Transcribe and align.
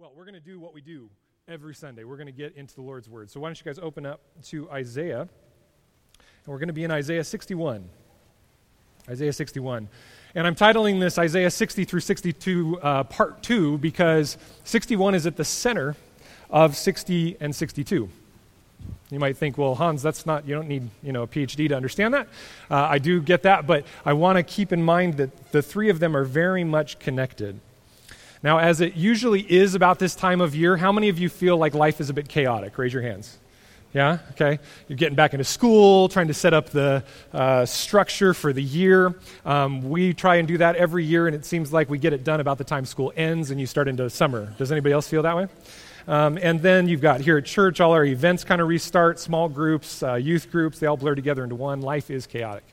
Well, 0.00 0.12
we're 0.16 0.24
going 0.24 0.32
to 0.32 0.40
do 0.40 0.58
what 0.58 0.72
we 0.72 0.80
do 0.80 1.10
every 1.46 1.74
Sunday. 1.74 2.04
We're 2.04 2.16
going 2.16 2.24
to 2.24 2.32
get 2.32 2.56
into 2.56 2.74
the 2.74 2.80
Lord's 2.80 3.06
Word. 3.06 3.30
So, 3.30 3.38
why 3.38 3.48
don't 3.48 3.60
you 3.60 3.66
guys 3.66 3.78
open 3.78 4.06
up 4.06 4.22
to 4.44 4.66
Isaiah? 4.70 5.20
And 5.20 5.28
we're 6.46 6.56
going 6.56 6.68
to 6.68 6.72
be 6.72 6.84
in 6.84 6.90
Isaiah 6.90 7.22
61. 7.22 7.86
Isaiah 9.10 9.32
61. 9.34 9.90
And 10.34 10.46
I'm 10.46 10.54
titling 10.54 11.00
this 11.00 11.18
Isaiah 11.18 11.50
60 11.50 11.84
through 11.84 12.00
62 12.00 12.80
uh, 12.80 13.04
Part 13.04 13.42
2 13.42 13.76
because 13.76 14.38
61 14.64 15.16
is 15.16 15.26
at 15.26 15.36
the 15.36 15.44
center 15.44 15.96
of 16.48 16.78
60 16.78 17.36
and 17.38 17.54
62. 17.54 18.08
You 19.10 19.18
might 19.18 19.36
think, 19.36 19.58
well, 19.58 19.74
Hans, 19.74 20.02
that's 20.02 20.24
not, 20.24 20.48
you 20.48 20.54
don't 20.54 20.68
need, 20.68 20.88
you 21.02 21.12
know, 21.12 21.24
a 21.24 21.28
PhD 21.28 21.68
to 21.68 21.76
understand 21.76 22.14
that. 22.14 22.26
Uh, 22.70 22.76
I 22.76 22.98
do 22.98 23.20
get 23.20 23.42
that, 23.42 23.66
but 23.66 23.84
I 24.06 24.14
want 24.14 24.38
to 24.38 24.44
keep 24.44 24.72
in 24.72 24.82
mind 24.82 25.18
that 25.18 25.52
the 25.52 25.60
three 25.60 25.90
of 25.90 26.00
them 26.00 26.16
are 26.16 26.24
very 26.24 26.64
much 26.64 26.98
connected. 26.98 27.60
Now, 28.42 28.58
as 28.58 28.80
it 28.80 28.94
usually 28.94 29.40
is 29.40 29.74
about 29.74 29.98
this 29.98 30.14
time 30.14 30.40
of 30.40 30.54
year, 30.54 30.76
how 30.76 30.92
many 30.92 31.10
of 31.10 31.18
you 31.18 31.28
feel 31.28 31.58
like 31.58 31.74
life 31.74 32.00
is 32.00 32.08
a 32.08 32.14
bit 32.14 32.28
chaotic? 32.28 32.78
Raise 32.78 32.92
your 32.92 33.02
hands. 33.02 33.38
Yeah? 33.92 34.18
Okay. 34.30 34.58
You're 34.88 34.96
getting 34.96 35.16
back 35.16 35.34
into 35.34 35.44
school, 35.44 36.08
trying 36.08 36.28
to 36.28 36.34
set 36.34 36.54
up 36.54 36.70
the 36.70 37.04
uh, 37.34 37.66
structure 37.66 38.32
for 38.32 38.52
the 38.52 38.62
year. 38.62 39.14
Um, 39.44 39.90
we 39.90 40.14
try 40.14 40.36
and 40.36 40.48
do 40.48 40.58
that 40.58 40.76
every 40.76 41.04
year, 41.04 41.26
and 41.26 41.34
it 41.36 41.44
seems 41.44 41.72
like 41.72 41.90
we 41.90 41.98
get 41.98 42.12
it 42.12 42.24
done 42.24 42.40
about 42.40 42.56
the 42.56 42.64
time 42.64 42.86
school 42.86 43.12
ends 43.16 43.50
and 43.50 43.60
you 43.60 43.66
start 43.66 43.88
into 43.88 44.08
summer. 44.08 44.54
Does 44.58 44.72
anybody 44.72 44.92
else 44.92 45.08
feel 45.08 45.22
that 45.22 45.36
way? 45.36 45.48
Um, 46.06 46.38
and 46.40 46.62
then 46.62 46.88
you've 46.88 47.02
got 47.02 47.20
here 47.20 47.36
at 47.36 47.44
church, 47.44 47.80
all 47.80 47.92
our 47.92 48.04
events 48.04 48.42
kind 48.42 48.60
of 48.60 48.68
restart, 48.68 49.18
small 49.18 49.48
groups, 49.48 50.02
uh, 50.02 50.14
youth 50.14 50.50
groups, 50.50 50.78
they 50.78 50.86
all 50.86 50.96
blur 50.96 51.14
together 51.14 51.44
into 51.44 51.56
one. 51.56 51.82
Life 51.82 52.10
is 52.10 52.26
chaotic. 52.26 52.64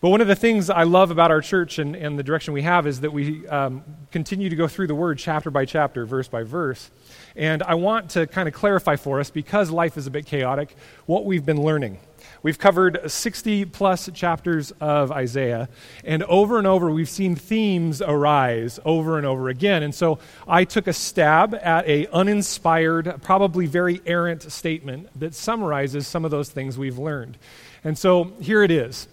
But 0.00 0.10
one 0.10 0.20
of 0.20 0.28
the 0.28 0.36
things 0.36 0.70
I 0.70 0.84
love 0.84 1.10
about 1.10 1.32
our 1.32 1.40
church 1.40 1.80
and, 1.80 1.96
and 1.96 2.16
the 2.16 2.22
direction 2.22 2.54
we 2.54 2.62
have 2.62 2.86
is 2.86 3.00
that 3.00 3.12
we 3.12 3.44
um, 3.48 3.82
continue 4.12 4.48
to 4.48 4.54
go 4.54 4.68
through 4.68 4.86
the 4.86 4.94
word 4.94 5.18
chapter 5.18 5.50
by 5.50 5.64
chapter, 5.64 6.06
verse 6.06 6.28
by 6.28 6.44
verse. 6.44 6.92
And 7.34 7.64
I 7.64 7.74
want 7.74 8.10
to 8.10 8.28
kind 8.28 8.46
of 8.46 8.54
clarify 8.54 8.94
for 8.94 9.18
us, 9.18 9.30
because 9.30 9.72
life 9.72 9.96
is 9.96 10.06
a 10.06 10.10
bit 10.12 10.24
chaotic, 10.24 10.76
what 11.06 11.24
we've 11.24 11.44
been 11.44 11.60
learning. 11.60 11.98
We've 12.44 12.58
covered 12.60 13.10
60 13.10 13.64
plus 13.64 14.08
chapters 14.14 14.72
of 14.80 15.10
Isaiah, 15.10 15.68
and 16.04 16.22
over 16.22 16.58
and 16.58 16.66
over 16.68 16.92
we've 16.92 17.08
seen 17.08 17.34
themes 17.34 18.00
arise 18.00 18.78
over 18.84 19.18
and 19.18 19.26
over 19.26 19.48
again. 19.48 19.82
And 19.82 19.92
so 19.92 20.20
I 20.46 20.62
took 20.62 20.86
a 20.86 20.92
stab 20.92 21.56
at 21.56 21.88
a 21.88 22.06
uninspired, 22.12 23.20
probably 23.22 23.66
very 23.66 24.00
errant 24.06 24.44
statement 24.52 25.08
that 25.18 25.34
summarizes 25.34 26.06
some 26.06 26.24
of 26.24 26.30
those 26.30 26.50
things 26.50 26.78
we've 26.78 26.98
learned. 26.98 27.36
And 27.82 27.98
so 27.98 28.32
here 28.40 28.62
it 28.62 28.70
is. 28.70 29.08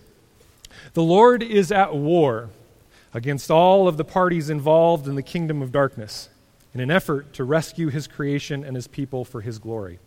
The 0.96 1.04
Lord 1.04 1.44
is 1.44 1.74
at 1.74 1.94
war 1.94 2.50
against 3.14 3.52
all 3.52 3.90
of 3.90 3.98
the 3.98 4.06
parties 4.06 4.50
involved 4.50 5.10
in 5.10 5.16
the 5.16 5.22
kingdom 5.22 5.62
of 5.62 5.74
darkness 5.74 6.30
in 6.74 6.80
an 6.80 6.90
effort 6.90 7.34
to 7.34 7.44
rescue 7.44 7.90
his 7.90 8.08
creation 8.08 8.64
and 8.64 8.78
his 8.78 8.88
people 8.88 9.26
for 9.26 9.42
his 9.42 9.60
glory. 9.60 10.00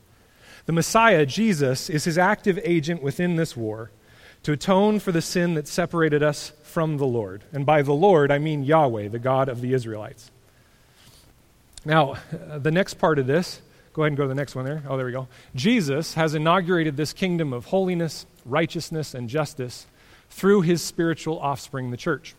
The 0.64 0.72
Messiah, 0.72 1.26
Jesus, 1.26 1.90
is 1.90 2.04
his 2.04 2.16
active 2.16 2.58
agent 2.64 3.02
within 3.02 3.36
this 3.36 3.54
war 3.54 3.90
to 4.44 4.52
atone 4.52 4.98
for 4.98 5.12
the 5.12 5.20
sin 5.20 5.52
that 5.54 5.68
separated 5.68 6.22
us 6.22 6.52
from 6.62 6.96
the 6.96 7.06
Lord. 7.06 7.44
And 7.52 7.66
by 7.66 7.82
the 7.82 7.92
Lord, 7.92 8.30
I 8.30 8.38
mean 8.38 8.64
Yahweh, 8.64 9.08
the 9.08 9.18
God 9.18 9.50
of 9.50 9.60
the 9.60 9.74
Israelites. 9.74 10.30
Now, 11.84 12.14
the 12.30 12.70
next 12.70 12.94
part 12.94 13.18
of 13.18 13.26
this, 13.26 13.60
go 13.92 14.04
ahead 14.04 14.12
and 14.12 14.16
go 14.16 14.24
to 14.24 14.28
the 14.28 14.34
next 14.34 14.54
one 14.54 14.64
there. 14.64 14.82
Oh, 14.88 14.96
there 14.96 15.04
we 15.04 15.12
go. 15.12 15.28
Jesus 15.54 16.14
has 16.14 16.34
inaugurated 16.34 16.96
this 16.96 17.12
kingdom 17.12 17.52
of 17.52 17.66
holiness, 17.66 18.24
righteousness, 18.46 19.12
and 19.12 19.28
justice 19.28 19.86
through 20.30 20.62
his 20.62 20.82
spiritual 20.82 21.38
offspring, 21.38 21.90
the 21.90 21.96
church. 21.96 22.34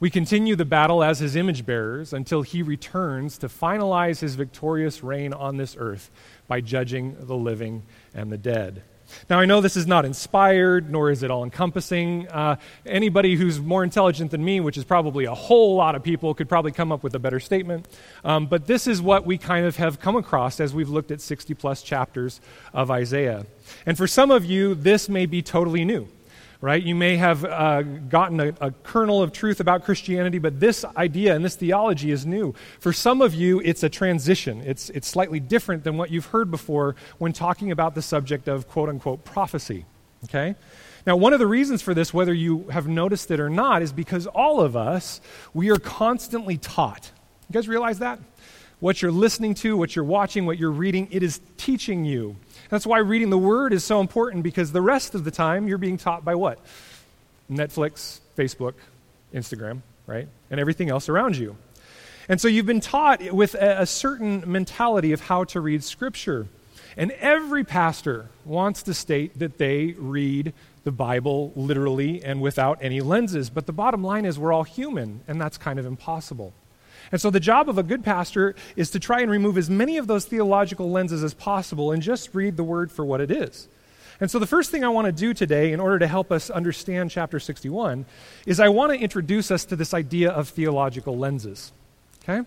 We 0.00 0.08
continue 0.08 0.56
the 0.56 0.64
battle 0.64 1.04
as 1.04 1.18
his 1.18 1.36
image 1.36 1.66
bearers 1.66 2.14
until 2.14 2.40
he 2.40 2.62
returns 2.62 3.36
to 3.38 3.48
finalize 3.48 4.20
his 4.20 4.34
victorious 4.34 5.02
reign 5.04 5.34
on 5.34 5.58
this 5.58 5.76
earth 5.78 6.10
by 6.48 6.62
judging 6.62 7.16
the 7.20 7.36
living 7.36 7.82
and 8.14 8.32
the 8.32 8.38
dead. 8.38 8.82
Now, 9.28 9.38
I 9.40 9.44
know 9.44 9.60
this 9.60 9.76
is 9.76 9.86
not 9.86 10.04
inspired, 10.04 10.90
nor 10.90 11.10
is 11.10 11.22
it 11.22 11.30
all 11.30 11.44
encompassing. 11.44 12.28
Uh, 12.28 12.56
anybody 12.86 13.34
who's 13.34 13.60
more 13.60 13.84
intelligent 13.84 14.30
than 14.30 14.44
me, 14.44 14.60
which 14.60 14.78
is 14.78 14.84
probably 14.84 15.24
a 15.24 15.34
whole 15.34 15.74
lot 15.74 15.94
of 15.94 16.02
people, 16.02 16.32
could 16.32 16.48
probably 16.48 16.72
come 16.72 16.92
up 16.92 17.02
with 17.02 17.14
a 17.14 17.18
better 17.18 17.40
statement. 17.40 17.86
Um, 18.24 18.46
but 18.46 18.66
this 18.66 18.86
is 18.86 19.02
what 19.02 19.26
we 19.26 19.36
kind 19.36 19.66
of 19.66 19.76
have 19.76 20.00
come 20.00 20.16
across 20.16 20.60
as 20.60 20.72
we've 20.72 20.88
looked 20.88 21.10
at 21.10 21.20
60 21.20 21.54
plus 21.54 21.82
chapters 21.82 22.40
of 22.72 22.90
Isaiah. 22.90 23.46
And 23.84 23.98
for 23.98 24.06
some 24.06 24.30
of 24.30 24.44
you, 24.44 24.74
this 24.74 25.08
may 25.08 25.26
be 25.26 25.42
totally 25.42 25.84
new 25.84 26.08
right? 26.60 26.82
You 26.82 26.94
may 26.94 27.16
have 27.16 27.44
uh, 27.44 27.82
gotten 27.82 28.40
a, 28.40 28.54
a, 28.60 28.70
kernel 28.70 29.22
of 29.22 29.32
truth 29.32 29.60
about 29.60 29.84
Christianity, 29.84 30.38
but 30.38 30.60
this 30.60 30.84
idea 30.96 31.34
and 31.34 31.44
this 31.44 31.56
theology 31.56 32.10
is 32.10 32.26
new. 32.26 32.54
For 32.80 32.92
some 32.92 33.22
of 33.22 33.32
you, 33.32 33.60
it's 33.60 33.82
a 33.82 33.88
transition. 33.88 34.62
It's, 34.66 34.90
it's 34.90 35.08
slightly 35.08 35.40
different 35.40 35.84
than 35.84 35.96
what 35.96 36.10
you've 36.10 36.26
heard 36.26 36.50
before 36.50 36.96
when 37.18 37.32
talking 37.32 37.70
about 37.70 37.94
the 37.94 38.02
subject 38.02 38.46
of 38.46 38.68
quote 38.68 38.90
unquote 38.90 39.24
prophecy, 39.24 39.86
okay? 40.24 40.54
Now, 41.06 41.16
one 41.16 41.32
of 41.32 41.38
the 41.38 41.46
reasons 41.46 41.80
for 41.80 41.94
this, 41.94 42.12
whether 42.12 42.34
you 42.34 42.68
have 42.68 42.86
noticed 42.86 43.30
it 43.30 43.40
or 43.40 43.48
not, 43.48 43.80
is 43.80 43.92
because 43.92 44.26
all 44.26 44.60
of 44.60 44.76
us, 44.76 45.22
we 45.54 45.70
are 45.70 45.78
constantly 45.78 46.58
taught. 46.58 47.10
You 47.48 47.54
guys 47.54 47.68
realize 47.68 48.00
that? 48.00 48.20
What 48.80 49.00
you're 49.00 49.12
listening 49.12 49.54
to, 49.56 49.76
what 49.76 49.96
you're 49.96 50.04
watching, 50.04 50.44
what 50.44 50.58
you're 50.58 50.70
reading, 50.70 51.08
it 51.10 51.22
is 51.22 51.40
teaching 51.56 52.04
you. 52.04 52.36
That's 52.70 52.86
why 52.86 52.98
reading 52.98 53.30
the 53.30 53.38
Word 53.38 53.72
is 53.72 53.84
so 53.84 54.00
important 54.00 54.44
because 54.44 54.70
the 54.70 54.80
rest 54.80 55.14
of 55.16 55.24
the 55.24 55.30
time 55.32 55.66
you're 55.66 55.78
being 55.78 55.98
taught 55.98 56.24
by 56.24 56.36
what? 56.36 56.60
Netflix, 57.50 58.20
Facebook, 58.36 58.74
Instagram, 59.34 59.82
right? 60.06 60.28
And 60.50 60.60
everything 60.60 60.88
else 60.88 61.08
around 61.08 61.36
you. 61.36 61.56
And 62.28 62.40
so 62.40 62.46
you've 62.46 62.66
been 62.66 62.80
taught 62.80 63.32
with 63.32 63.54
a, 63.54 63.84
certain 63.86 64.44
mentality 64.46 65.10
of 65.10 65.20
how 65.20 65.42
to 65.44 65.60
read 65.60 65.82
Scripture. 65.82 66.46
And 66.96 67.10
every 67.12 67.64
pastor 67.64 68.28
wants 68.44 68.84
to 68.84 68.94
state 68.94 69.40
that 69.40 69.58
they 69.58 69.96
read 69.98 70.52
the 70.84 70.92
Bible 70.92 71.52
literally 71.56 72.22
and 72.22 72.40
without 72.40 72.78
any 72.82 73.00
lenses. 73.00 73.50
But 73.50 73.66
the 73.66 73.72
bottom 73.72 74.04
line 74.04 74.24
is 74.24 74.38
we're 74.38 74.52
all 74.52 74.62
human, 74.62 75.22
and 75.26 75.40
that's 75.40 75.58
kind 75.58 75.80
of 75.80 75.86
impossible. 75.86 76.52
And 77.12 77.20
so 77.20 77.30
the 77.30 77.40
job 77.40 77.68
of 77.68 77.78
a 77.78 77.82
good 77.82 78.04
pastor 78.04 78.54
is 78.76 78.90
to 78.90 79.00
try 79.00 79.20
and 79.20 79.30
remove 79.30 79.58
as 79.58 79.68
many 79.68 79.96
of 79.96 80.06
those 80.06 80.24
theological 80.24 80.90
lenses 80.90 81.24
as 81.24 81.34
possible 81.34 81.90
and 81.92 82.02
just 82.02 82.34
read 82.34 82.56
the 82.56 82.64
word 82.64 82.92
for 82.92 83.04
what 83.04 83.20
it 83.20 83.30
is. 83.30 83.68
And 84.20 84.30
so 84.30 84.38
the 84.38 84.46
first 84.46 84.70
thing 84.70 84.84
I 84.84 84.88
want 84.88 85.06
to 85.06 85.12
do 85.12 85.32
today, 85.32 85.72
in 85.72 85.80
order 85.80 85.98
to 85.98 86.06
help 86.06 86.30
us 86.30 86.50
understand 86.50 87.10
chapter 87.10 87.40
61, 87.40 88.04
is 88.46 88.60
I 88.60 88.68
want 88.68 88.92
to 88.92 88.98
introduce 88.98 89.50
us 89.50 89.64
to 89.66 89.76
this 89.76 89.94
idea 89.94 90.30
of 90.30 90.50
theological 90.50 91.16
lenses. 91.16 91.72
Okay? 92.22 92.46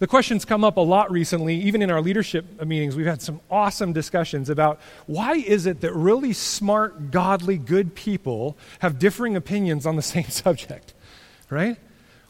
The 0.00 0.08
questions 0.08 0.44
come 0.44 0.64
up 0.64 0.78
a 0.78 0.80
lot 0.80 1.12
recently, 1.12 1.54
even 1.60 1.80
in 1.80 1.88
our 1.88 2.02
leadership 2.02 2.60
meetings. 2.66 2.96
We've 2.96 3.06
had 3.06 3.22
some 3.22 3.40
awesome 3.48 3.92
discussions 3.92 4.50
about 4.50 4.80
why 5.06 5.34
is 5.34 5.64
it 5.64 5.80
that 5.82 5.94
really 5.94 6.32
smart, 6.32 7.12
godly, 7.12 7.56
good 7.56 7.94
people 7.94 8.56
have 8.80 8.98
differing 8.98 9.36
opinions 9.36 9.86
on 9.86 9.94
the 9.94 10.02
same 10.02 10.24
subject, 10.24 10.92
right? 11.50 11.76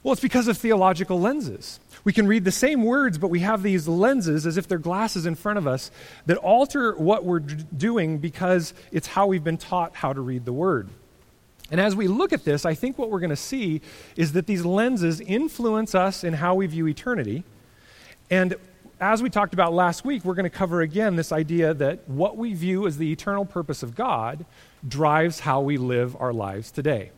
Well, 0.02 0.12
it's 0.12 0.20
because 0.20 0.48
of 0.48 0.58
theological 0.58 1.20
lenses. 1.20 1.78
We 2.02 2.12
can 2.12 2.26
read 2.26 2.44
the 2.44 2.50
same 2.50 2.82
words, 2.82 3.18
but 3.18 3.28
we 3.28 3.40
have 3.40 3.62
these 3.62 3.86
lenses 3.86 4.46
as 4.46 4.56
if 4.56 4.66
they're 4.66 4.78
glasses 4.78 5.26
in 5.26 5.36
front 5.36 5.58
of 5.58 5.68
us 5.68 5.92
that 6.26 6.38
alter 6.38 6.96
what 6.96 7.24
we're 7.24 7.38
doing 7.38 8.18
because 8.18 8.74
it's 8.90 9.06
how 9.06 9.28
we've 9.28 9.44
been 9.44 9.58
taught 9.58 9.94
how 9.94 10.12
to 10.12 10.20
read 10.20 10.44
the 10.44 10.52
word. 10.52 10.88
And 11.70 11.80
as 11.80 11.94
we 11.94 12.08
look 12.08 12.32
at 12.32 12.44
this, 12.44 12.66
I 12.66 12.74
think 12.74 12.98
what 12.98 13.10
we're 13.10 13.20
going 13.20 13.30
to 13.30 13.36
see 13.36 13.80
is 14.16 14.32
that 14.32 14.46
these 14.46 14.64
lenses 14.64 15.20
influence 15.20 15.94
us 15.94 16.24
in 16.24 16.34
how 16.34 16.56
we 16.56 16.66
view 16.66 16.88
eternity. 16.88 17.44
And 18.28 18.56
as 19.00 19.22
we 19.22 19.30
talked 19.30 19.54
about 19.54 19.72
last 19.72 20.04
week, 20.04 20.24
we're 20.24 20.34
going 20.34 20.44
to 20.44 20.50
cover 20.50 20.80
again 20.80 21.14
this 21.14 21.30
idea 21.30 21.74
that 21.74 22.08
what 22.08 22.36
we 22.36 22.54
view 22.54 22.88
as 22.88 22.98
the 22.98 23.10
eternal 23.12 23.44
purpose 23.44 23.84
of 23.84 23.94
God 23.94 24.44
drives 24.86 25.40
how 25.40 25.60
we 25.60 25.76
live 25.76 26.16
our 26.20 26.32
lives 26.32 26.72
today. 26.72 27.12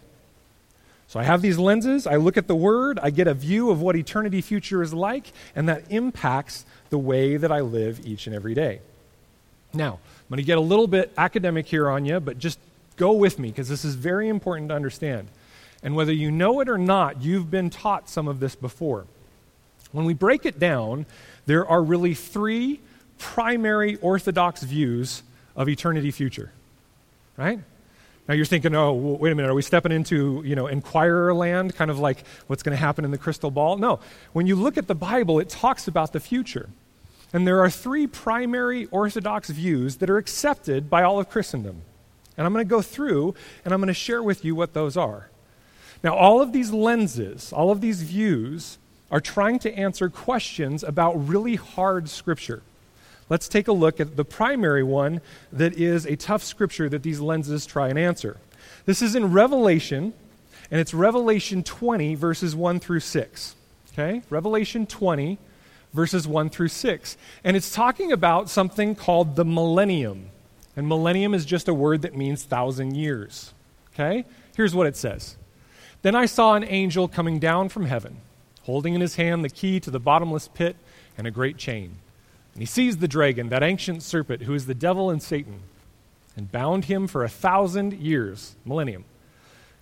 So 1.09 1.20
I 1.20 1.22
have 1.22 1.42
these 1.42 1.59
lenses, 1.59 2.06
I 2.06 2.16
look 2.16 2.37
at 2.37 2.48
the 2.48 2.56
Word, 2.56 2.98
I 3.03 3.10
get 3.10 3.26
a 3.28 3.34
view 3.34 3.70
of 3.70 3.81
what 3.81 3.94
eternity 3.94 4.41
future 4.41 4.82
is 4.82 4.92
like, 4.92 5.32
and 5.54 5.69
that 5.69 5.84
impacts 5.91 6.65
the 6.91 6.98
way 6.98 7.36
that 7.36 7.53
I 7.53 7.60
live 7.60 8.04
each 8.06 8.27
and 8.27 8.34
every 8.34 8.54
day. 8.54 8.80
Now, 9.72 9.98
I'm 10.03 10.28
going 10.28 10.39
to 10.39 10.45
get 10.45 10.59
a 10.59 10.62
little 10.62 10.86
bit 10.86 11.12
academic 11.16 11.66
here 11.66 11.89
on 11.89 12.04
you, 12.04 12.21
but 12.21 12.39
just 12.39 12.59
go 12.97 13.12
with 13.12 13.39
me 13.39 13.48
because 13.48 13.68
this 13.68 13.84
is 13.84 13.95
very 13.95 14.28
important 14.28 14.71
to 14.71 14.74
understand. 14.74 15.28
And 15.83 15.95
whether 15.95 16.12
you 16.12 16.30
know 16.30 16.60
it 16.60 16.68
or 16.68 16.78
not, 16.78 17.22
you've 17.22 17.50
been 17.50 17.71
taught 17.71 18.09
some 18.09 18.27
of 18.27 18.41
this 18.41 18.54
before. 18.54 19.07
When 19.92 20.07
we 20.07 20.15
break 20.15 20.47
it 20.47 20.59
down, 20.59 21.07
there 21.47 21.66
are 21.66 21.83
really 21.83 22.15
three 22.15 22.80
primary 23.18 23.97
orthodox 23.97 24.62
views 24.62 25.22
of 25.54 25.68
eternity 25.68 26.10
future. 26.10 26.50
Right? 27.36 27.60
Now 28.26 28.34
you're 28.34 28.47
thinking, 28.47 28.74
oh, 28.74 28.92
wait 28.92 29.32
a 29.32 29.34
minute, 29.34 29.50
are 29.50 29.54
we 29.54 29.62
stepping 29.62 29.92
into, 29.92 30.42
you 30.47 30.56
know, 30.56 30.66
inquirer 30.66 31.34
land, 31.34 31.74
kind 31.76 31.91
of 31.91 31.98
like 31.98 32.24
what's 32.47 32.62
going 32.62 32.74
to 32.76 32.80
happen 32.80 33.04
in 33.04 33.10
the 33.10 33.18
crystal 33.18 33.50
ball? 33.50 33.76
No. 33.76 34.00
When 34.32 34.47
you 34.47 34.56
look 34.56 34.78
at 34.78 34.86
the 34.86 34.94
Bible, 34.94 35.41
it 35.41 35.50
talks 35.50 35.88
about 35.88 36.12
the 36.12 36.21
future. 36.21 36.71
And 37.34 37.47
there 37.47 37.60
are 37.60 37.68
three 37.68 38.06
primary 38.06 38.86
orthodox 38.86 39.50
views 39.50 39.97
that 39.97 40.09
are 40.09 40.16
accepted 40.16 40.88
by 40.88 41.03
all 41.03 41.18
of 41.18 41.28
Christendom. 41.28 41.82
And 42.36 42.47
I'm 42.47 42.53
going 42.53 42.65
to 42.65 42.71
go 42.71 42.80
through 42.80 43.34
and 43.65 43.74
I'm 43.74 43.80
going 43.80 43.88
to 43.88 43.94
share 43.94 44.22
with 44.22 44.44
you 44.44 44.54
what 44.54 44.72
those 44.72 44.97
are. 44.97 45.28
Now, 46.03 46.15
all 46.15 46.41
of 46.41 46.53
these 46.53 46.71
lenses, 46.71 47.53
all 47.53 47.71
of 47.71 47.80
these 47.80 48.03
views, 48.03 48.78
are 49.10 49.21
trying 49.21 49.59
to 49.60 49.74
answer 49.74 50.09
questions 50.09 50.82
about 50.82 51.28
really 51.28 51.56
hard 51.56 52.09
scripture. 52.09 52.62
Let's 53.28 53.48
take 53.48 53.68
a 53.68 53.72
look 53.72 54.00
at 54.00 54.16
the 54.16 54.24
primary 54.24 54.82
one 54.82 55.21
that 55.53 55.74
is 55.74 56.06
a 56.06 56.16
tough 56.16 56.42
scripture 56.42 56.88
that 56.88 57.03
these 57.03 57.21
lenses 57.21 57.65
try 57.65 57.88
and 57.88 57.98
answer. 57.98 58.36
This 58.84 59.00
is 59.00 59.15
in 59.15 59.32
Revelation, 59.32 60.12
and 60.71 60.80
it's 60.80 60.92
Revelation 60.92 61.62
20, 61.62 62.15
verses 62.15 62.54
1 62.54 62.80
through 62.80 63.00
6. 63.00 63.56
Okay? 63.92 64.22
Revelation 64.28 64.86
20, 64.86 65.38
verses 65.94 66.28
1 66.28 66.50
through 66.50 66.68
6. 66.68 67.16
And 67.44 67.56
it's 67.56 67.72
talking 67.72 68.12
about 68.12 68.50
something 68.50 68.94
called 68.94 69.36
the 69.36 69.44
millennium. 69.44 70.30
And 70.76 70.88
millennium 70.88 71.32
is 71.32 71.47
just 71.47 71.68
a 71.68 71.74
word 71.74 72.03
that 72.03 72.16
means 72.16 72.44
thousand 72.44 72.97
years. 72.97 73.54
Okay? 73.94 74.24
Here's 74.56 74.74
what 74.74 74.86
it 74.86 74.97
says 74.97 75.36
Then 76.03 76.15
I 76.15 76.26
saw 76.26 76.54
an 76.54 76.65
angel 76.65 77.09
coming 77.09 77.38
down 77.38 77.71
from 77.71 77.86
heaven, 77.86 78.18
holding 78.62 78.94
in 78.94 79.00
his 79.00 79.16
hand 79.16 79.44
the 79.44 79.48
key 79.48 79.80
to 79.80 79.91
the 79.91 80.00
bottomless 80.00 80.48
pit 80.48 80.76
and 81.16 81.26
a 81.26 81.30
great 81.30 81.56
chain. 81.56 81.97
And 82.54 82.62
he 82.62 82.66
seized 82.66 83.01
the 83.01 83.09
dragon, 83.09 83.48
that 83.48 83.62
ancient 83.62 84.03
serpent, 84.03 84.42
who 84.42 84.54
is 84.54 84.66
the 84.66 84.74
devil 84.74 85.10
and 85.10 85.22
Satan, 85.22 85.60
and 86.36 86.51
bound 86.51 86.86
him 86.86 87.06
for 87.06 87.24
a 87.24 87.28
thousand 87.28 87.95
years, 87.95 88.54
millennium, 88.65 89.04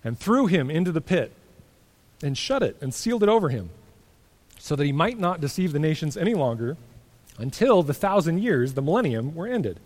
and 0.03 0.17
threw 0.17 0.47
him 0.47 0.69
into 0.69 0.91
the 0.91 1.01
pit, 1.01 1.31
and 2.21 2.37
shut 2.37 2.63
it, 2.63 2.75
and 2.81 2.93
sealed 2.93 3.23
it 3.23 3.29
over 3.29 3.49
him, 3.49 3.69
so 4.57 4.75
that 4.75 4.85
he 4.85 4.91
might 4.91 5.19
not 5.19 5.41
deceive 5.41 5.71
the 5.71 5.79
nations 5.79 6.17
any 6.17 6.33
longer 6.33 6.77
until 7.37 7.83
the 7.83 7.93
thousand 7.93 8.39
years, 8.39 8.73
the 8.73 8.81
millennium, 8.81 9.35
were 9.35 9.47
ended. 9.47 9.79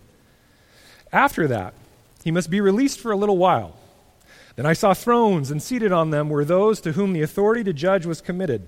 After 1.12 1.48
that, 1.48 1.74
he 2.24 2.32
must 2.32 2.50
be 2.50 2.62
released 2.62 3.00
for 3.00 3.12
a 3.12 3.18
little 3.18 3.38
while. 3.38 3.76
Then 4.56 4.66
I 4.66 4.74
saw 4.74 4.94
thrones, 4.94 5.52
and 5.52 5.62
seated 5.62 5.92
on 5.92 6.10
them 6.10 6.30
were 6.30 6.46
those 6.46 6.82
to 6.82 6.94
whom 6.94 7.14
the 7.14 7.22
authority 7.22 7.64
to 7.66 7.74
judge 7.74 8.06
was 8.06 8.22
committed. 8.22 8.68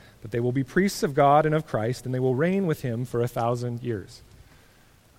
but 0.21 0.31
they 0.31 0.39
will 0.39 0.51
be 0.51 0.63
priests 0.63 1.03
of 1.03 1.13
God 1.13 1.45
and 1.45 1.55
of 1.55 1.65
Christ, 1.65 2.05
and 2.05 2.13
they 2.13 2.19
will 2.19 2.35
reign 2.35 2.67
with 2.67 2.81
him 2.81 3.05
for 3.05 3.21
a 3.21 3.27
thousand 3.27 3.81
years. 3.81 4.21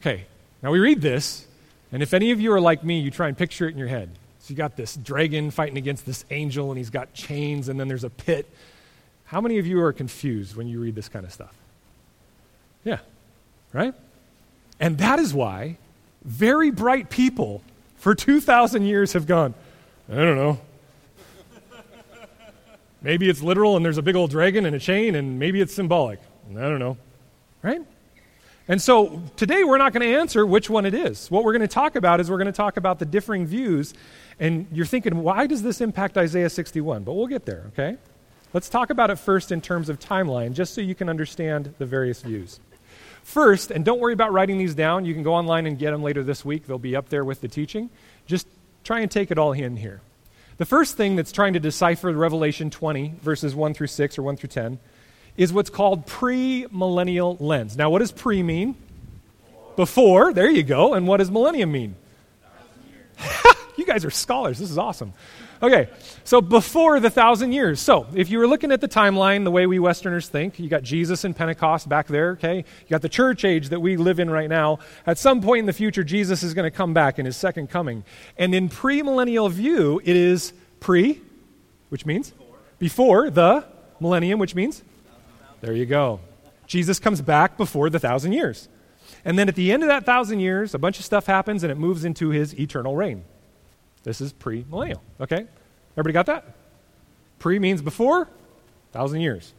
Okay, 0.01 0.27
now 0.63 0.71
we 0.71 0.79
read 0.79 1.01
this, 1.01 1.47
and 1.91 2.03
if 2.03 2.15
any 2.15 2.31
of 2.31 2.41
you 2.41 2.53
are 2.53 2.61
like 2.61 2.85
me, 2.85 3.01
you 3.01 3.11
try 3.11 3.29
and 3.29 3.37
picture 3.37 3.67
it 3.67 3.73
in 3.73 3.79
your 3.79 3.89
head. 3.89 4.11
So 4.41 4.51
you 4.51 4.57
got 4.57 4.77
this 4.77 4.97
dragon 4.97 5.51
fighting 5.51 5.77
against 5.77 6.07
this 6.07 6.25
angel, 6.31 6.71
and 6.71 6.79
he's 6.79 6.91
got 6.91 7.15
chains, 7.15 7.69
and 7.69 7.79
then 7.79 7.89
there's 7.89 8.05
a 8.05 8.11
pit. 8.11 8.49
How 9.27 9.41
many 9.41 9.59
of 9.59 9.67
you 9.67 9.81
are 9.81 9.93
confused 9.93 10.57
when 10.57 10.67
you 10.67 10.81
read 10.81 10.95
this 10.95 11.09
kind 11.09 11.25
of 11.25 11.33
stuff? 11.33 11.55
Yeah, 12.85 12.99
right? 13.73 13.95
And 14.81 14.99
that 14.99 15.19
is 15.19 15.33
why 15.33 15.79
very 16.25 16.71
bright 16.71 17.11
people 17.11 17.63
for 17.97 18.15
2,000 18.15 18.85
years 18.85 19.13
have 19.13 19.27
gone, 19.27 19.55
I 20.11 20.17
don't 20.17 20.37
know. 20.37 20.61
Maybe 23.03 23.29
it's 23.29 23.43
literal 23.43 23.77
and 23.77 23.85
there's 23.85 23.99
a 23.99 24.03
big 24.03 24.17
old 24.17 24.31
dragon 24.31 24.65
and 24.65 24.77
a 24.77 24.79
chain, 24.79 25.15
and 25.15 25.39
maybe 25.39 25.61
it's 25.61 25.75
symbolic. 25.75 26.21
I 26.51 26.61
don't 26.61 26.79
know. 26.79 26.97
Right? 27.63 27.81
And 28.69 28.81
so 28.81 29.23
today 29.37 29.65
we're 29.65 29.79
not 29.79 29.93
going 29.93 30.09
to 30.09 30.19
answer 30.19 30.47
which 30.47 30.71
one 30.71 30.87
it 30.87 30.95
is. 30.95 31.31
What 31.31 31.45
we're 31.45 31.53
going 31.53 31.63
to 31.63 31.69
talk 31.69 31.97
about 31.97 32.21
is 32.21 32.31
we're 32.31 32.39
going 32.39 32.47
to 32.47 32.53
talk 32.53 32.77
about 32.77 32.99
the 32.99 33.05
differing 33.05 33.45
views. 33.45 33.93
And 34.39 34.67
you're 34.73 34.87
thinking, 34.87 35.23
why 35.23 35.47
does 35.47 35.63
this 35.63 35.81
impact 35.81 36.17
Isaiah 36.17 36.49
61? 36.49 37.03
But 37.03 37.15
we'll 37.15 37.27
get 37.27 37.45
there, 37.45 37.65
okay? 37.69 37.97
Let's 38.53 38.69
talk 38.69 38.91
about 38.91 39.11
it 39.11 39.17
first 39.17 39.51
in 39.51 39.61
terms 39.61 39.89
of 39.89 39.99
timeline, 39.99 40.53
just 40.53 40.75
so 40.75 40.81
you 40.81 40.95
can 40.95 41.09
understand 41.09 41.75
the 41.79 41.87
various 41.87 42.23
views. 42.23 42.61
First, 43.23 43.71
and 43.71 43.85
don't 43.85 44.01
worry 44.01 44.13
about 44.13 44.33
writing 44.33 44.59
these 44.59 44.75
down, 44.75 45.05
you 45.05 45.15
can 45.15 45.23
go 45.23 45.35
online 45.35 45.67
and 45.67 45.79
get 45.79 45.91
them 45.91 46.03
later 46.03 46.23
this 46.23 46.45
week. 46.45 46.67
They'll 46.67 46.79
be 46.79 46.97
up 46.97 47.09
there 47.09 47.25
with 47.25 47.41
the 47.41 47.49
teaching. 47.49 47.89
Just 48.27 48.47
try 48.85 49.01
and 49.01 49.11
take 49.11 49.31
it 49.31 49.39
all 49.39 49.53
in 49.53 49.77
here. 49.77 50.01
The 50.63 50.67
first 50.67 50.97
thing 50.97 51.17
that's 51.17 51.33
trying 51.33 51.55
to 51.55 51.59
decipher 51.59 52.13
Revelation 52.13 52.71
20, 52.71 53.15
verses 53.21 53.53
1 53.53 53.75
through 53.75 53.89
6 53.89 54.17
or 54.17 54.23
1 54.23 54.37
through 54.37 54.51
10, 54.51 54.79
is 55.37 55.53
what's 55.53 55.71
called 55.71 56.07
pre-millennial 56.07 57.37
lens. 57.41 57.77
Now, 57.77 57.91
what 57.91 57.99
does 57.99 58.13
pre 58.13 58.45
mean? 58.45 58.77
Before. 59.75 60.33
There 60.33 60.49
you 60.49 60.63
go. 60.63 60.95
And 60.95 61.09
what 61.09 61.17
does 61.17 61.33
millennium 61.33 61.73
mean? 61.73 61.97
you 63.77 63.85
guys 63.85 64.05
are 64.05 64.11
scholars. 64.13 64.61
This 64.61 64.71
is 64.71 64.79
awesome. 64.79 65.15
Okay, 65.63 65.89
so 66.25 66.41
before 66.41 66.99
the 66.99 67.09
thousand 67.09 67.53
years. 67.53 67.79
So 67.79 68.09
if 68.17 68.31
you 68.31 68.41
were 68.41 68.49
looking 68.49 68.73
at 68.73 68.81
the 68.81 68.89
timeline 68.89 69.45
the 69.45 69.51
way 69.53 69.69
we 69.69 69.79
Westerners 69.79 70.29
think, 70.29 70.59
you 70.59 70.69
got 70.69 70.83
Jesus 70.83 71.23
and 71.23 71.37
Pentecost 71.37 71.89
back 71.89 72.09
there, 72.09 72.31
okay? 72.33 72.57
You 72.57 72.89
got 72.91 73.01
the 73.01 73.09
church 73.09 73.45
age 73.45 73.69
that 73.69 73.79
we 73.79 73.97
live 73.97 74.19
in 74.19 74.29
right 74.29 74.49
now. 74.49 74.81
At 75.07 75.19
some 75.19 75.41
point 75.41 75.61
in 75.61 75.67
the 75.67 75.73
future, 75.73 76.03
Jesus 76.03 76.43
is 76.43 76.53
going 76.53 76.69
to 76.69 76.77
come 76.77 76.93
back 76.93 77.21
in 77.21 77.27
his 77.27 77.37
second 77.37 77.71
coming. 77.71 78.03
And 78.37 78.57
in 78.57 78.69
premillennial 78.69 79.49
view, 79.53 80.01
it 80.05 80.17
is 80.17 80.53
pre, 80.81 81.21
which 81.91 82.05
means 82.05 82.33
before 82.81 83.31
the 83.31 83.65
millennium, 84.01 84.41
which 84.41 84.57
means 84.57 84.83
there 85.61 85.75
you 85.75 85.87
go. 85.87 86.19
Jesus 86.67 86.99
comes 86.99 87.21
back 87.21 87.57
before 87.57 87.89
the 87.89 88.01
thousand 88.01 88.33
years. 88.33 88.69
And 89.25 89.39
then 89.39 89.49
at 89.49 89.55
the 89.55 89.71
end 89.71 89.85
of 89.85 89.89
that 89.91 90.05
thousand 90.05 90.41
years, 90.41 90.75
a 90.75 90.79
bunch 90.79 90.99
of 90.99 91.05
stuff 91.05 91.27
happens 91.27 91.63
and 91.63 91.71
it 91.71 91.77
moves 91.77 92.05
into 92.05 92.31
his 92.31 92.59
eternal 92.59 92.97
reign. 92.97 93.23
This 94.03 94.21
is 94.21 94.33
pre 94.33 94.65
millennial. 94.69 95.03
Okay? 95.21 95.47
Everybody 95.95 96.13
got 96.13 96.27
that? 96.27 96.45
Pre 97.39 97.59
means 97.59 97.83
before, 97.83 98.29
thousand 98.93 99.21
years. 99.21 99.53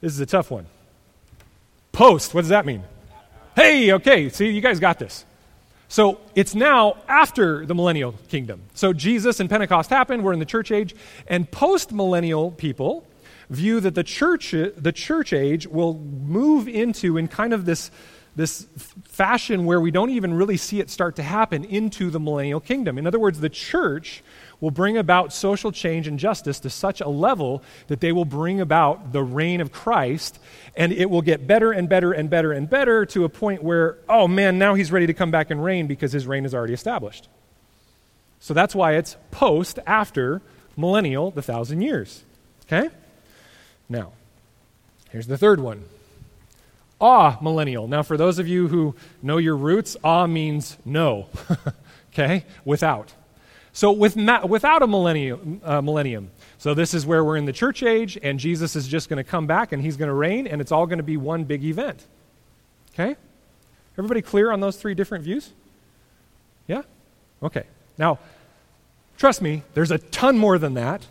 This 0.00 0.12
is 0.12 0.20
a 0.20 0.26
tough 0.26 0.50
one. 0.50 0.66
Post, 1.92 2.34
what 2.34 2.42
does 2.42 2.50
that 2.50 2.66
mean? 2.66 2.82
Hey, 3.54 3.92
okay, 3.92 4.28
see, 4.28 4.50
you 4.50 4.60
guys 4.60 4.78
got 4.80 4.98
this. 4.98 5.24
So 5.88 6.20
it's 6.34 6.54
now 6.54 6.98
after 7.08 7.64
the 7.64 7.74
millennial 7.74 8.12
kingdom. 8.28 8.60
So 8.74 8.92
Jesus 8.92 9.40
and 9.40 9.48
Pentecost 9.48 9.88
happened, 9.88 10.24
we're 10.24 10.32
in 10.32 10.38
the 10.38 10.44
church 10.44 10.70
age, 10.70 10.94
and 11.26 11.50
post 11.50 11.92
millennial 11.92 12.50
people 12.50 13.06
view 13.48 13.80
that 13.80 13.94
the 13.94 14.02
church, 14.02 14.50
the 14.50 14.92
church 14.92 15.32
age 15.32 15.66
will 15.66 15.94
move 15.94 16.68
into, 16.68 17.16
in 17.16 17.28
kind 17.28 17.52
of 17.52 17.64
this 17.64 17.90
this 18.36 18.66
fashion 19.04 19.64
where 19.64 19.80
we 19.80 19.90
don't 19.90 20.10
even 20.10 20.34
really 20.34 20.58
see 20.58 20.78
it 20.78 20.90
start 20.90 21.16
to 21.16 21.22
happen 21.22 21.64
into 21.64 22.10
the 22.10 22.20
millennial 22.20 22.60
kingdom. 22.60 22.98
In 22.98 23.06
other 23.06 23.18
words, 23.18 23.40
the 23.40 23.48
church 23.48 24.22
will 24.60 24.70
bring 24.70 24.98
about 24.98 25.32
social 25.32 25.72
change 25.72 26.06
and 26.06 26.18
justice 26.18 26.60
to 26.60 26.70
such 26.70 27.00
a 27.00 27.08
level 27.08 27.62
that 27.88 28.00
they 28.00 28.12
will 28.12 28.24
bring 28.26 28.60
about 28.60 29.12
the 29.12 29.22
reign 29.22 29.60
of 29.62 29.72
Christ, 29.72 30.38
and 30.76 30.92
it 30.92 31.08
will 31.08 31.22
get 31.22 31.46
better 31.46 31.72
and 31.72 31.88
better 31.88 32.12
and 32.12 32.28
better 32.28 32.52
and 32.52 32.68
better 32.68 33.06
to 33.06 33.24
a 33.24 33.28
point 33.28 33.62
where, 33.62 33.98
oh 34.08 34.28
man, 34.28 34.58
now 34.58 34.74
he's 34.74 34.92
ready 34.92 35.06
to 35.06 35.14
come 35.14 35.30
back 35.30 35.50
and 35.50 35.64
reign 35.64 35.86
because 35.86 36.12
his 36.12 36.26
reign 36.26 36.44
is 36.44 36.54
already 36.54 36.74
established. 36.74 37.28
So 38.40 38.52
that's 38.52 38.74
why 38.74 38.96
it's 38.96 39.16
post 39.30 39.78
after 39.86 40.42
millennial, 40.76 41.30
the 41.30 41.42
thousand 41.42 41.80
years. 41.80 42.22
Okay? 42.66 42.90
Now, 43.88 44.12
here's 45.10 45.26
the 45.26 45.38
third 45.38 45.58
one 45.60 45.84
ah 47.00 47.38
millennial. 47.40 47.88
Now, 47.88 48.02
for 48.02 48.16
those 48.16 48.38
of 48.38 48.48
you 48.48 48.68
who 48.68 48.94
know 49.22 49.38
your 49.38 49.56
roots, 49.56 49.96
ah 50.02 50.26
means 50.26 50.76
no, 50.84 51.28
okay, 52.12 52.44
without. 52.64 53.14
So, 53.72 53.92
with 53.92 54.16
ma- 54.16 54.46
without 54.46 54.82
a 54.82 54.86
millennium, 54.86 55.60
uh, 55.62 55.82
millennium, 55.82 56.30
so 56.56 56.72
this 56.72 56.94
is 56.94 57.04
where 57.04 57.22
we're 57.22 57.36
in 57.36 57.44
the 57.44 57.52
church 57.52 57.82
age, 57.82 58.18
and 58.22 58.40
Jesus 58.40 58.74
is 58.74 58.88
just 58.88 59.08
going 59.08 59.18
to 59.18 59.24
come 59.24 59.46
back 59.46 59.72
and 59.72 59.82
he's 59.82 59.96
going 59.96 60.08
to 60.08 60.14
reign, 60.14 60.46
and 60.46 60.60
it's 60.60 60.72
all 60.72 60.86
going 60.86 60.98
to 60.98 61.04
be 61.04 61.16
one 61.16 61.44
big 61.44 61.62
event. 61.62 62.06
Okay? 62.94 63.16
Everybody 63.98 64.22
clear 64.22 64.50
on 64.50 64.60
those 64.60 64.76
three 64.76 64.94
different 64.94 65.24
views? 65.24 65.52
Yeah? 66.66 66.82
Okay. 67.42 67.64
Now, 67.98 68.18
trust 69.18 69.42
me, 69.42 69.62
there's 69.74 69.90
a 69.90 69.98
ton 69.98 70.38
more 70.38 70.58
than 70.58 70.74
that. 70.74 71.06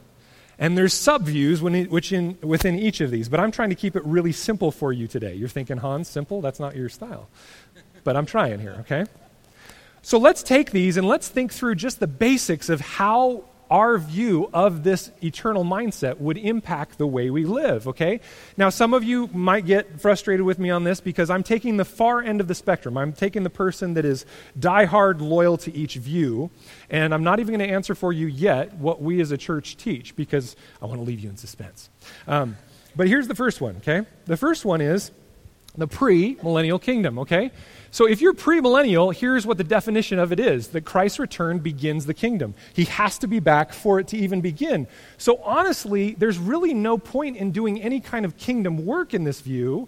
And 0.57 0.77
there's 0.77 0.93
subviews 0.93 1.62
which 1.89 2.12
in, 2.12 2.38
within 2.41 2.79
each 2.79 3.01
of 3.01 3.12
these, 3.12 3.27
but 3.27 3.39
I'm 3.39 3.51
trying 3.51 3.69
to 3.69 3.75
keep 3.75 3.95
it 3.95 4.05
really 4.05 4.31
simple 4.31 4.71
for 4.71 4.93
you 4.93 5.07
today. 5.07 5.33
You're 5.35 5.50
thinking, 5.50 5.77
Hans, 5.77 6.07
simple? 6.07 6.41
That's 6.41 6.59
not 6.59 6.75
your 6.75 6.89
style. 6.89 7.27
But 8.03 8.15
I'm 8.15 8.25
trying 8.25 8.59
here, 8.59 8.77
okay? 8.81 9.05
So 10.01 10.17
let's 10.17 10.43
take 10.43 10.71
these 10.71 10.97
and 10.97 11.07
let's 11.07 11.27
think 11.27 11.51
through 11.51 11.75
just 11.75 12.00
the 12.00 12.07
basics 12.07 12.69
of 12.69 12.79
how 12.79 13.45
our 13.69 13.98
view 13.98 14.50
of 14.53 14.84
this 14.84 15.12
eternal 15.24 15.63
mindset 15.63 16.19
would 16.19 16.38
impact 16.38 16.98
the 16.98 17.07
way 17.07 17.29
we 17.29 17.45
live, 17.45 17.88
okay? 17.88 18.19
Now, 18.57 18.69
some 18.69 18.93
of 18.93 19.03
you 19.03 19.29
might 19.34 19.65
get 19.65 20.00
frustrated 20.00 20.45
with 20.45 20.60
me 20.60 20.69
on 20.69 20.84
this 20.84 21.01
because 21.01 21.29
I'm 21.29 21.43
taking 21.43 21.77
the 21.77 21.86
far 21.86 22.22
end 22.22 22.41
of 22.41 22.48
the 22.48 22.55
spectrum. 22.55 22.98
I'm 22.98 23.13
taking 23.13 23.43
the 23.43 23.50
person 23.50 23.95
that 23.95 24.05
is 24.05 24.25
diehard 24.60 25.22
loyal 25.22 25.57
to 25.57 25.75
each 25.75 25.95
view, 25.95 26.51
and 26.89 27.13
I'm 27.13 27.24
not 27.24 27.39
even 27.39 27.55
going 27.55 27.67
to 27.67 27.74
answer 27.74 27.95
for 27.95 28.13
you 28.13 28.27
yet 28.27 28.74
what 28.75 29.01
we 29.01 29.22
as 29.22 29.31
a 29.31 29.38
church 29.38 29.77
teach 29.77 30.15
because 30.15 30.55
I 30.81 30.86
want 30.86 31.00
to 31.00 31.03
leave 31.03 31.19
you 31.19 31.29
in 31.29 31.38
suspense. 31.38 31.89
Um, 32.27 32.57
But 32.95 33.10
here's 33.10 33.27
the 33.27 33.36
first 33.36 33.60
one, 33.60 33.75
okay? 33.77 34.07
The 34.25 34.38
first 34.38 34.63
one 34.63 34.79
is 34.79 35.12
the 35.77 35.88
pre 35.88 36.38
millennial 36.44 36.79
kingdom, 36.79 37.20
okay? 37.20 37.51
So 37.91 38.08
if 38.08 38.22
you're 38.22 38.34
pre 38.34 38.60
millennial, 38.60 39.12
here's 39.12 39.46
what 39.46 39.58
the 39.58 39.63
definition 39.63 40.20
of 40.20 40.32
it 40.32 40.39
is 40.39 40.67
that 40.70 40.82
Christ's 40.82 41.20
return 41.20 41.60
begins 41.60 42.05
the 42.05 42.13
kingdom. 42.13 42.53
He 42.74 42.86
has 42.86 43.17
to 43.20 43.27
be 43.27 43.39
back 43.39 43.72
for 43.72 44.00
it 44.00 44.08
to 44.10 44.17
even 44.17 44.41
begin. 44.41 44.88
So 45.17 45.38
honestly, 45.44 46.13
there's 46.17 46.38
really 46.38 46.74
no 46.74 46.98
point 46.98 47.38
in 47.38 47.51
doing 47.51 47.82
any 47.82 48.00
kind 48.00 48.25
of 48.25 48.38
kingdom 48.38 48.86
work 48.86 49.13
in 49.13 49.24
this 49.24 49.39
view 49.41 49.88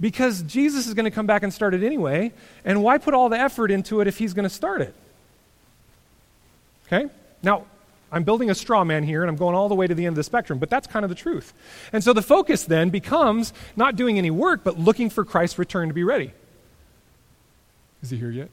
because 0.00 0.42
Jesus 0.42 0.86
is 0.86 0.94
going 0.94 1.04
to 1.04 1.10
come 1.10 1.26
back 1.26 1.42
and 1.42 1.52
start 1.52 1.74
it 1.74 1.82
anyway. 1.82 2.32
And 2.64 2.82
why 2.82 2.98
put 2.98 3.14
all 3.14 3.28
the 3.28 3.38
effort 3.38 3.70
into 3.70 4.00
it 4.00 4.06
if 4.06 4.18
he's 4.18 4.34
going 4.34 4.44
to 4.44 4.54
start 4.54 4.80
it? 4.80 4.94
Okay? 6.86 7.06
Now, 7.42 7.64
I'm 8.10 8.24
building 8.24 8.50
a 8.50 8.54
straw 8.54 8.84
man 8.84 9.02
here 9.02 9.22
and 9.22 9.30
I'm 9.30 9.36
going 9.36 9.54
all 9.54 9.68
the 9.68 9.74
way 9.74 9.86
to 9.86 9.94
the 9.94 10.06
end 10.06 10.12
of 10.12 10.16
the 10.16 10.24
spectrum, 10.24 10.58
but 10.58 10.70
that's 10.70 10.86
kind 10.86 11.04
of 11.04 11.08
the 11.08 11.14
truth. 11.14 11.52
And 11.92 12.02
so 12.02 12.12
the 12.12 12.22
focus 12.22 12.64
then 12.64 12.90
becomes 12.90 13.52
not 13.76 13.96
doing 13.96 14.18
any 14.18 14.30
work, 14.30 14.64
but 14.64 14.78
looking 14.78 15.10
for 15.10 15.24
Christ's 15.24 15.58
return 15.58 15.88
to 15.88 15.94
be 15.94 16.04
ready. 16.04 16.32
Is 18.02 18.10
he 18.10 18.16
here 18.16 18.30
yet? 18.30 18.48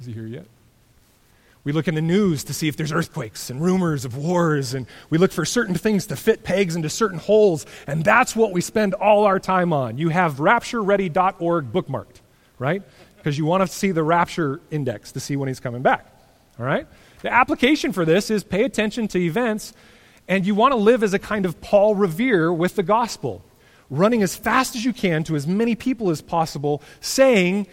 Is 0.00 0.06
he 0.06 0.12
here 0.12 0.26
yet? 0.26 0.46
We 1.64 1.72
look 1.72 1.88
in 1.88 1.94
the 1.94 2.02
news 2.02 2.44
to 2.44 2.52
see 2.54 2.68
if 2.68 2.76
there's 2.76 2.92
earthquakes 2.92 3.48
and 3.48 3.60
rumors 3.62 4.04
of 4.04 4.18
wars, 4.18 4.74
and 4.74 4.86
we 5.08 5.16
look 5.16 5.32
for 5.32 5.46
certain 5.46 5.74
things 5.74 6.06
to 6.08 6.16
fit 6.16 6.44
pegs 6.44 6.76
into 6.76 6.90
certain 6.90 7.18
holes, 7.18 7.64
and 7.86 8.04
that's 8.04 8.36
what 8.36 8.52
we 8.52 8.60
spend 8.60 8.92
all 8.92 9.24
our 9.24 9.38
time 9.38 9.72
on. 9.72 9.96
You 9.96 10.10
have 10.10 10.34
raptureready.org 10.34 11.72
bookmarked, 11.72 12.20
right? 12.58 12.82
Because 13.16 13.38
you 13.38 13.46
want 13.46 13.62
to 13.62 13.66
see 13.66 13.92
the 13.92 14.02
rapture 14.02 14.60
index 14.70 15.12
to 15.12 15.20
see 15.20 15.36
when 15.36 15.48
he's 15.48 15.60
coming 15.60 15.80
back, 15.80 16.04
all 16.58 16.66
right? 16.66 16.86
The 17.24 17.32
application 17.32 17.94
for 17.94 18.04
this 18.04 18.28
is 18.28 18.44
pay 18.44 18.64
attention 18.64 19.08
to 19.08 19.18
events, 19.18 19.72
and 20.28 20.46
you 20.46 20.54
want 20.54 20.72
to 20.72 20.76
live 20.76 21.02
as 21.02 21.14
a 21.14 21.18
kind 21.18 21.46
of 21.46 21.58
Paul 21.62 21.94
Revere 21.94 22.52
with 22.52 22.76
the 22.76 22.82
gospel, 22.82 23.42
running 23.88 24.22
as 24.22 24.36
fast 24.36 24.76
as 24.76 24.84
you 24.84 24.92
can 24.92 25.24
to 25.24 25.34
as 25.34 25.46
many 25.46 25.74
people 25.74 26.10
as 26.10 26.20
possible, 26.20 26.82
saying, 27.00 27.66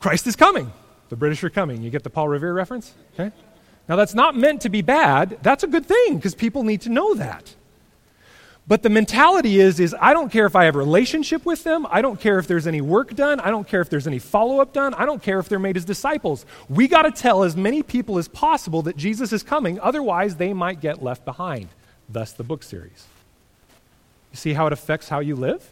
Christ 0.00 0.26
is 0.26 0.34
coming. 0.34 0.72
The 1.08 1.14
British 1.14 1.44
are 1.44 1.50
coming. 1.50 1.82
You 1.82 1.90
get 1.90 2.02
the 2.02 2.10
Paul 2.10 2.26
Revere 2.26 2.52
reference? 2.52 2.92
Okay. 3.12 3.30
Now, 3.88 3.94
that's 3.94 4.12
not 4.12 4.34
meant 4.36 4.62
to 4.62 4.68
be 4.70 4.82
bad. 4.82 5.38
That's 5.40 5.62
a 5.62 5.68
good 5.68 5.86
thing 5.86 6.16
because 6.16 6.34
people 6.34 6.64
need 6.64 6.80
to 6.80 6.88
know 6.88 7.14
that. 7.14 7.54
But 8.66 8.82
the 8.82 8.88
mentality 8.88 9.60
is, 9.60 9.78
is 9.78 9.94
I 10.00 10.14
don't 10.14 10.32
care 10.32 10.46
if 10.46 10.56
I 10.56 10.64
have 10.64 10.74
a 10.74 10.78
relationship 10.78 11.44
with 11.44 11.64
them. 11.64 11.86
I 11.90 12.00
don't 12.00 12.18
care 12.18 12.38
if 12.38 12.46
there's 12.46 12.66
any 12.66 12.80
work 12.80 13.14
done. 13.14 13.38
I 13.40 13.50
don't 13.50 13.68
care 13.68 13.82
if 13.82 13.90
there's 13.90 14.06
any 14.06 14.18
follow 14.18 14.60
up 14.60 14.72
done. 14.72 14.94
I 14.94 15.04
don't 15.04 15.22
care 15.22 15.38
if 15.38 15.50
they're 15.50 15.58
made 15.58 15.76
as 15.76 15.84
disciples. 15.84 16.46
We 16.70 16.88
got 16.88 17.02
to 17.02 17.10
tell 17.10 17.44
as 17.44 17.56
many 17.56 17.82
people 17.82 18.16
as 18.16 18.26
possible 18.26 18.80
that 18.82 18.96
Jesus 18.96 19.34
is 19.34 19.42
coming. 19.42 19.78
Otherwise, 19.80 20.36
they 20.36 20.54
might 20.54 20.80
get 20.80 21.02
left 21.02 21.26
behind. 21.26 21.68
Thus, 22.08 22.32
the 22.32 22.42
book 22.42 22.62
series. 22.62 23.06
You 24.32 24.36
see 24.36 24.54
how 24.54 24.66
it 24.66 24.72
affects 24.72 25.10
how 25.10 25.20
you 25.20 25.36
live? 25.36 25.70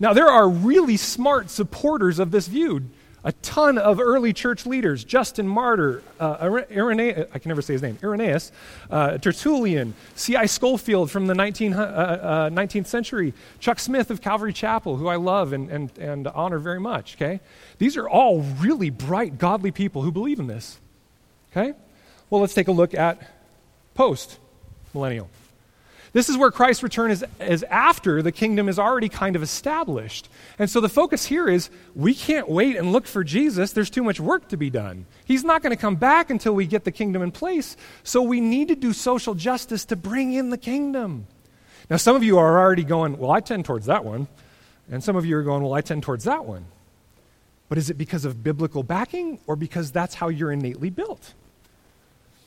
Now, 0.00 0.12
there 0.12 0.28
are 0.28 0.48
really 0.48 0.96
smart 0.96 1.50
supporters 1.50 2.18
of 2.18 2.32
this 2.32 2.48
view 2.48 2.82
a 3.26 3.32
ton 3.32 3.76
of 3.76 3.98
early 3.98 4.32
church 4.32 4.66
leaders 4.66 5.02
Justin 5.02 5.48
Martyr, 5.48 6.00
uh, 6.20 6.60
Irenaeus, 6.70 7.28
I 7.34 7.40
can 7.40 7.48
never 7.48 7.60
say 7.60 7.72
his 7.72 7.82
name, 7.82 7.98
Irenaeus, 8.02 8.52
uh, 8.88 9.18
Tertullian, 9.18 9.94
C.I. 10.14 10.46
Scofield 10.46 11.10
from 11.10 11.26
the 11.26 11.34
19, 11.34 11.74
uh, 11.74 11.80
uh, 11.80 12.50
19th 12.50 12.86
century, 12.86 13.34
Chuck 13.58 13.80
Smith 13.80 14.12
of 14.12 14.20
Calvary 14.22 14.52
Chapel, 14.52 14.96
who 14.96 15.08
I 15.08 15.16
love 15.16 15.52
and, 15.52 15.68
and, 15.70 15.98
and 15.98 16.28
honor 16.28 16.60
very 16.60 16.78
much. 16.78 17.16
Okay? 17.16 17.40
These 17.78 17.96
are 17.96 18.08
all 18.08 18.42
really 18.42 18.90
bright, 18.90 19.38
godly 19.38 19.72
people 19.72 20.02
who 20.02 20.12
believe 20.12 20.38
in 20.38 20.46
this. 20.46 20.78
Okay? 21.50 21.74
Well, 22.30 22.40
let's 22.40 22.54
take 22.54 22.68
a 22.68 22.72
look 22.72 22.94
at 22.94 23.20
post 23.94 24.38
millennial. 24.94 25.28
This 26.12 26.28
is 26.28 26.36
where 26.36 26.50
Christ's 26.50 26.82
return 26.82 27.10
is, 27.10 27.24
is 27.40 27.62
after 27.64 28.22
the 28.22 28.32
kingdom 28.32 28.68
is 28.68 28.78
already 28.78 29.08
kind 29.08 29.36
of 29.36 29.42
established. 29.42 30.28
And 30.58 30.70
so 30.70 30.80
the 30.80 30.88
focus 30.88 31.26
here 31.26 31.48
is 31.48 31.70
we 31.94 32.14
can't 32.14 32.48
wait 32.48 32.76
and 32.76 32.92
look 32.92 33.06
for 33.06 33.24
Jesus. 33.24 33.72
There's 33.72 33.90
too 33.90 34.02
much 34.02 34.20
work 34.20 34.48
to 34.48 34.56
be 34.56 34.70
done. 34.70 35.06
He's 35.24 35.44
not 35.44 35.62
going 35.62 35.70
to 35.70 35.80
come 35.80 35.96
back 35.96 36.30
until 36.30 36.54
we 36.54 36.66
get 36.66 36.84
the 36.84 36.92
kingdom 36.92 37.22
in 37.22 37.32
place. 37.32 37.76
So 38.02 38.22
we 38.22 38.40
need 38.40 38.68
to 38.68 38.76
do 38.76 38.92
social 38.92 39.34
justice 39.34 39.84
to 39.86 39.96
bring 39.96 40.32
in 40.32 40.50
the 40.50 40.58
kingdom. 40.58 41.26
Now, 41.90 41.96
some 41.96 42.16
of 42.16 42.24
you 42.24 42.38
are 42.38 42.58
already 42.58 42.84
going, 42.84 43.18
well, 43.18 43.30
I 43.30 43.40
tend 43.40 43.64
towards 43.64 43.86
that 43.86 44.04
one. 44.04 44.28
And 44.90 45.02
some 45.02 45.16
of 45.16 45.26
you 45.26 45.36
are 45.36 45.42
going, 45.42 45.62
well, 45.62 45.74
I 45.74 45.80
tend 45.80 46.02
towards 46.02 46.24
that 46.24 46.44
one. 46.44 46.66
But 47.68 47.78
is 47.78 47.90
it 47.90 47.98
because 47.98 48.24
of 48.24 48.44
biblical 48.44 48.82
backing 48.82 49.40
or 49.46 49.56
because 49.56 49.90
that's 49.90 50.14
how 50.14 50.28
you're 50.28 50.52
innately 50.52 50.90
built? 50.90 51.34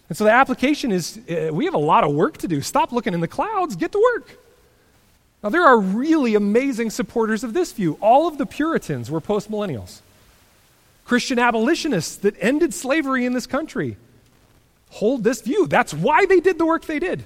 And 0.10 0.18
so 0.18 0.24
the 0.24 0.32
application 0.32 0.92
is 0.92 1.20
uh, 1.30 1.50
we 1.54 1.66
have 1.66 1.76
a 1.76 1.80
lot 1.80 2.04
of 2.04 2.14
work 2.14 2.38
to 2.40 2.48
do. 2.48 2.62
Stop 2.62 2.92
looking 2.92 3.14
in 3.14 3.20
the 3.20 3.28
clouds, 3.28 3.76
get 3.76 3.92
to 3.92 4.12
work. 4.16 4.38
Now, 5.44 5.50
there 5.50 5.64
are 5.64 5.80
really 5.80 6.36
amazing 6.36 6.90
supporters 6.90 7.44
of 7.44 7.54
this 7.54 7.72
view. 7.72 7.98
All 8.02 8.28
of 8.28 8.38
the 8.38 8.46
Puritans 8.46 9.10
were 9.10 9.22
postmillennials. 9.22 10.02
Christian 11.06 11.40
abolitionists 11.40 12.18
that 12.18 12.36
ended 12.40 12.74
slavery 12.74 13.26
in 13.26 13.34
this 13.34 13.48
country 13.48 13.98
hold 14.90 15.24
this 15.24 15.42
view. 15.42 15.68
That's 15.68 15.94
why 15.94 16.26
they 16.26 16.40
did 16.40 16.58
the 16.58 16.66
work 16.66 16.86
they 16.86 17.00
did. 17.00 17.24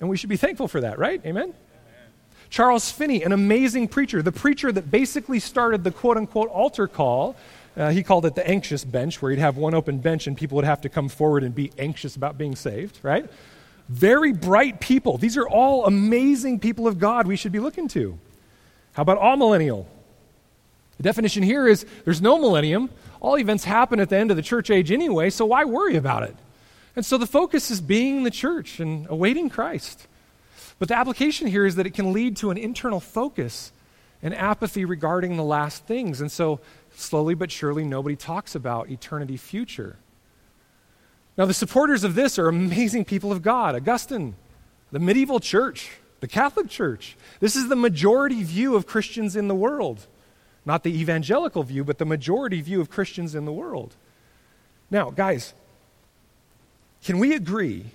And 0.00 0.08
we 0.08 0.16
should 0.16 0.28
be 0.28 0.36
thankful 0.36 0.68
for 0.68 0.82
that, 0.82 0.98
right? 0.98 1.20
Amen? 1.24 1.44
Amen. 1.44 1.54
Charles 2.50 2.90
Finney, 2.90 3.22
an 3.22 3.32
amazing 3.32 3.88
preacher, 3.88 4.22
the 4.22 4.32
preacher 4.32 4.70
that 4.70 4.90
basically 4.90 5.40
started 5.40 5.84
the 5.84 5.90
quote 5.90 6.16
unquote 6.16 6.50
altar 6.50 6.86
call 6.86 7.34
uh, 7.76 7.90
he 7.90 8.02
called 8.02 8.24
it 8.24 8.34
the 8.34 8.46
anxious 8.46 8.84
bench, 8.84 9.20
where 9.20 9.30
he'd 9.30 9.38
have 9.38 9.56
one 9.56 9.74
open 9.74 9.98
bench 9.98 10.26
and 10.26 10.36
people 10.36 10.56
would 10.56 10.64
have 10.64 10.80
to 10.82 10.88
come 10.88 11.08
forward 11.08 11.42
and 11.44 11.54
be 11.54 11.72
anxious 11.78 12.16
about 12.16 12.38
being 12.38 12.56
saved, 12.56 12.98
right? 13.02 13.28
Very 13.88 14.32
bright 14.32 14.80
people. 14.80 15.18
These 15.18 15.36
are 15.36 15.48
all 15.48 15.86
amazing 15.86 16.60
people 16.60 16.88
of 16.88 16.98
God 16.98 17.26
we 17.26 17.36
should 17.36 17.52
be 17.52 17.60
looking 17.60 17.88
to. 17.88 18.18
How 18.94 19.02
about 19.02 19.20
amillennial? 19.20 19.86
The 20.96 21.02
definition 21.02 21.42
here 21.42 21.68
is 21.68 21.84
there's 22.04 22.22
no 22.22 22.38
millennium. 22.38 22.88
All 23.20 23.38
events 23.38 23.64
happen 23.64 24.00
at 24.00 24.08
the 24.08 24.16
end 24.16 24.30
of 24.30 24.36
the 24.36 24.42
church 24.42 24.70
age 24.70 24.90
anyway, 24.90 25.30
so 25.30 25.44
why 25.44 25.64
worry 25.64 25.96
about 25.96 26.22
it? 26.22 26.34
And 26.96 27.04
so 27.04 27.18
the 27.18 27.26
focus 27.26 27.70
is 27.70 27.82
being 27.82 28.24
the 28.24 28.30
church 28.30 28.80
and 28.80 29.06
awaiting 29.10 29.50
Christ. 29.50 30.06
But 30.78 30.88
the 30.88 30.96
application 30.96 31.46
here 31.46 31.66
is 31.66 31.76
that 31.76 31.86
it 31.86 31.92
can 31.94 32.12
lead 32.12 32.38
to 32.38 32.50
an 32.50 32.56
internal 32.56 33.00
focus 33.00 33.72
and 34.22 34.34
apathy 34.34 34.84
regarding 34.84 35.36
the 35.36 35.44
last 35.44 35.84
things. 35.84 36.20
And 36.20 36.32
so 36.32 36.60
slowly 36.96 37.34
but 37.34 37.50
surely, 37.50 37.84
nobody 37.84 38.16
talks 38.16 38.54
about 38.54 38.90
eternity 38.90 39.36
future. 39.36 39.96
Now, 41.36 41.44
the 41.44 41.54
supporters 41.54 42.02
of 42.02 42.14
this 42.14 42.38
are 42.38 42.48
amazing 42.48 43.04
people 43.04 43.30
of 43.30 43.42
God. 43.42 43.74
Augustine, 43.74 44.34
the 44.90 44.98
medieval 44.98 45.38
church, 45.38 45.90
the 46.20 46.28
Catholic 46.28 46.68
Church. 46.68 47.16
This 47.40 47.56
is 47.56 47.68
the 47.68 47.76
majority 47.76 48.42
view 48.42 48.74
of 48.74 48.86
Christians 48.86 49.36
in 49.36 49.48
the 49.48 49.54
world. 49.54 50.06
Not 50.64 50.82
the 50.82 50.98
evangelical 50.98 51.62
view, 51.62 51.84
but 51.84 51.98
the 51.98 52.06
majority 52.06 52.60
view 52.60 52.80
of 52.80 52.90
Christians 52.90 53.34
in 53.34 53.44
the 53.44 53.52
world. 53.52 53.94
Now, 54.90 55.10
guys, 55.10 55.52
can 57.04 57.18
we 57.18 57.34
agree 57.34 57.86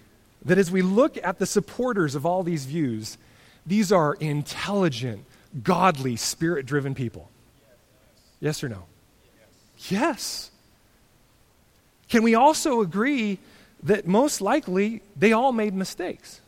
that 0.45 0.57
as 0.57 0.71
we 0.71 0.81
look 0.81 1.17
at 1.23 1.39
the 1.39 1.45
supporters 1.45 2.15
of 2.15 2.25
all 2.25 2.43
these 2.43 2.65
views, 2.65 3.17
these 3.65 3.91
are 3.91 4.13
intelligent, 4.15 5.25
godly, 5.63 6.15
spirit 6.15 6.65
driven 6.65 6.93
people? 6.93 7.29
Yes 8.39 8.63
or 8.63 8.69
no? 8.69 8.83
Yes. 9.89 10.51
Can 12.09 12.23
we 12.23 12.35
also 12.35 12.81
agree 12.81 13.39
that 13.83 14.05
most 14.07 14.41
likely 14.41 15.01
they 15.15 15.31
all 15.31 15.51
made 15.51 15.73
mistakes? 15.73 16.41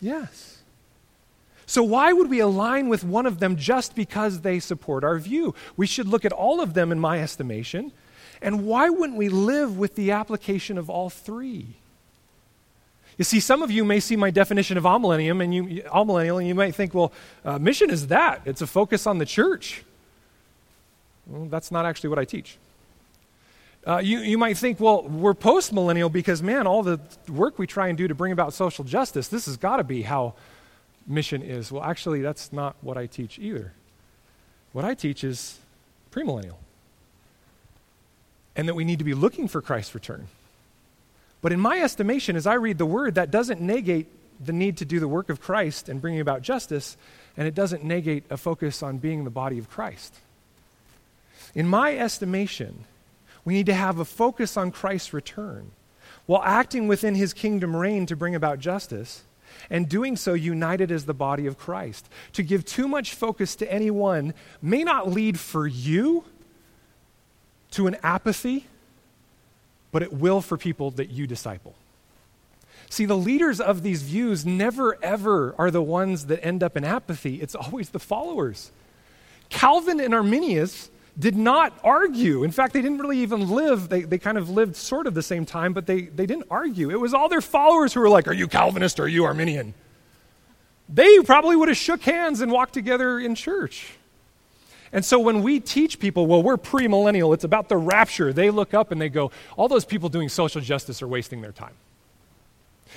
Yes. 0.00 0.58
So, 1.66 1.82
why 1.82 2.12
would 2.12 2.30
we 2.30 2.38
align 2.38 2.88
with 2.88 3.04
one 3.04 3.26
of 3.26 3.40
them 3.40 3.56
just 3.56 3.94
because 3.94 4.40
they 4.40 4.58
support 4.58 5.04
our 5.04 5.18
view? 5.18 5.54
We 5.76 5.86
should 5.86 6.08
look 6.08 6.24
at 6.24 6.32
all 6.32 6.60
of 6.60 6.72
them, 6.72 6.90
in 6.92 6.98
my 6.98 7.20
estimation. 7.20 7.92
And 8.40 8.64
why 8.64 8.88
wouldn't 8.88 9.18
we 9.18 9.28
live 9.28 9.76
with 9.76 9.94
the 9.94 10.12
application 10.12 10.78
of 10.78 10.88
all 10.88 11.10
three? 11.10 11.66
You 13.18 13.24
see, 13.24 13.40
some 13.40 13.62
of 13.62 13.70
you 13.70 13.84
may 13.84 13.98
see 13.98 14.16
my 14.16 14.30
definition 14.30 14.78
of 14.78 14.84
amillennium 14.84 15.42
and 15.42 15.52
you, 15.52 15.82
amillennial, 15.82 16.38
and 16.38 16.46
you 16.46 16.54
might 16.54 16.74
think, 16.74 16.94
well, 16.94 17.12
uh, 17.44 17.58
mission 17.58 17.90
is 17.90 18.06
that. 18.06 18.42
It's 18.44 18.62
a 18.62 18.66
focus 18.66 19.06
on 19.06 19.18
the 19.18 19.26
church. 19.26 19.82
Well, 21.28 21.46
that's 21.46 21.70
not 21.70 21.86
actually 21.86 22.10
what 22.10 22.18
I 22.18 22.24
teach. 22.24 22.56
Uh, 23.86 23.98
you, 23.98 24.18
you 24.20 24.36
might 24.36 24.58
think, 24.58 24.80
well, 24.80 25.02
we're 25.02 25.34
post 25.34 25.72
millennial 25.72 26.08
because, 26.08 26.42
man, 26.42 26.66
all 26.66 26.82
the 26.82 27.00
work 27.28 27.58
we 27.58 27.66
try 27.66 27.88
and 27.88 27.96
do 27.96 28.08
to 28.08 28.14
bring 28.14 28.32
about 28.32 28.52
social 28.52 28.84
justice, 28.84 29.28
this 29.28 29.46
has 29.46 29.56
got 29.56 29.76
to 29.76 29.84
be 29.84 30.02
how 30.02 30.34
mission 31.06 31.42
is. 31.42 31.70
Well, 31.72 31.82
actually, 31.82 32.20
that's 32.20 32.52
not 32.52 32.76
what 32.80 32.98
I 32.98 33.06
teach 33.06 33.38
either. 33.38 33.72
What 34.72 34.84
I 34.84 34.94
teach 34.94 35.24
is 35.24 35.58
premillennial. 36.10 36.56
And 38.56 38.68
that 38.68 38.74
we 38.74 38.84
need 38.84 38.98
to 38.98 39.04
be 39.04 39.14
looking 39.14 39.48
for 39.48 39.62
Christ's 39.62 39.94
return. 39.94 40.26
But 41.40 41.52
in 41.52 41.60
my 41.60 41.80
estimation, 41.80 42.36
as 42.36 42.46
I 42.46 42.54
read 42.54 42.78
the 42.78 42.86
word, 42.86 43.14
that 43.14 43.30
doesn't 43.30 43.60
negate 43.60 44.08
the 44.44 44.52
need 44.52 44.76
to 44.78 44.84
do 44.84 45.00
the 45.00 45.08
work 45.08 45.30
of 45.30 45.40
Christ 45.40 45.88
and 45.88 46.00
bringing 46.00 46.20
about 46.20 46.42
justice, 46.42 46.96
and 47.36 47.46
it 47.46 47.54
doesn't 47.54 47.84
negate 47.84 48.24
a 48.28 48.36
focus 48.36 48.82
on 48.82 48.98
being 48.98 49.24
the 49.24 49.30
body 49.30 49.58
of 49.58 49.70
Christ. 49.70 50.14
In 51.54 51.66
my 51.66 51.96
estimation, 51.96 52.84
we 53.44 53.54
need 53.54 53.66
to 53.66 53.74
have 53.74 53.98
a 53.98 54.04
focus 54.04 54.56
on 54.56 54.70
Christ's 54.70 55.12
return 55.12 55.72
while 56.26 56.42
acting 56.42 56.88
within 56.88 57.14
his 57.14 57.32
kingdom 57.32 57.74
reign 57.74 58.06
to 58.06 58.16
bring 58.16 58.34
about 58.34 58.58
justice. 58.58 59.24
and 59.70 59.88
doing 59.88 60.16
so 60.16 60.34
united 60.34 60.90
as 60.90 61.04
the 61.04 61.14
body 61.14 61.46
of 61.46 61.58
Christ. 61.58 62.08
To 62.34 62.42
give 62.42 62.64
too 62.64 62.88
much 62.88 63.14
focus 63.14 63.56
to 63.56 63.72
any 63.72 63.90
one 63.90 64.34
may 64.62 64.84
not 64.84 65.10
lead 65.10 65.38
for 65.38 65.66
you 65.66 66.24
to 67.72 67.86
an 67.86 67.96
apathy, 68.02 68.66
but 69.92 70.02
it 70.02 70.12
will 70.12 70.40
for 70.40 70.56
people 70.56 70.90
that 70.92 71.10
you 71.10 71.26
disciple. 71.26 71.74
See, 72.90 73.04
the 73.04 73.16
leaders 73.16 73.60
of 73.60 73.82
these 73.82 74.02
views 74.02 74.46
never 74.46 75.02
ever 75.02 75.54
are 75.58 75.70
the 75.70 75.82
ones 75.82 76.26
that 76.26 76.44
end 76.44 76.62
up 76.62 76.76
in 76.76 76.84
apathy, 76.84 77.36
it's 77.36 77.54
always 77.54 77.90
the 77.90 77.98
followers. 77.98 78.70
Calvin 79.50 80.00
and 80.00 80.14
Arminius 80.14 80.90
did 81.18 81.36
not 81.36 81.78
argue. 81.82 82.44
In 82.44 82.50
fact, 82.50 82.72
they 82.72 82.82
didn't 82.82 82.98
really 82.98 83.18
even 83.18 83.50
live, 83.50 83.88
they, 83.88 84.02
they 84.02 84.18
kind 84.18 84.38
of 84.38 84.50
lived 84.50 84.76
sort 84.76 85.06
of 85.06 85.14
the 85.14 85.22
same 85.22 85.44
time, 85.44 85.72
but 85.72 85.86
they, 85.86 86.02
they 86.02 86.26
didn't 86.26 86.46
argue. 86.50 86.90
It 86.90 87.00
was 87.00 87.12
all 87.12 87.28
their 87.28 87.40
followers 87.40 87.92
who 87.92 88.00
were 88.00 88.08
like, 88.08 88.28
Are 88.28 88.32
you 88.32 88.46
Calvinist 88.46 89.00
or 89.00 89.04
are 89.04 89.08
you 89.08 89.24
Arminian? 89.24 89.74
They 90.88 91.18
probably 91.20 91.56
would 91.56 91.68
have 91.68 91.76
shook 91.76 92.02
hands 92.02 92.40
and 92.40 92.50
walked 92.50 92.72
together 92.72 93.18
in 93.18 93.34
church. 93.34 93.94
And 94.90 95.04
so 95.04 95.18
when 95.18 95.42
we 95.42 95.60
teach 95.60 95.98
people, 95.98 96.26
well, 96.26 96.42
we're 96.42 96.56
premillennial, 96.56 97.34
it's 97.34 97.44
about 97.44 97.68
the 97.68 97.76
rapture, 97.76 98.32
they 98.32 98.50
look 98.50 98.72
up 98.72 98.92
and 98.92 99.00
they 99.00 99.08
go, 99.08 99.32
All 99.56 99.68
those 99.68 99.84
people 99.84 100.08
doing 100.08 100.28
social 100.28 100.60
justice 100.60 101.02
are 101.02 101.08
wasting 101.08 101.40
their 101.40 101.52
time. 101.52 101.74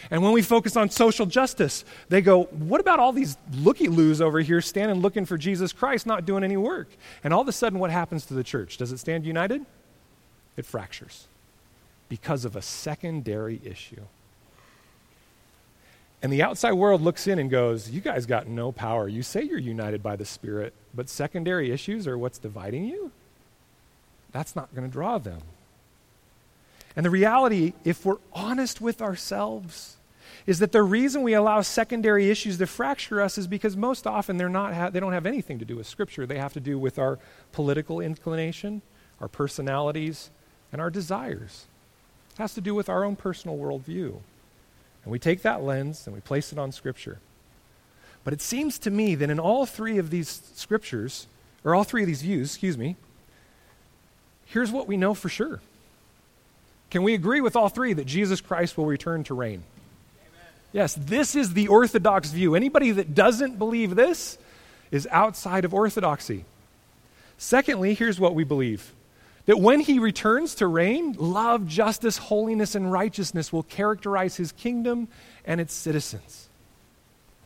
And 0.09 0.23
when 0.23 0.31
we 0.31 0.41
focus 0.41 0.75
on 0.75 0.89
social 0.89 1.25
justice, 1.25 1.85
they 2.09 2.21
go, 2.21 2.43
What 2.43 2.81
about 2.81 2.99
all 2.99 3.13
these 3.13 3.37
looky 3.53 3.87
loos 3.87 4.21
over 4.21 4.39
here 4.39 4.61
standing 4.61 5.01
looking 5.01 5.25
for 5.25 5.37
Jesus 5.37 5.73
Christ, 5.73 6.05
not 6.05 6.25
doing 6.25 6.43
any 6.43 6.57
work? 6.57 6.89
And 7.23 7.33
all 7.33 7.41
of 7.41 7.47
a 7.47 7.51
sudden, 7.51 7.79
what 7.79 7.91
happens 7.91 8.25
to 8.27 8.33
the 8.33 8.43
church? 8.43 8.77
Does 8.77 8.91
it 8.91 8.97
stand 8.97 9.25
united? 9.25 9.65
It 10.57 10.65
fractures 10.65 11.27
because 12.09 12.43
of 12.45 12.55
a 12.55 12.61
secondary 12.61 13.61
issue. 13.63 14.01
And 16.23 16.31
the 16.31 16.43
outside 16.43 16.73
world 16.73 17.01
looks 17.01 17.25
in 17.27 17.39
and 17.39 17.49
goes, 17.49 17.89
You 17.89 18.01
guys 18.01 18.25
got 18.25 18.47
no 18.47 18.71
power. 18.71 19.07
You 19.07 19.23
say 19.23 19.43
you're 19.43 19.57
united 19.57 20.03
by 20.03 20.15
the 20.15 20.25
Spirit, 20.25 20.73
but 20.93 21.09
secondary 21.09 21.71
issues 21.71 22.07
are 22.07 22.17
what's 22.17 22.37
dividing 22.37 22.85
you? 22.85 23.11
That's 24.31 24.55
not 24.55 24.73
going 24.75 24.87
to 24.87 24.91
draw 24.91 25.17
them. 25.17 25.41
And 26.95 27.05
the 27.05 27.09
reality, 27.09 27.73
if 27.83 28.05
we're 28.05 28.17
honest 28.33 28.81
with 28.81 29.01
ourselves, 29.01 29.97
is 30.45 30.59
that 30.59 30.71
the 30.71 30.83
reason 30.83 31.21
we 31.21 31.33
allow 31.33 31.61
secondary 31.61 32.29
issues 32.29 32.57
to 32.57 32.67
fracture 32.67 33.21
us 33.21 33.37
is 33.37 33.47
because 33.47 33.77
most 33.77 34.07
often 34.07 34.37
they're 34.37 34.49
not 34.49 34.73
ha- 34.73 34.89
they 34.89 34.99
don't 34.99 35.13
have 35.13 35.25
anything 35.25 35.59
to 35.59 35.65
do 35.65 35.75
with 35.75 35.87
Scripture. 35.87 36.25
They 36.25 36.39
have 36.39 36.53
to 36.53 36.59
do 36.59 36.79
with 36.79 36.97
our 36.97 37.19
political 37.51 37.99
inclination, 37.99 38.81
our 39.19 39.27
personalities, 39.27 40.31
and 40.71 40.81
our 40.81 40.89
desires. 40.89 41.65
It 42.33 42.37
has 42.39 42.53
to 42.55 42.61
do 42.61 42.73
with 42.73 42.89
our 42.89 43.03
own 43.03 43.15
personal 43.15 43.57
worldview. 43.57 44.19
And 45.03 45.11
we 45.11 45.19
take 45.19 45.41
that 45.43 45.63
lens 45.63 46.05
and 46.05 46.15
we 46.15 46.21
place 46.21 46.51
it 46.51 46.59
on 46.59 46.71
Scripture. 46.71 47.19
But 48.23 48.33
it 48.33 48.41
seems 48.41 48.77
to 48.79 48.91
me 48.91 49.15
that 49.15 49.29
in 49.29 49.39
all 49.39 49.65
three 49.65 49.97
of 49.97 50.09
these 50.09 50.41
Scriptures, 50.55 51.27
or 51.63 51.75
all 51.75 51.83
three 51.83 52.01
of 52.01 52.07
these 52.07 52.21
views, 52.21 52.51
excuse 52.51 52.77
me, 52.77 52.95
here's 54.45 54.71
what 54.71 54.87
we 54.87 54.97
know 54.97 55.13
for 55.13 55.29
sure 55.29 55.59
can 56.91 57.03
we 57.03 57.13
agree 57.13 57.41
with 57.41 57.55
all 57.55 57.69
three 57.69 57.93
that 57.93 58.05
Jesus 58.05 58.41
Christ 58.41 58.77
will 58.77 58.85
return 58.85 59.23
to 59.23 59.33
reign? 59.33 59.63
Yes, 60.73 60.93
this 60.93 61.35
is 61.35 61.53
the 61.53 61.69
orthodox 61.69 62.29
view. 62.31 62.53
Anybody 62.55 62.91
that 62.91 63.15
doesn't 63.15 63.57
believe 63.57 63.95
this 63.95 64.37
is 64.91 65.07
outside 65.09 65.65
of 65.65 65.73
orthodoxy. 65.73 66.45
Secondly, 67.37 67.93
here's 67.93 68.19
what 68.19 68.35
we 68.35 68.43
believe 68.43 68.93
that 69.47 69.57
when 69.57 69.79
he 69.79 69.97
returns 69.97 70.53
to 70.55 70.67
reign, 70.67 71.13
love, 71.17 71.65
justice, 71.67 72.17
holiness, 72.17 72.75
and 72.75 72.91
righteousness 72.91 73.51
will 73.51 73.63
characterize 73.63 74.35
his 74.35 74.51
kingdom 74.51 75.07
and 75.45 75.59
its 75.59 75.73
citizens. 75.73 76.47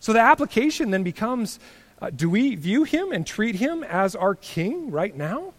So 0.02 0.12
the 0.12 0.20
application 0.20 0.92
then 0.92 1.04
becomes 1.04 1.58
uh, 2.02 2.10
do 2.10 2.30
we 2.30 2.56
view 2.56 2.84
him 2.84 3.14
and 3.14 3.26
treat 3.26 3.56
him 3.56 3.84
as 3.84 4.16
our 4.16 4.36
king 4.36 4.92
right 4.92 5.16
now? 5.16 5.54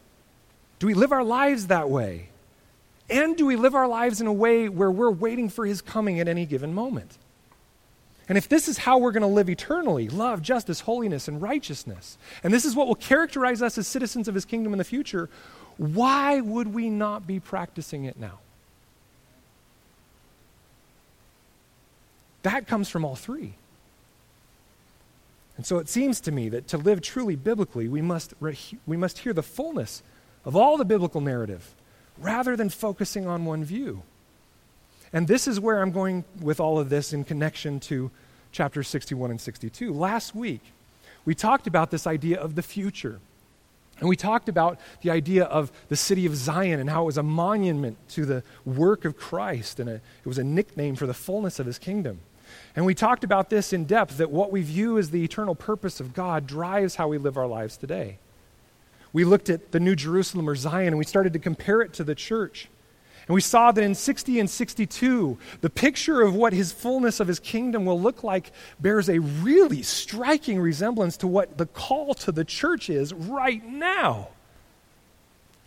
Do 0.79 0.87
we 0.87 0.95
live 0.95 1.11
our 1.11 1.25
lives 1.25 1.69
that 1.69 1.89
way? 1.89 2.29
And 3.09 3.37
do 3.37 3.47
we 3.47 3.57
live 3.57 3.75
our 3.75 3.87
lives 3.87 4.21
in 4.21 4.27
a 4.27 4.33
way 4.33 4.69
where 4.69 4.91
we're 4.91 5.11
waiting 5.11 5.49
for 5.49 5.65
his 5.65 5.81
coming 5.81 6.19
at 6.19 6.29
any 6.29 6.45
given 6.45 6.75
moment? 6.75 7.19
And 8.29 8.37
if 8.37 8.49
this 8.49 8.67
is 8.67 8.79
how 8.79 8.99
we're 8.99 9.13
going 9.13 9.23
to 9.23 9.29
live 9.29 9.49
eternally 9.49 10.09
love, 10.09 10.43
justice, 10.43 10.81
holiness, 10.81 11.29
and 11.29 11.41
righteousness 11.41 12.19
and 12.43 12.53
this 12.53 12.65
is 12.65 12.75
what 12.75 12.89
will 12.89 12.97
characterize 12.97 13.63
us 13.63 13.79
as 13.79 13.87
citizens 13.87 14.27
of 14.27 14.35
his 14.35 14.45
kingdom 14.45 14.73
in 14.73 14.79
the 14.79 14.85
future 14.85 15.29
why 15.79 16.41
would 16.41 16.73
we 16.73 16.89
not 16.89 17.27
be 17.27 17.39
practicing 17.39 18.05
it 18.05 18.19
now? 18.19 18.39
That 22.43 22.67
comes 22.67 22.89
from 22.89 23.05
all 23.05 23.17
three. 23.17 23.55
And 25.57 25.67
so 25.67 25.79
it 25.79 25.89
seems 25.89 26.21
to 26.21 26.33
me 26.33 26.49
that 26.51 26.69
to 26.69 26.79
live 26.79 27.01
truly 27.01 27.37
biblically, 27.37 27.89
we 27.89 28.03
must, 28.03 28.35
we 28.87 28.97
must 28.97 29.19
hear 29.19 29.33
the 29.33 29.43
fullness 29.43 30.03
of 30.45 30.55
all 30.55 30.77
the 30.77 30.85
biblical 30.85 31.21
narrative 31.21 31.75
rather 32.19 32.57
than 32.57 32.69
focusing 32.69 33.27
on 33.27 33.45
one 33.45 33.65
view. 33.65 34.03
And 35.13 35.29
this 35.29 35.47
is 35.47 35.61
where 35.61 35.81
I'm 35.81 35.93
going 35.93 36.25
with 36.41 36.61
all 36.61 36.79
of 36.79 36.89
this 36.89 37.13
in 37.13 37.25
connection 37.25 37.81
to 37.81 38.11
chapters 38.53 38.89
61 38.89 39.31
and 39.31 39.41
62. 39.41 39.93
Last 39.93 40.35
week, 40.35 40.61
we 41.25 41.35
talked 41.35 41.67
about 41.67 41.91
this 41.91 42.07
idea 42.07 42.39
of 42.39 42.55
the 42.55 42.63
future. 42.63 43.21
And 43.99 44.09
we 44.09 44.17
talked 44.17 44.49
about 44.49 44.79
the 45.01 45.11
idea 45.11 45.45
of 45.45 45.73
the 45.89 45.97
city 45.97 46.27
of 46.27 46.37
Zion 46.37 46.81
and 46.81 46.91
how 46.91 47.03
it 47.03 47.07
was 47.07 47.17
a 47.17 47.23
monument 47.23 47.97
to 48.11 48.27
the 48.27 48.43
work 48.65 49.05
of 49.05 49.17
Christ 49.17 49.81
and 49.81 49.89
a, 49.89 49.95
it 49.95 50.27
was 50.27 50.39
a 50.39 50.45
nickname 50.45 50.97
for 50.97 51.07
the 51.07 51.15
fullness 51.15 51.59
of 51.59 51.67
his 51.67 51.79
kingdom. 51.79 52.21
And 52.75 52.85
we 52.85 52.95
talked 52.95 53.25
about 53.25 53.49
this 53.49 53.73
in 53.73 53.85
depth 53.87 54.19
that 54.19 54.31
what 54.31 54.53
we 54.53 54.63
view 54.63 54.99
as 54.99 55.11
the 55.11 55.25
eternal 55.25 55.55
purpose 55.55 55.99
of 55.99 56.13
God 56.13 56.47
drives 56.47 56.97
how 56.97 57.09
we 57.09 57.19
live 57.19 57.39
our 57.39 57.47
lives 57.47 57.77
today 57.77 58.19
we 59.13 59.25
looked 59.25 59.51
at 59.51 59.73
the 59.73 59.81
New 59.81 59.97
Jerusalem 59.97 60.49
or 60.49 60.55
Zion 60.55 60.89
and 60.89 60.99
we 60.99 61.05
started 61.05 61.33
to 61.33 61.39
compare 61.39 61.81
it 61.81 61.93
to 61.95 62.05
the 62.05 62.15
church. 62.15 62.69
And 63.27 63.35
we 63.35 63.41
saw 63.41 63.73
that 63.73 63.83
in 63.83 63.95
60 63.95 64.39
and 64.39 64.49
62, 64.49 65.37
the 65.61 65.71
picture 65.71 66.23
of 66.23 66.35
what 66.35 66.53
his 66.53 66.71
fullness 66.71 67.19
of 67.19 67.27
his 67.27 67.41
kingdom 67.41 67.85
will 67.85 68.01
look 68.01 68.23
like 68.23 68.53
bears 68.79 69.09
a 69.09 69.19
really 69.19 69.83
striking 69.83 70.61
resemblance 70.61 71.17
to 71.19 71.27
what 71.27 71.59
the 71.59 71.67
call 71.67 72.15
to 72.15 72.31
the 72.31 72.45
church 72.45 72.89
is 72.89 73.13
right 73.13 73.65
now. 73.65 74.29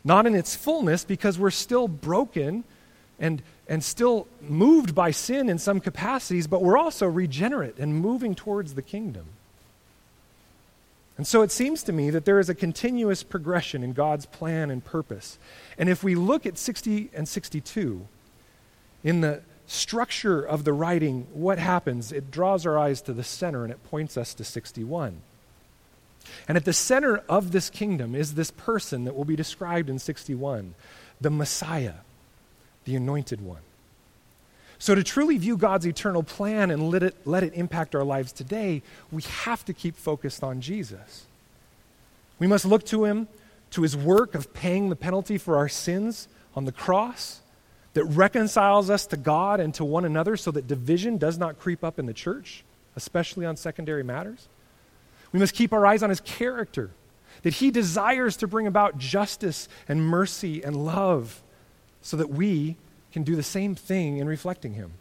Not 0.06 0.26
in 0.26 0.36
its 0.36 0.56
fullness, 0.56 1.04
because 1.04 1.38
we're 1.38 1.52
still 1.52 1.90
broken 1.90 2.64
and, 3.20 3.42
and 3.68 3.84
still 3.84 4.28
moved 4.42 4.96
by 4.96 5.12
sin 5.12 5.50
in 5.50 5.60
some 5.60 5.82
capacities, 5.82 6.48
but 6.48 6.62
we're 6.62 6.78
also 6.78 7.08
regenerate 7.08 7.78
and 7.78 7.94
moving 7.94 8.36
towards 8.36 8.76
the 8.76 8.82
kingdom. 8.82 9.26
And 11.20 11.28
so 11.28 11.42
it 11.42 11.52
seems 11.52 11.84
to 11.84 11.92
me 11.92 12.12
that 12.12 12.24
there 12.24 12.40
is 12.40 12.48
a 12.48 12.56
continuous 12.56 13.24
progression 13.24 13.84
in 13.84 13.92
God's 13.92 14.26
plan 14.26 14.72
and 14.72 14.82
purpose. 14.82 15.38
And 15.78 15.90
if 15.90 16.02
we 16.02 16.16
look 16.16 16.46
at 16.46 16.58
60 16.58 17.10
and 17.14 17.28
62, 17.28 18.08
in 19.04 19.20
the 19.20 19.42
structure 19.68 20.42
of 20.42 20.64
the 20.64 20.72
writing, 20.72 21.28
what 21.34 21.60
happens? 21.60 22.14
It 22.14 22.32
draws 22.32 22.66
our 22.66 22.80
eyes 22.80 23.02
to 23.02 23.12
the 23.12 23.26
center 23.26 23.66
and 23.66 23.74
it 23.74 23.84
points 23.84 24.16
us 24.16 24.34
to 24.36 24.46
61. 24.46 25.20
And 26.48 26.56
at 26.56 26.64
the 26.64 26.72
center 26.72 27.18
of 27.28 27.52
this 27.52 27.70
kingdom 27.70 28.16
is 28.16 28.36
this 28.36 28.52
person 28.52 29.04
that 29.04 29.14
will 29.14 29.26
be 29.26 29.36
described 29.36 29.90
in 29.90 30.00
61 30.00 30.74
the 31.20 31.30
Messiah, 31.30 31.96
the 32.86 32.96
anointed 32.96 33.42
one. 33.42 33.60
So, 34.82 34.96
to 34.96 35.04
truly 35.04 35.38
view 35.38 35.58
God's 35.58 35.86
eternal 35.86 36.24
plan 36.24 36.72
and 36.72 36.90
let 36.90 37.04
it, 37.04 37.16
let 37.26 37.44
it 37.44 37.54
impact 37.54 37.96
our 37.96 38.04
lives 38.04 38.32
today, 38.32 38.82
we 39.12 39.22
have 39.24 39.66
to 39.66 39.74
keep 39.74 39.98
focused 39.98 40.42
on 40.42 40.62
Jesus. 40.62 41.26
We 42.40 42.48
must 42.48 42.64
look 42.64 42.86
to 42.86 43.04
him, 43.04 43.28
to 43.72 43.82
his 43.82 43.98
work 43.98 44.36
of 44.36 44.54
paying 44.54 44.90
the 44.90 44.96
penalty 44.96 45.38
for 45.38 45.58
our 45.58 45.68
sins 45.68 46.30
on 46.56 46.64
the 46.64 46.72
cross 46.72 47.42
that 47.94 48.06
reconciles 48.06 48.90
us 48.90 49.06
to 49.08 49.18
God 49.18 49.60
and 49.60 49.74
to 49.74 49.84
one 49.84 50.06
another 50.06 50.38
so 50.38 50.50
that 50.52 50.68
division 50.68 51.18
does 51.18 51.38
not 51.38 51.60
creep 51.60 51.84
up 51.84 52.00
in 52.00 52.06
the 52.06 52.14
church, 52.14 52.64
especially 52.96 53.46
on 53.46 53.58
secondary 53.58 54.04
matters. 54.04 54.48
We 55.34 55.40
must 55.40 55.54
keep 55.54 55.74
our 55.74 55.86
eyes 55.86 56.04
on 56.04 56.10
his 56.10 56.22
character, 56.22 56.92
that 57.44 57.56
he 57.56 57.70
desires 57.70 58.38
to 58.38 58.48
bring 58.48 58.68
about 58.68 58.98
justice 58.98 59.68
and 59.90 60.02
mercy 60.02 60.64
and 60.64 60.86
love 60.86 61.42
so 62.02 62.16
that 62.16 62.30
we 62.30 62.78
can 63.12 63.24
do 63.24 63.36
the 63.36 63.44
same 63.44 63.76
thing 63.76 64.18
in 64.18 64.28
reflecting 64.28 64.74
him. 64.74 64.92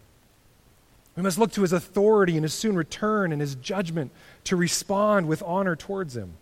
We 1.18 1.22
must 1.22 1.36
look 1.36 1.50
to 1.52 1.62
his 1.62 1.72
authority 1.72 2.36
and 2.36 2.44
his 2.44 2.54
soon 2.54 2.76
return 2.76 3.32
and 3.32 3.40
his 3.40 3.56
judgment 3.56 4.12
to 4.44 4.54
respond 4.54 5.26
with 5.26 5.42
honor 5.42 5.74
towards 5.74 6.16
him. 6.16 6.34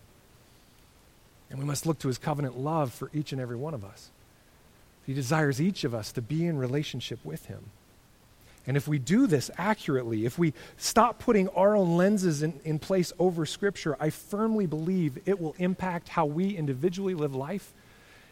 And 1.49 1.57
we 1.57 1.65
must 1.65 1.87
look 1.87 1.97
to 1.99 2.07
his 2.07 2.19
covenant 2.19 2.59
love 2.59 2.93
for 2.93 3.09
each 3.11 3.31
and 3.31 3.41
every 3.41 3.55
one 3.55 3.73
of 3.73 3.83
us. 3.83 4.11
He 5.05 5.15
desires 5.15 5.59
each 5.59 5.83
of 5.83 5.95
us 5.95 6.11
to 6.11 6.21
be 6.21 6.45
in 6.45 6.59
relationship 6.59 7.19
with 7.25 7.47
him. 7.47 7.71
And 8.67 8.77
if 8.77 8.87
we 8.87 8.99
do 8.99 9.25
this 9.25 9.49
accurately, 9.57 10.25
if 10.25 10.37
we 10.37 10.53
stop 10.75 11.17
putting 11.17 11.47
our 11.49 11.75
own 11.75 11.97
lenses 11.97 12.43
in, 12.43 12.59
in 12.63 12.77
place 12.77 13.13
over 13.17 13.45
Scripture, 13.45 13.95
I 13.99 14.11
firmly 14.11 14.67
believe 14.67 15.17
it 15.25 15.39
will 15.39 15.55
impact 15.57 16.09
how 16.09 16.25
we 16.25 16.55
individually 16.55 17.15
live 17.15 17.33
life, 17.33 17.73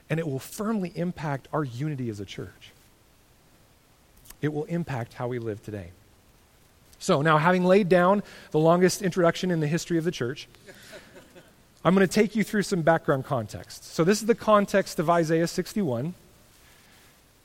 and 0.10 0.20
it 0.20 0.28
will 0.28 0.38
firmly 0.38 0.92
impact 0.94 1.48
our 1.52 1.64
unity 1.64 2.10
as 2.10 2.20
a 2.20 2.26
church 2.26 2.72
it 4.46 4.54
will 4.54 4.66
impact 4.66 5.14
how 5.14 5.28
we 5.28 5.40
live 5.40 5.62
today. 5.64 5.90
So, 7.00 7.22
now 7.22 7.38
having 7.38 7.66
laid 7.66 7.90
down 7.90 8.24
the 8.52 8.60
longest 8.60 9.02
introduction 9.02 9.52
in 9.52 9.60
the 9.60 9.68
history 9.68 9.98
of 9.98 10.04
the 10.04 10.12
church, 10.12 10.48
I'm 11.84 11.94
going 11.94 12.08
to 12.08 12.14
take 12.14 12.36
you 12.36 12.44
through 12.44 12.62
some 12.62 12.82
background 12.82 13.26
context. 13.26 13.94
So, 13.94 14.04
this 14.04 14.22
is 14.22 14.28
the 14.28 14.36
context 14.36 15.00
of 15.00 15.10
Isaiah 15.10 15.48
61. 15.48 16.14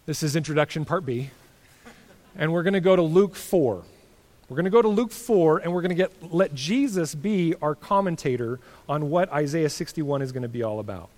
This 0.06 0.22
is 0.22 0.36
introduction 0.36 0.84
part 0.84 1.04
B. 1.04 1.30
And 2.36 2.52
we're 2.52 2.62
going 2.62 2.74
to 2.74 2.80
go 2.80 2.94
to 2.94 3.02
Luke 3.02 3.34
4. 3.34 3.82
We're 4.48 4.54
going 4.56 4.64
to 4.64 4.70
go 4.70 4.82
to 4.82 4.88
Luke 4.88 5.12
4 5.12 5.58
and 5.58 5.72
we're 5.72 5.82
going 5.82 5.90
to 5.90 5.94
get 5.94 6.32
let 6.32 6.54
Jesus 6.54 7.14
be 7.14 7.54
our 7.62 7.74
commentator 7.74 8.60
on 8.88 9.08
what 9.08 9.32
Isaiah 9.32 9.70
61 9.70 10.22
is 10.22 10.32
going 10.32 10.42
to 10.42 10.48
be 10.48 10.62
all 10.62 10.80
about. 10.80 11.08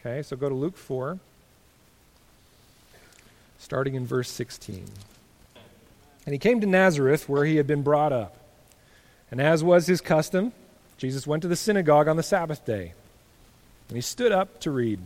Okay? 0.00 0.22
So 0.22 0.36
go 0.36 0.48
to 0.48 0.54
Luke 0.54 0.76
4 0.76 1.18
starting 3.60 3.94
in 3.94 4.06
verse 4.06 4.30
16. 4.30 4.84
And 6.26 6.32
he 6.32 6.38
came 6.38 6.60
to 6.60 6.66
Nazareth 6.66 7.28
where 7.28 7.44
he 7.44 7.56
had 7.56 7.66
been 7.66 7.82
brought 7.82 8.12
up. 8.12 8.36
And 9.30 9.40
as 9.40 9.62
was 9.62 9.86
his 9.86 10.00
custom, 10.00 10.52
Jesus 10.96 11.26
went 11.26 11.42
to 11.42 11.48
the 11.48 11.56
synagogue 11.56 12.08
on 12.08 12.16
the 12.16 12.22
Sabbath 12.22 12.64
day, 12.64 12.94
and 13.88 13.96
he 13.96 14.02
stood 14.02 14.32
up 14.32 14.60
to 14.60 14.70
read. 14.70 14.98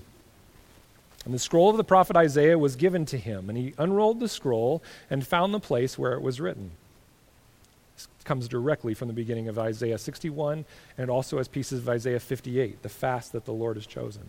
And 1.25 1.35
the 1.35 1.39
scroll 1.39 1.71
of 1.71 1.77
the 1.77 1.85
prophet 1.85 2.17
Isaiah 2.17 2.59
was 2.59 2.77
given 2.77 3.07
to 3.07 3.19
him, 3.19 3.49
and 3.49 3.59
he 3.59 3.75
unrolled 3.77 4.21
the 4.21 4.29
scroll 4.29 4.83
and 5.11 5.27
found 5.27 5.53
the 5.53 5.61
place 5.61 5.99
where 5.99 6.13
it 6.15 6.23
was 6.23 6.41
written. 6.41 6.71
This 7.97 8.09
comes 8.25 8.49
directly 8.49 8.95
from 8.95 9.09
the 9.09 9.15
beginning 9.15 9.49
of 9.49 9.59
Isaiah 9.59 9.99
61, 9.99 10.65
and 10.97 11.09
it 11.09 11.11
also 11.11 11.39
has 11.39 11.49
pieces 11.49 11.81
of 11.81 11.89
Isaiah 11.89 12.21
58, 12.21 12.83
the 12.83 12.89
fast 12.89 13.33
that 13.33 13.45
the 13.45 13.53
Lord 13.53 13.77
has 13.77 13.87
chosen. 13.87 14.29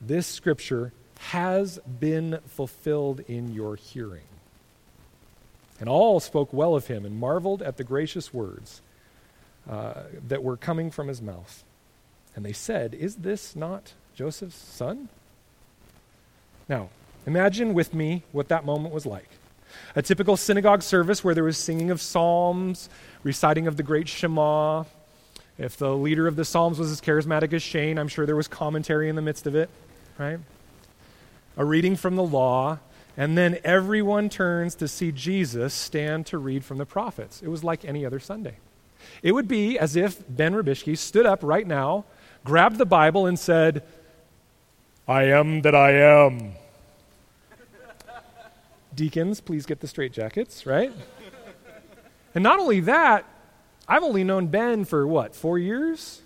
this 0.00 0.26
scripture 0.26 0.92
has 1.18 1.78
been 2.00 2.38
fulfilled 2.46 3.20
in 3.28 3.52
your 3.52 3.76
hearing. 3.76 4.22
And 5.78 5.88
all 5.88 6.20
spoke 6.20 6.52
well 6.52 6.74
of 6.74 6.86
him 6.86 7.04
and 7.04 7.18
marveled 7.18 7.62
at 7.62 7.76
the 7.76 7.84
gracious 7.84 8.32
words 8.32 8.80
uh, 9.68 10.04
that 10.28 10.42
were 10.42 10.56
coming 10.56 10.90
from 10.90 11.08
his 11.08 11.20
mouth. 11.20 11.64
And 12.34 12.44
they 12.44 12.52
said, 12.52 12.94
Is 12.94 13.16
this 13.16 13.56
not 13.56 13.94
Joseph's 14.14 14.56
son? 14.56 15.08
Now, 16.68 16.88
imagine 17.26 17.74
with 17.74 17.94
me 17.94 18.22
what 18.32 18.48
that 18.48 18.64
moment 18.64 18.94
was 18.94 19.06
like. 19.06 19.28
A 19.94 20.02
typical 20.02 20.36
synagogue 20.36 20.82
service 20.82 21.22
where 21.22 21.34
there 21.34 21.44
was 21.44 21.58
singing 21.58 21.90
of 21.90 22.00
psalms, 22.00 22.88
reciting 23.22 23.66
of 23.66 23.76
the 23.76 23.82
great 23.82 24.08
Shema. 24.08 24.84
If 25.58 25.76
the 25.76 25.94
leader 25.94 26.26
of 26.26 26.36
the 26.36 26.44
psalms 26.44 26.78
was 26.78 26.90
as 26.90 27.00
charismatic 27.00 27.52
as 27.52 27.62
Shane, 27.62 27.98
I'm 27.98 28.08
sure 28.08 28.26
there 28.26 28.36
was 28.36 28.48
commentary 28.48 29.08
in 29.08 29.16
the 29.16 29.22
midst 29.22 29.46
of 29.46 29.54
it, 29.54 29.70
right? 30.18 30.38
A 31.56 31.64
reading 31.64 31.96
from 31.96 32.16
the 32.16 32.22
law, 32.22 32.78
and 33.16 33.36
then 33.36 33.58
everyone 33.64 34.28
turns 34.28 34.74
to 34.76 34.88
see 34.88 35.10
Jesus 35.12 35.72
stand 35.72 36.26
to 36.26 36.38
read 36.38 36.64
from 36.64 36.78
the 36.78 36.86
prophets. 36.86 37.42
It 37.42 37.48
was 37.48 37.64
like 37.64 37.84
any 37.84 38.04
other 38.04 38.20
Sunday. 38.20 38.56
It 39.22 39.32
would 39.32 39.48
be 39.48 39.78
as 39.78 39.96
if 39.96 40.22
Ben 40.28 40.54
Rubishke 40.54 40.96
stood 40.98 41.26
up 41.26 41.40
right 41.42 41.66
now, 41.66 42.04
grabbed 42.44 42.78
the 42.78 42.86
Bible, 42.86 43.26
and 43.26 43.38
said, 43.38 43.82
I 45.08 45.24
am 45.24 45.62
that 45.62 45.74
I 45.74 45.92
am. 45.92 46.52
Deacons, 48.94 49.40
please 49.40 49.66
get 49.66 49.80
the 49.80 49.86
straight 49.86 50.12
jackets, 50.12 50.66
right? 50.66 50.92
and 52.34 52.42
not 52.42 52.58
only 52.58 52.80
that, 52.80 53.24
I've 53.86 54.02
only 54.02 54.24
known 54.24 54.48
Ben 54.48 54.84
for 54.84 55.06
what, 55.06 55.34
four 55.34 55.58
years? 55.58 56.22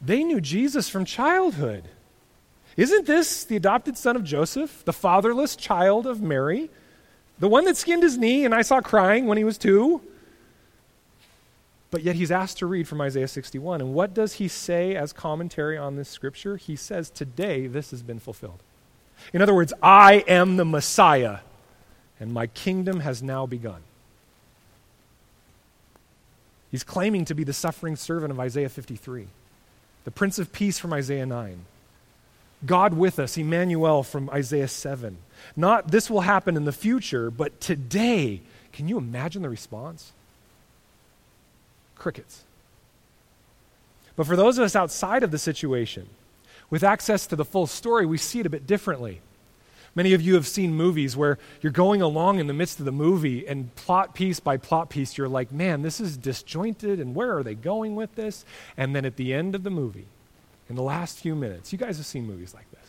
They 0.00 0.24
knew 0.24 0.40
Jesus 0.40 0.88
from 0.88 1.04
childhood. 1.04 1.84
Isn't 2.78 3.06
this 3.06 3.42
the 3.42 3.56
adopted 3.56 3.98
son 3.98 4.14
of 4.14 4.22
Joseph, 4.22 4.84
the 4.84 4.92
fatherless 4.92 5.56
child 5.56 6.06
of 6.06 6.22
Mary, 6.22 6.70
the 7.40 7.48
one 7.48 7.64
that 7.64 7.76
skinned 7.76 8.04
his 8.04 8.16
knee 8.16 8.44
and 8.44 8.54
I 8.54 8.62
saw 8.62 8.80
crying 8.80 9.26
when 9.26 9.36
he 9.36 9.42
was 9.42 9.58
two? 9.58 10.00
But 11.90 12.04
yet 12.04 12.14
he's 12.14 12.30
asked 12.30 12.58
to 12.58 12.66
read 12.66 12.86
from 12.86 13.00
Isaiah 13.00 13.26
61. 13.26 13.80
And 13.80 13.94
what 13.94 14.14
does 14.14 14.34
he 14.34 14.46
say 14.46 14.94
as 14.94 15.12
commentary 15.12 15.76
on 15.76 15.96
this 15.96 16.08
scripture? 16.08 16.56
He 16.56 16.76
says, 16.76 17.10
Today 17.10 17.66
this 17.66 17.90
has 17.90 18.04
been 18.04 18.20
fulfilled. 18.20 18.60
In 19.32 19.42
other 19.42 19.54
words, 19.54 19.72
I 19.82 20.22
am 20.28 20.56
the 20.56 20.64
Messiah, 20.64 21.38
and 22.20 22.32
my 22.32 22.46
kingdom 22.46 23.00
has 23.00 23.24
now 23.24 23.44
begun. 23.44 23.82
He's 26.70 26.84
claiming 26.84 27.24
to 27.24 27.34
be 27.34 27.42
the 27.42 27.52
suffering 27.52 27.96
servant 27.96 28.30
of 28.30 28.38
Isaiah 28.38 28.68
53, 28.68 29.26
the 30.04 30.10
Prince 30.12 30.38
of 30.38 30.52
Peace 30.52 30.78
from 30.78 30.92
Isaiah 30.92 31.26
9, 31.26 31.64
God 32.66 32.94
with 32.94 33.18
us, 33.18 33.36
Emmanuel 33.36 34.02
from 34.02 34.28
Isaiah 34.30 34.68
7. 34.68 35.18
Not 35.56 35.90
this 35.90 36.10
will 36.10 36.22
happen 36.22 36.56
in 36.56 36.64
the 36.64 36.72
future, 36.72 37.30
but 37.30 37.60
today. 37.60 38.40
Can 38.72 38.88
you 38.88 38.98
imagine 38.98 39.42
the 39.42 39.48
response? 39.48 40.12
crickets. 41.98 42.44
But 44.16 44.26
for 44.26 44.36
those 44.36 44.58
of 44.58 44.64
us 44.64 44.74
outside 44.74 45.22
of 45.22 45.30
the 45.30 45.38
situation, 45.38 46.08
with 46.70 46.82
access 46.82 47.26
to 47.28 47.36
the 47.36 47.44
full 47.44 47.66
story, 47.66 48.06
we 48.06 48.18
see 48.18 48.40
it 48.40 48.46
a 48.46 48.50
bit 48.50 48.66
differently. 48.66 49.20
Many 49.94 50.12
of 50.12 50.22
you 50.22 50.34
have 50.34 50.46
seen 50.46 50.74
movies 50.74 51.16
where 51.16 51.38
you're 51.60 51.72
going 51.72 52.02
along 52.02 52.38
in 52.38 52.46
the 52.46 52.52
midst 52.52 52.78
of 52.78 52.84
the 52.84 52.92
movie, 52.92 53.46
and 53.46 53.74
plot 53.74 54.14
piece 54.14 54.38
by 54.38 54.56
plot 54.56 54.90
piece, 54.90 55.16
you're 55.18 55.28
like, 55.28 55.50
man, 55.50 55.82
this 55.82 56.00
is 56.00 56.16
disjointed, 56.16 57.00
and 57.00 57.14
where 57.14 57.36
are 57.36 57.42
they 57.42 57.54
going 57.54 57.96
with 57.96 58.14
this? 58.14 58.44
And 58.76 58.94
then 58.94 59.04
at 59.04 59.16
the 59.16 59.32
end 59.34 59.54
of 59.54 59.62
the 59.62 59.70
movie, 59.70 60.06
in 60.68 60.76
the 60.76 60.82
last 60.82 61.18
few 61.18 61.34
minutes, 61.34 61.72
you 61.72 61.78
guys 61.78 61.96
have 61.96 62.06
seen 62.06 62.26
movies 62.26 62.54
like 62.54 62.70
this. 62.70 62.80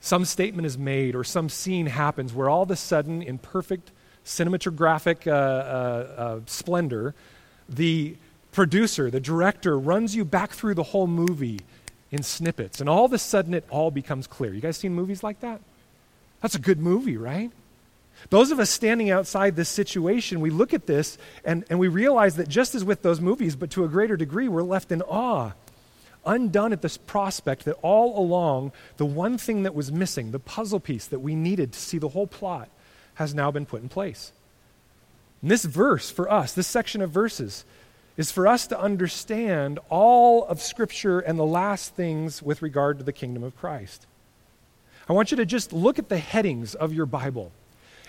Some 0.00 0.24
statement 0.24 0.66
is 0.66 0.78
made, 0.78 1.14
or 1.14 1.24
some 1.24 1.48
scene 1.48 1.86
happens 1.86 2.32
where 2.32 2.48
all 2.48 2.62
of 2.62 2.70
a 2.70 2.76
sudden, 2.76 3.22
in 3.22 3.38
perfect 3.38 3.90
cinematographic 4.24 5.26
uh, 5.26 5.30
uh, 5.30 5.34
uh, 6.16 6.40
splendor, 6.46 7.14
the 7.68 8.16
producer, 8.52 9.10
the 9.10 9.20
director, 9.20 9.78
runs 9.78 10.16
you 10.16 10.24
back 10.24 10.50
through 10.50 10.74
the 10.74 10.82
whole 10.82 11.06
movie 11.06 11.60
in 12.10 12.22
snippets, 12.22 12.80
and 12.80 12.88
all 12.88 13.04
of 13.04 13.12
a 13.12 13.18
sudden 13.18 13.54
it 13.54 13.64
all 13.70 13.90
becomes 13.90 14.26
clear. 14.26 14.52
You 14.52 14.60
guys 14.60 14.76
seen 14.76 14.94
movies 14.94 15.22
like 15.22 15.40
that? 15.40 15.60
That's 16.40 16.54
a 16.54 16.58
good 16.58 16.80
movie, 16.80 17.16
right? 17.16 17.50
Those 18.28 18.50
of 18.50 18.60
us 18.60 18.68
standing 18.68 19.10
outside 19.10 19.56
this 19.56 19.68
situation, 19.68 20.40
we 20.40 20.50
look 20.50 20.74
at 20.74 20.86
this 20.86 21.16
and, 21.44 21.64
and 21.70 21.78
we 21.78 21.88
realize 21.88 22.36
that 22.36 22.48
just 22.48 22.74
as 22.74 22.84
with 22.84 23.02
those 23.02 23.20
movies, 23.20 23.56
but 23.56 23.70
to 23.70 23.84
a 23.84 23.88
greater 23.88 24.16
degree, 24.16 24.48
we're 24.48 24.62
left 24.62 24.92
in 24.92 25.00
awe, 25.02 25.52
undone 26.26 26.72
at 26.72 26.82
this 26.82 26.96
prospect 26.96 27.64
that 27.64 27.76
all 27.82 28.18
along, 28.18 28.72
the 28.96 29.06
one 29.06 29.38
thing 29.38 29.62
that 29.64 29.74
was 29.74 29.90
missing, 29.90 30.30
the 30.30 30.38
puzzle 30.38 30.80
piece 30.80 31.06
that 31.06 31.20
we 31.20 31.34
needed 31.34 31.72
to 31.72 31.78
see 31.78 31.98
the 31.98 32.08
whole 32.08 32.26
plot, 32.26 32.68
has 33.14 33.34
now 33.34 33.50
been 33.50 33.66
put 33.66 33.82
in 33.82 33.88
place. 33.88 34.32
And 35.42 35.50
this 35.50 35.64
verse 35.64 36.10
for 36.10 36.30
us, 36.30 36.52
this 36.52 36.66
section 36.66 37.02
of 37.02 37.10
verses, 37.10 37.64
is 38.16 38.30
for 38.30 38.46
us 38.46 38.66
to 38.66 38.78
understand 38.78 39.78
all 39.88 40.44
of 40.44 40.60
Scripture 40.60 41.20
and 41.20 41.38
the 41.38 41.44
last 41.44 41.94
things 41.94 42.42
with 42.42 42.62
regard 42.62 42.98
to 42.98 43.04
the 43.04 43.12
kingdom 43.12 43.42
of 43.42 43.56
Christ. 43.56 44.06
I 45.08 45.12
want 45.12 45.30
you 45.30 45.36
to 45.38 45.46
just 45.46 45.72
look 45.72 45.98
at 45.98 46.08
the 46.08 46.18
headings 46.18 46.74
of 46.74 46.92
your 46.92 47.06
Bible. 47.06 47.52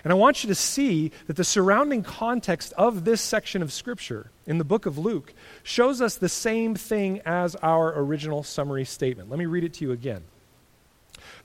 And 0.04 0.12
I 0.12 0.16
want 0.16 0.44
you 0.44 0.48
to 0.48 0.56
see 0.56 1.12
that 1.28 1.36
the 1.36 1.44
surrounding 1.44 2.04
context 2.04 2.74
of 2.74 3.06
this 3.06 3.22
section 3.22 3.62
of 3.62 3.72
Scripture 3.72 4.32
in 4.48 4.58
the 4.58 4.64
book 4.64 4.86
of 4.86 4.98
Luke 4.98 5.34
shows 5.64 6.02
us 6.02 6.16
the 6.16 6.30
same 6.30 6.76
thing 6.76 7.22
as 7.26 7.56
our 7.58 7.94
original 8.00 8.44
summary 8.44 8.86
statement. 8.86 9.30
Let 9.30 9.38
me 9.40 9.46
read 9.46 9.64
it 9.64 9.74
to 9.76 9.86
you 9.86 9.92
again. 9.92 10.24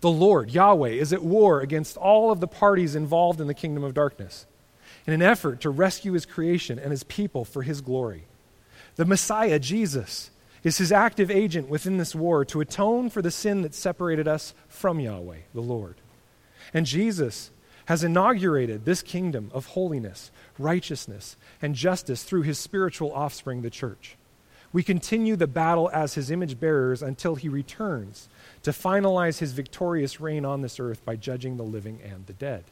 The 0.01 0.11
Lord, 0.11 0.51
Yahweh, 0.51 0.91
is 0.91 1.13
at 1.13 1.23
war 1.23 1.61
against 1.61 1.97
all 1.97 2.31
of 2.31 2.41
the 2.41 2.47
parties 2.47 2.95
involved 2.95 3.41
in 3.41 3.47
the 3.47 3.55
kingdom 3.55 3.85
of 3.85 3.95
darkness 3.95 4.47
in 5.07 5.13
an 5.13 5.23
effort 5.23 5.61
to 5.61 5.71
rescue 5.71 6.13
his 6.13 6.27
creation 6.27 6.79
and 6.79 6.91
his 6.91 7.05
people 7.05 7.45
for 7.45 7.63
his 7.63 7.81
glory. 7.81 8.25
The 8.97 9.05
Messiah, 9.05 9.59
Jesus, 9.59 10.31
is 10.65 10.79
his 10.79 10.91
active 10.91 11.31
agent 11.31 11.69
within 11.69 11.97
this 11.97 12.15
war 12.15 12.45
to 12.47 12.61
atone 12.61 13.11
for 13.11 13.23
the 13.23 13.31
sin 13.31 13.63
that 13.63 13.75
separated 13.75 14.27
us 14.27 14.55
from 14.69 14.99
Yahweh, 14.99 15.39
the 15.55 15.61
Lord. 15.61 15.97
And 16.75 16.87
Jesus 16.87 17.51
has 17.87 18.05
inaugurated 18.05 18.85
this 18.85 19.03
kingdom 19.03 19.51
of 19.55 19.67
holiness, 19.67 20.31
righteousness, 20.59 21.37
and 21.63 21.75
justice 21.75 22.23
through 22.23 22.43
his 22.43 22.59
spiritual 22.59 23.13
offspring, 23.13 23.63
the 23.63 23.71
church. 23.71 24.17
We 24.73 24.83
continue 24.83 25.37
the 25.37 25.47
battle 25.47 25.89
as 25.93 26.15
his 26.15 26.31
image 26.31 26.61
bearers 26.61 27.03
until 27.03 27.37
he 27.37 27.49
returns 27.49 28.29
to 28.63 28.73
finalize 28.73 29.39
his 29.39 29.53
victorious 29.53 30.21
reign 30.21 30.45
on 30.45 30.61
this 30.61 30.79
earth 30.79 31.05
by 31.05 31.17
judging 31.17 31.57
the 31.57 31.63
living 31.63 32.01
and 32.05 32.27
the 32.27 32.33
dead. 32.33 32.65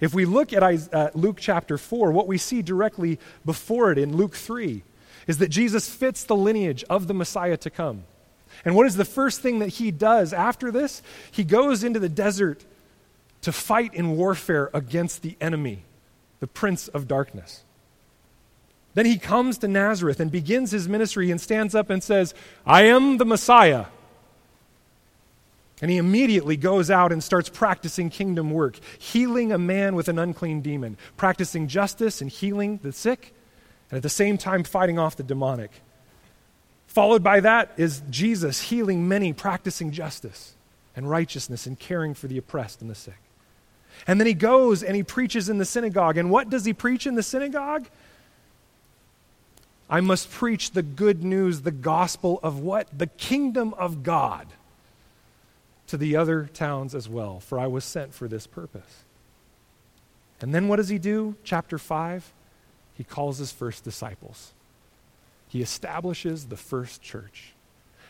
If 0.00 0.14
we 0.14 0.24
look 0.24 0.52
at 0.52 0.62
uh, 0.62 1.10
Luke 1.14 1.38
chapter 1.38 1.78
4, 1.78 2.12
what 2.12 2.26
we 2.26 2.38
see 2.38 2.62
directly 2.62 3.18
before 3.44 3.92
it 3.92 3.98
in 3.98 4.16
Luke 4.16 4.34
3 4.34 4.82
is 5.26 5.38
that 5.38 5.48
Jesus 5.48 5.88
fits 5.88 6.24
the 6.24 6.36
lineage 6.36 6.84
of 6.90 7.06
the 7.06 7.14
Messiah 7.14 7.56
to 7.58 7.70
come. 7.70 8.04
And 8.64 8.74
what 8.74 8.86
is 8.86 8.96
the 8.96 9.04
first 9.04 9.40
thing 9.40 9.58
that 9.58 9.68
he 9.68 9.90
does 9.90 10.32
after 10.32 10.70
this? 10.70 11.02
He 11.30 11.44
goes 11.44 11.84
into 11.84 12.00
the 12.00 12.08
desert 12.08 12.64
to 13.42 13.52
fight 13.52 13.94
in 13.94 14.16
warfare 14.16 14.70
against 14.74 15.22
the 15.22 15.36
enemy, 15.40 15.84
the 16.40 16.46
prince 16.46 16.88
of 16.88 17.08
darkness. 17.08 17.64
Then 18.94 19.06
he 19.06 19.18
comes 19.18 19.58
to 19.58 19.68
Nazareth 19.68 20.18
and 20.18 20.30
begins 20.30 20.70
his 20.70 20.88
ministry 20.88 21.30
and 21.30 21.40
stands 21.40 21.74
up 21.74 21.90
and 21.90 22.02
says, 22.02 22.34
I 22.66 22.82
am 22.82 23.18
the 23.18 23.24
Messiah. 23.24 23.86
And 25.80 25.90
he 25.90 25.98
immediately 25.98 26.56
goes 26.56 26.90
out 26.90 27.12
and 27.12 27.22
starts 27.22 27.48
practicing 27.48 28.10
kingdom 28.10 28.50
work, 28.50 28.80
healing 28.98 29.52
a 29.52 29.58
man 29.58 29.94
with 29.94 30.08
an 30.08 30.18
unclean 30.18 30.60
demon, 30.60 30.96
practicing 31.16 31.68
justice 31.68 32.20
and 32.20 32.30
healing 32.30 32.80
the 32.82 32.92
sick, 32.92 33.32
and 33.90 33.98
at 33.98 34.02
the 34.02 34.08
same 34.08 34.36
time 34.36 34.64
fighting 34.64 34.98
off 34.98 35.14
the 35.14 35.22
demonic. 35.22 35.70
Followed 36.88 37.22
by 37.22 37.38
that 37.40 37.70
is 37.76 38.02
Jesus 38.10 38.62
healing 38.62 39.06
many, 39.06 39.32
practicing 39.32 39.92
justice 39.92 40.54
and 40.96 41.08
righteousness 41.08 41.66
and 41.66 41.78
caring 41.78 42.14
for 42.14 42.26
the 42.26 42.38
oppressed 42.38 42.80
and 42.80 42.90
the 42.90 42.94
sick. 42.96 43.20
And 44.06 44.20
then 44.20 44.26
he 44.26 44.34
goes 44.34 44.82
and 44.82 44.94
he 44.96 45.02
preaches 45.02 45.48
in 45.48 45.58
the 45.58 45.64
synagogue. 45.64 46.16
And 46.16 46.30
what 46.30 46.50
does 46.50 46.64
he 46.64 46.72
preach 46.72 47.06
in 47.06 47.14
the 47.14 47.22
synagogue? 47.22 47.88
I 49.90 50.00
must 50.00 50.30
preach 50.30 50.72
the 50.72 50.82
good 50.82 51.24
news, 51.24 51.62
the 51.62 51.70
gospel 51.70 52.40
of 52.42 52.60
what? 52.60 52.86
The 52.96 53.06
kingdom 53.06 53.74
of 53.74 54.02
God 54.02 54.46
to 55.86 55.96
the 55.96 56.16
other 56.16 56.50
towns 56.52 56.94
as 56.94 57.08
well, 57.08 57.40
for 57.40 57.58
I 57.58 57.66
was 57.66 57.84
sent 57.84 58.12
for 58.12 58.28
this 58.28 58.46
purpose. 58.46 59.04
And 60.40 60.54
then 60.54 60.68
what 60.68 60.76
does 60.76 60.90
he 60.90 60.98
do? 60.98 61.36
Chapter 61.42 61.78
5 61.78 62.32
he 62.98 63.04
calls 63.04 63.38
his 63.38 63.52
first 63.52 63.84
disciples. 63.84 64.52
He 65.46 65.62
establishes 65.62 66.46
the 66.46 66.56
first 66.56 67.00
church. 67.00 67.52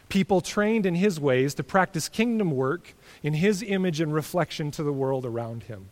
People 0.09 0.41
trained 0.41 0.87
in 0.87 0.95
his 0.95 1.21
ways 1.21 1.55
to 1.55 1.63
practice 1.63 2.09
kingdom 2.09 2.51
work 2.51 2.95
in 3.23 3.35
his 3.35 3.63
image 3.63 4.01
and 4.01 4.13
reflection 4.13 4.71
to 4.73 4.83
the 4.83 4.93
world 4.93 5.27
around 5.27 5.65
him. 5.65 5.91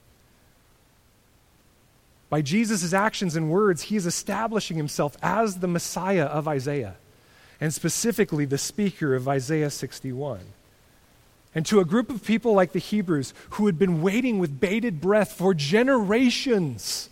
By 2.28 2.42
Jesus' 2.42 2.92
actions 2.92 3.36
and 3.36 3.50
words, 3.50 3.82
he 3.82 3.96
is 3.96 4.06
establishing 4.06 4.76
himself 4.76 5.16
as 5.22 5.58
the 5.58 5.68
Messiah 5.68 6.24
of 6.24 6.48
Isaiah, 6.48 6.96
and 7.60 7.72
specifically 7.72 8.44
the 8.44 8.58
speaker 8.58 9.14
of 9.14 9.28
Isaiah 9.28 9.70
61. 9.70 10.40
And 11.54 11.64
to 11.66 11.80
a 11.80 11.84
group 11.84 12.10
of 12.10 12.24
people 12.24 12.52
like 12.52 12.72
the 12.72 12.78
Hebrews 12.78 13.32
who 13.50 13.66
had 13.66 13.78
been 13.78 14.02
waiting 14.02 14.38
with 14.38 14.60
bated 14.60 15.00
breath 15.00 15.32
for 15.32 15.54
generations 15.54 17.08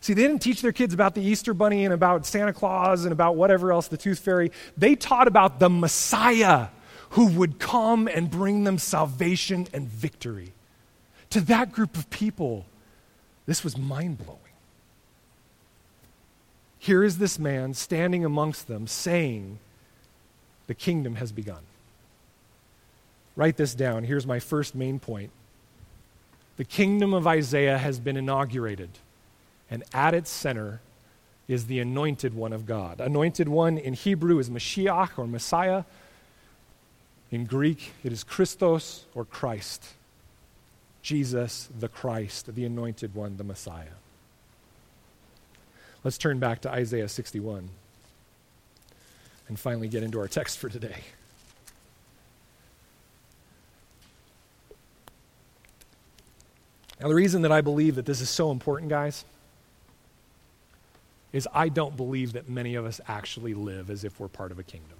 See, 0.00 0.14
they 0.14 0.22
didn't 0.22 0.40
teach 0.40 0.62
their 0.62 0.72
kids 0.72 0.94
about 0.94 1.14
the 1.14 1.22
Easter 1.22 1.52
Bunny 1.52 1.84
and 1.84 1.92
about 1.92 2.24
Santa 2.24 2.52
Claus 2.52 3.04
and 3.04 3.12
about 3.12 3.36
whatever 3.36 3.72
else, 3.72 3.88
the 3.88 3.96
Tooth 3.96 4.20
Fairy. 4.20 4.52
They 4.76 4.94
taught 4.94 5.26
about 5.26 5.58
the 5.58 5.68
Messiah 5.68 6.68
who 7.10 7.26
would 7.26 7.58
come 7.58 8.06
and 8.06 8.30
bring 8.30 8.64
them 8.64 8.78
salvation 8.78 9.66
and 9.72 9.88
victory. 9.88 10.52
To 11.30 11.40
that 11.42 11.72
group 11.72 11.96
of 11.96 12.08
people, 12.10 12.66
this 13.46 13.64
was 13.64 13.76
mind 13.76 14.18
blowing. 14.18 14.38
Here 16.78 17.02
is 17.02 17.18
this 17.18 17.38
man 17.38 17.74
standing 17.74 18.24
amongst 18.24 18.68
them 18.68 18.86
saying, 18.86 19.58
The 20.68 20.74
kingdom 20.74 21.16
has 21.16 21.32
begun. 21.32 21.62
Write 23.34 23.56
this 23.56 23.74
down. 23.74 24.04
Here's 24.04 24.26
my 24.26 24.38
first 24.38 24.74
main 24.74 24.98
point. 24.98 25.30
The 26.56 26.64
kingdom 26.64 27.14
of 27.14 27.26
Isaiah 27.26 27.78
has 27.78 27.98
been 27.98 28.16
inaugurated 28.16 28.90
and 29.70 29.84
at 29.92 30.14
its 30.14 30.30
center 30.30 30.80
is 31.46 31.66
the 31.66 31.80
anointed 31.80 32.34
one 32.34 32.52
of 32.52 32.66
God. 32.66 33.00
Anointed 33.00 33.48
one 33.48 33.78
in 33.78 33.94
Hebrew 33.94 34.38
is 34.38 34.50
Mashiach 34.50 35.18
or 35.18 35.26
Messiah. 35.26 35.84
In 37.30 37.46
Greek, 37.46 37.92
it 38.04 38.12
is 38.12 38.22
Christos 38.22 39.04
or 39.14 39.24
Christ. 39.24 39.94
Jesus, 41.02 41.68
the 41.78 41.88
Christ, 41.88 42.54
the 42.54 42.64
anointed 42.64 43.14
one, 43.14 43.36
the 43.36 43.44
Messiah. 43.44 43.96
Let's 46.04 46.18
turn 46.18 46.38
back 46.38 46.60
to 46.62 46.70
Isaiah 46.70 47.08
61 47.08 47.68
and 49.48 49.58
finally 49.58 49.88
get 49.88 50.02
into 50.02 50.20
our 50.20 50.28
text 50.28 50.58
for 50.58 50.68
today. 50.68 50.96
Now, 57.00 57.08
the 57.08 57.14
reason 57.14 57.42
that 57.42 57.52
I 57.52 57.60
believe 57.60 57.94
that 57.94 58.06
this 58.06 58.20
is 58.20 58.28
so 58.28 58.50
important, 58.50 58.90
guys, 58.90 59.24
is 61.32 61.46
I 61.52 61.68
don't 61.68 61.96
believe 61.96 62.32
that 62.32 62.48
many 62.48 62.74
of 62.74 62.86
us 62.86 63.00
actually 63.06 63.54
live 63.54 63.90
as 63.90 64.04
if 64.04 64.18
we're 64.18 64.28
part 64.28 64.50
of 64.50 64.58
a 64.58 64.62
kingdom. 64.62 64.96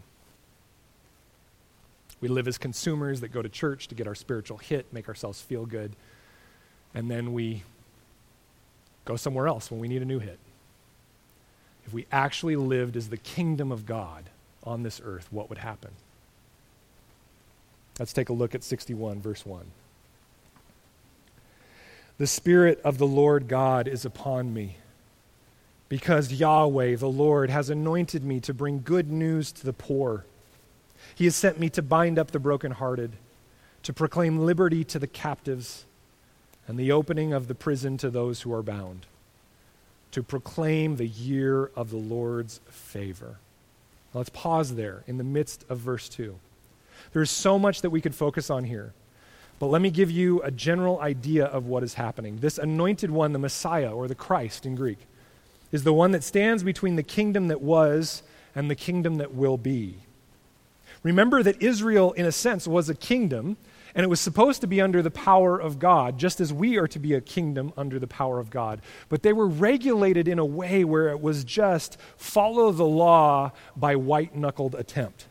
We 2.20 2.28
live 2.28 2.48
as 2.48 2.58
consumers 2.58 3.20
that 3.20 3.28
go 3.28 3.42
to 3.42 3.48
church 3.48 3.88
to 3.88 3.94
get 3.94 4.06
our 4.06 4.14
spiritual 4.14 4.58
hit, 4.58 4.92
make 4.92 5.08
ourselves 5.08 5.40
feel 5.40 5.66
good, 5.66 5.92
and 6.94 7.10
then 7.10 7.32
we 7.32 7.62
go 9.04 9.16
somewhere 9.16 9.46
else 9.46 9.70
when 9.70 9.80
we 9.80 9.88
need 9.88 10.02
a 10.02 10.06
new 10.06 10.18
hit. 10.18 10.38
If 11.86 11.94
we 11.94 12.06
actually 12.12 12.56
lived 12.56 12.96
as 12.96 13.08
the 13.08 13.16
kingdom 13.16 13.72
of 13.72 13.86
God 13.86 14.24
on 14.64 14.82
this 14.82 15.00
earth, 15.02 15.28
what 15.30 15.48
would 15.48 15.58
happen? 15.58 15.92
Let's 17.98 18.12
take 18.12 18.28
a 18.28 18.32
look 18.32 18.54
at 18.54 18.62
61, 18.62 19.20
verse 19.20 19.46
1. 19.46 19.64
The 22.18 22.26
Spirit 22.26 22.80
of 22.84 22.98
the 22.98 23.06
Lord 23.06 23.48
God 23.48 23.88
is 23.88 24.04
upon 24.04 24.52
me 24.52 24.76
because 25.88 26.32
Yahweh, 26.32 26.96
the 26.96 27.08
Lord, 27.08 27.50
has 27.50 27.70
anointed 27.70 28.24
me 28.24 28.40
to 28.40 28.52
bring 28.52 28.82
good 28.82 29.10
news 29.10 29.52
to 29.52 29.64
the 29.64 29.72
poor. 29.72 30.24
He 31.14 31.24
has 31.24 31.36
sent 31.36 31.58
me 31.58 31.70
to 31.70 31.82
bind 31.82 32.18
up 32.18 32.30
the 32.30 32.38
brokenhearted, 32.38 33.12
to 33.82 33.92
proclaim 33.92 34.40
liberty 34.44 34.84
to 34.84 34.98
the 34.98 35.06
captives, 35.06 35.84
and 36.66 36.78
the 36.78 36.92
opening 36.92 37.32
of 37.32 37.48
the 37.48 37.54
prison 37.54 37.96
to 37.98 38.10
those 38.10 38.42
who 38.42 38.52
are 38.52 38.62
bound, 38.62 39.06
to 40.12 40.22
proclaim 40.22 40.96
the 40.96 41.06
year 41.06 41.70
of 41.74 41.90
the 41.90 41.96
Lord's 41.96 42.60
favor. 42.68 43.36
Let's 44.12 44.28
pause 44.30 44.74
there 44.74 45.02
in 45.06 45.16
the 45.16 45.24
midst 45.24 45.64
of 45.68 45.78
verse 45.78 46.08
2. 46.08 46.38
There's 47.12 47.30
so 47.30 47.58
much 47.58 47.80
that 47.82 47.90
we 47.90 48.00
could 48.00 48.14
focus 48.14 48.50
on 48.50 48.64
here. 48.64 48.92
But 49.58 49.66
let 49.66 49.82
me 49.82 49.90
give 49.90 50.10
you 50.10 50.40
a 50.42 50.50
general 50.50 51.00
idea 51.00 51.46
of 51.46 51.66
what 51.66 51.82
is 51.82 51.94
happening. 51.94 52.38
This 52.38 52.58
anointed 52.58 53.10
one, 53.10 53.32
the 53.32 53.38
Messiah, 53.38 53.90
or 53.90 54.06
the 54.06 54.14
Christ 54.14 54.66
in 54.66 54.76
Greek, 54.76 54.98
is 55.72 55.84
the 55.84 55.92
one 55.92 56.12
that 56.12 56.24
stands 56.24 56.62
between 56.62 56.96
the 56.96 57.02
kingdom 57.02 57.48
that 57.48 57.60
was 57.60 58.22
and 58.54 58.70
the 58.70 58.74
kingdom 58.74 59.16
that 59.16 59.34
will 59.34 59.56
be. 59.56 59.96
Remember 61.02 61.42
that 61.42 61.62
Israel, 61.62 62.12
in 62.12 62.26
a 62.26 62.32
sense, 62.32 62.66
was 62.66 62.88
a 62.88 62.94
kingdom, 62.94 63.56
and 63.94 64.04
it 64.04 64.08
was 64.08 64.20
supposed 64.20 64.60
to 64.62 64.66
be 64.66 64.80
under 64.80 65.02
the 65.02 65.10
power 65.10 65.58
of 65.58 65.78
God, 65.78 66.18
just 66.18 66.40
as 66.40 66.52
we 66.52 66.76
are 66.76 66.88
to 66.88 66.98
be 66.98 67.14
a 67.14 67.20
kingdom 67.20 67.72
under 67.76 67.98
the 67.98 68.06
power 68.06 68.40
of 68.40 68.50
God. 68.50 68.80
But 69.08 69.22
they 69.22 69.32
were 69.32 69.46
regulated 69.46 70.26
in 70.26 70.38
a 70.38 70.44
way 70.44 70.84
where 70.84 71.08
it 71.08 71.20
was 71.20 71.44
just 71.44 71.98
follow 72.16 72.72
the 72.72 72.84
law 72.84 73.52
by 73.76 73.96
white 73.96 74.34
knuckled 74.34 74.74
attempt. 74.74 75.26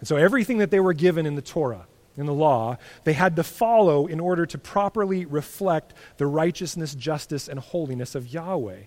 And 0.00 0.08
so 0.08 0.16
everything 0.16 0.58
that 0.58 0.70
they 0.70 0.80
were 0.80 0.94
given 0.94 1.26
in 1.26 1.34
the 1.34 1.42
Torah, 1.42 1.86
in 2.16 2.26
the 2.26 2.34
law, 2.34 2.76
they 3.04 3.12
had 3.12 3.36
to 3.36 3.42
follow 3.42 4.06
in 4.06 4.20
order 4.20 4.44
to 4.46 4.58
properly 4.58 5.24
reflect 5.24 5.94
the 6.16 6.26
righteousness, 6.26 6.94
justice, 6.94 7.48
and 7.48 7.58
holiness 7.58 8.14
of 8.14 8.28
Yahweh. 8.32 8.82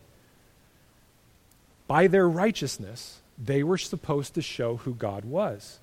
By 1.87 2.07
their 2.07 2.27
righteousness, 2.27 3.21
they 3.37 3.63
were 3.63 3.77
supposed 3.77 4.35
to 4.35 4.41
show 4.41 4.77
who 4.77 4.93
God 4.93 5.25
was. 5.25 5.79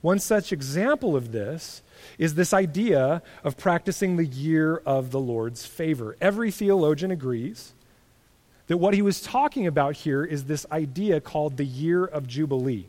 One 0.00 0.18
such 0.18 0.52
example 0.52 1.14
of 1.14 1.30
this 1.30 1.82
is 2.16 2.34
this 2.34 2.54
idea 2.54 3.22
of 3.44 3.58
practicing 3.58 4.16
the 4.16 4.26
year 4.26 4.78
of 4.86 5.10
the 5.10 5.20
Lord's 5.20 5.66
favor. 5.66 6.16
Every 6.20 6.50
theologian 6.50 7.10
agrees 7.10 7.74
that 8.66 8.78
what 8.78 8.94
he 8.94 9.02
was 9.02 9.20
talking 9.20 9.66
about 9.66 9.96
here 9.96 10.24
is 10.24 10.44
this 10.44 10.64
idea 10.72 11.20
called 11.20 11.56
the 11.56 11.64
year 11.64 12.04
of 12.04 12.26
Jubilee. 12.26 12.86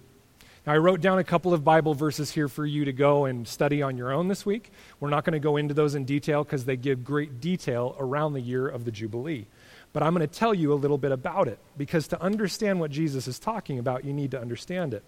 Now, 0.66 0.74
I 0.74 0.78
wrote 0.78 1.02
down 1.02 1.18
a 1.18 1.24
couple 1.24 1.54
of 1.56 1.64
Bible 1.64 1.96
verses 1.96 2.30
here 2.30 2.48
for 2.48 2.66
you 2.66 2.86
to 2.86 2.94
go 2.94 3.26
and 3.26 3.48
study 3.48 3.82
on 3.82 3.98
your 3.98 4.12
own 4.12 4.28
this 4.28 4.46
week. 4.46 4.72
We're 5.00 5.10
not 5.10 5.24
going 5.26 5.34
to 5.34 5.40
go 5.40 5.58
into 5.58 5.74
those 5.74 5.96
in 5.96 6.06
detail 6.06 6.44
because 6.44 6.66
they 6.66 6.78
give 6.78 7.04
great 7.04 7.42
detail 7.42 7.96
around 7.98 8.34
the 8.34 8.42
year 8.42 8.68
of 8.68 8.86
the 8.86 8.92
Jubilee. 8.92 9.48
But 9.92 10.04
I'm 10.04 10.14
going 10.14 10.28
to 10.28 10.34
tell 10.34 10.54
you 10.54 10.72
a 10.72 10.76
little 10.76 11.00
bit 11.00 11.12
about 11.12 11.48
it 11.48 11.58
because 11.78 12.08
to 12.10 12.22
understand 12.22 12.80
what 12.80 12.92
Jesus 12.92 13.28
is 13.28 13.40
talking 13.40 13.80
about, 13.80 14.06
you 14.06 14.14
need 14.14 14.32
to 14.32 14.40
understand 14.40 14.94
it. 14.94 15.04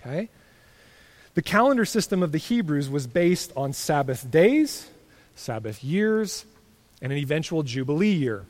Okay? 0.00 0.28
The 1.32 1.42
calendar 1.42 1.86
system 1.86 2.22
of 2.22 2.32
the 2.32 2.38
Hebrews 2.38 2.90
was 2.90 3.06
based 3.06 3.52
on 3.56 3.72
Sabbath 3.72 4.30
days, 4.30 4.88
Sabbath 5.34 5.82
years, 5.82 6.44
and 7.00 7.10
an 7.10 7.18
eventual 7.18 7.62
Jubilee 7.62 8.12
year. 8.12 8.44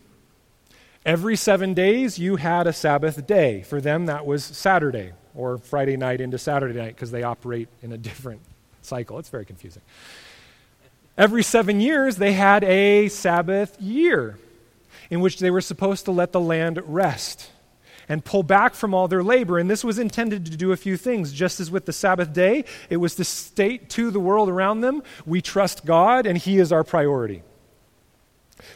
Every 1.06 1.36
seven 1.36 1.74
days, 1.74 2.18
you 2.18 2.36
had 2.36 2.66
a 2.66 2.72
Sabbath 2.72 3.24
day. 3.24 3.62
For 3.62 3.80
them, 3.80 4.06
that 4.06 4.26
was 4.26 4.44
Saturday 4.44 5.12
or 5.38 5.56
Friday 5.56 5.96
night 5.96 6.20
into 6.20 6.36
Saturday 6.36 6.78
night 6.78 6.96
because 6.96 7.12
they 7.12 7.22
operate 7.22 7.68
in 7.80 7.92
a 7.92 7.96
different 7.96 8.40
cycle. 8.82 9.18
It's 9.18 9.28
very 9.28 9.44
confusing. 9.44 9.82
every 11.16 11.42
seven 11.42 11.80
years, 11.80 12.16
they 12.16 12.32
had 12.32 12.64
a 12.64 13.08
Sabbath 13.08 13.80
year 13.80 14.36
in 15.10 15.20
which 15.20 15.38
they 15.38 15.50
were 15.50 15.60
supposed 15.60 16.04
to 16.06 16.10
let 16.10 16.32
the 16.32 16.40
land 16.40 16.80
rest 16.84 17.50
and 18.08 18.24
pull 18.24 18.42
back 18.42 18.74
from 18.74 18.94
all 18.94 19.06
their 19.06 19.22
labor. 19.22 19.58
And 19.58 19.70
this 19.70 19.84
was 19.84 19.98
intended 19.98 20.46
to 20.46 20.56
do 20.56 20.72
a 20.72 20.76
few 20.76 20.96
things. 20.96 21.32
Just 21.32 21.60
as 21.60 21.70
with 21.70 21.86
the 21.86 21.92
Sabbath 21.92 22.32
day, 22.32 22.64
it 22.90 22.96
was 22.96 23.14
to 23.16 23.24
state 23.24 23.90
to 23.90 24.10
the 24.10 24.20
world 24.20 24.48
around 24.48 24.80
them, 24.80 25.02
we 25.24 25.40
trust 25.40 25.84
God 25.84 26.26
and 26.26 26.36
He 26.36 26.58
is 26.58 26.72
our 26.72 26.84
priority. 26.84 27.42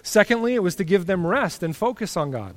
Secondly, 0.03 0.55
it 0.55 0.63
was 0.63 0.77
to 0.77 0.85
give 0.85 1.07
them 1.07 1.27
rest 1.27 1.63
and 1.63 1.77
focus 1.77 2.17
on 2.17 2.31
God. 2.31 2.55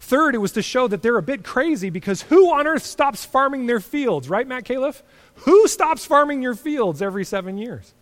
Third, 0.00 0.34
it 0.34 0.38
was 0.38 0.52
to 0.52 0.62
show 0.62 0.88
that 0.88 1.02
they're 1.02 1.16
a 1.16 1.22
bit 1.22 1.42
crazy 1.44 1.90
because 1.90 2.22
who 2.22 2.52
on 2.52 2.66
earth 2.66 2.84
stops 2.84 3.24
farming 3.24 3.66
their 3.66 3.80
fields, 3.80 4.28
right, 4.28 4.46
Matt 4.46 4.64
Califf? 4.64 5.02
Who 5.36 5.66
stops 5.68 6.04
farming 6.04 6.42
your 6.42 6.54
fields 6.54 7.02
every 7.02 7.24
seven 7.24 7.58
years? 7.58 7.94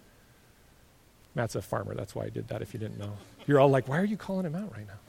Matt's 1.34 1.56
a 1.56 1.62
farmer. 1.62 1.94
That's 1.94 2.14
why 2.14 2.24
I 2.24 2.28
did 2.28 2.48
that 2.48 2.62
if 2.62 2.74
you 2.74 2.80
didn't 2.80 2.98
know. 2.98 3.12
You're 3.46 3.60
all 3.60 3.68
like, 3.68 3.88
why 3.88 3.98
are 3.98 4.04
you 4.04 4.16
calling 4.16 4.46
him 4.46 4.54
out 4.54 4.72
right 4.72 4.86
now? 4.86 4.94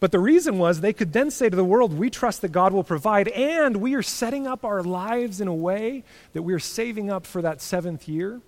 But 0.00 0.12
the 0.12 0.18
reason 0.18 0.58
was 0.58 0.80
they 0.80 0.94
could 0.94 1.12
then 1.12 1.30
say 1.30 1.50
to 1.50 1.56
the 1.56 1.64
world, 1.64 1.92
we 1.92 2.08
trust 2.08 2.40
that 2.40 2.52
God 2.52 2.72
will 2.72 2.82
provide, 2.82 3.28
and 3.28 3.76
we 3.76 3.94
are 3.94 4.02
setting 4.02 4.46
up 4.46 4.64
our 4.64 4.82
lives 4.82 5.42
in 5.42 5.46
a 5.46 5.54
way 5.54 6.04
that 6.32 6.40
we 6.40 6.54
are 6.54 6.58
saving 6.58 7.10
up 7.10 7.26
for 7.26 7.42
that 7.42 7.60
seventh 7.60 8.08
year 8.08 8.40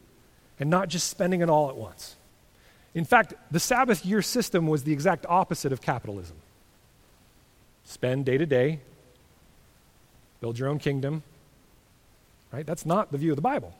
and 0.59 0.71
not 0.71 0.89
just 0.89 1.11
spending 1.11 1.43
it 1.43 1.51
all 1.51 1.69
at 1.69 1.77
once. 1.77 2.17
In 2.95 3.05
fact, 3.05 3.35
the 3.51 3.61
Sabbath 3.61 4.05
year 4.05 4.23
system 4.23 4.67
was 4.67 4.85
the 4.85 4.93
exact 4.93 5.25
opposite 5.29 5.73
of 5.73 5.81
capitalism 5.81 6.37
spend 7.85 8.25
day 8.25 8.39
to 8.39 8.47
day, 8.47 8.79
build 10.41 10.59
your 10.59 10.69
own 10.69 10.79
kingdom. 10.79 11.23
Right? 12.53 12.67
That's 12.67 12.87
not 12.87 13.11
the 13.11 13.19
view 13.19 13.31
of 13.31 13.37
the 13.37 13.43
Bible. 13.43 13.75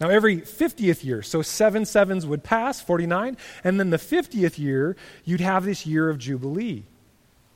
Now, 0.00 0.08
every 0.10 0.38
50th 0.38 1.04
year, 1.04 1.22
so 1.22 1.42
seven 1.42 1.84
sevens 1.84 2.24
would 2.24 2.44
pass, 2.44 2.80
49, 2.80 3.36
and 3.64 3.80
then 3.80 3.90
the 3.90 3.96
50th 3.96 4.58
year, 4.58 4.96
you'd 5.24 5.40
have 5.40 5.64
this 5.64 5.86
year 5.86 6.08
of 6.08 6.18
Jubilee. 6.18 6.84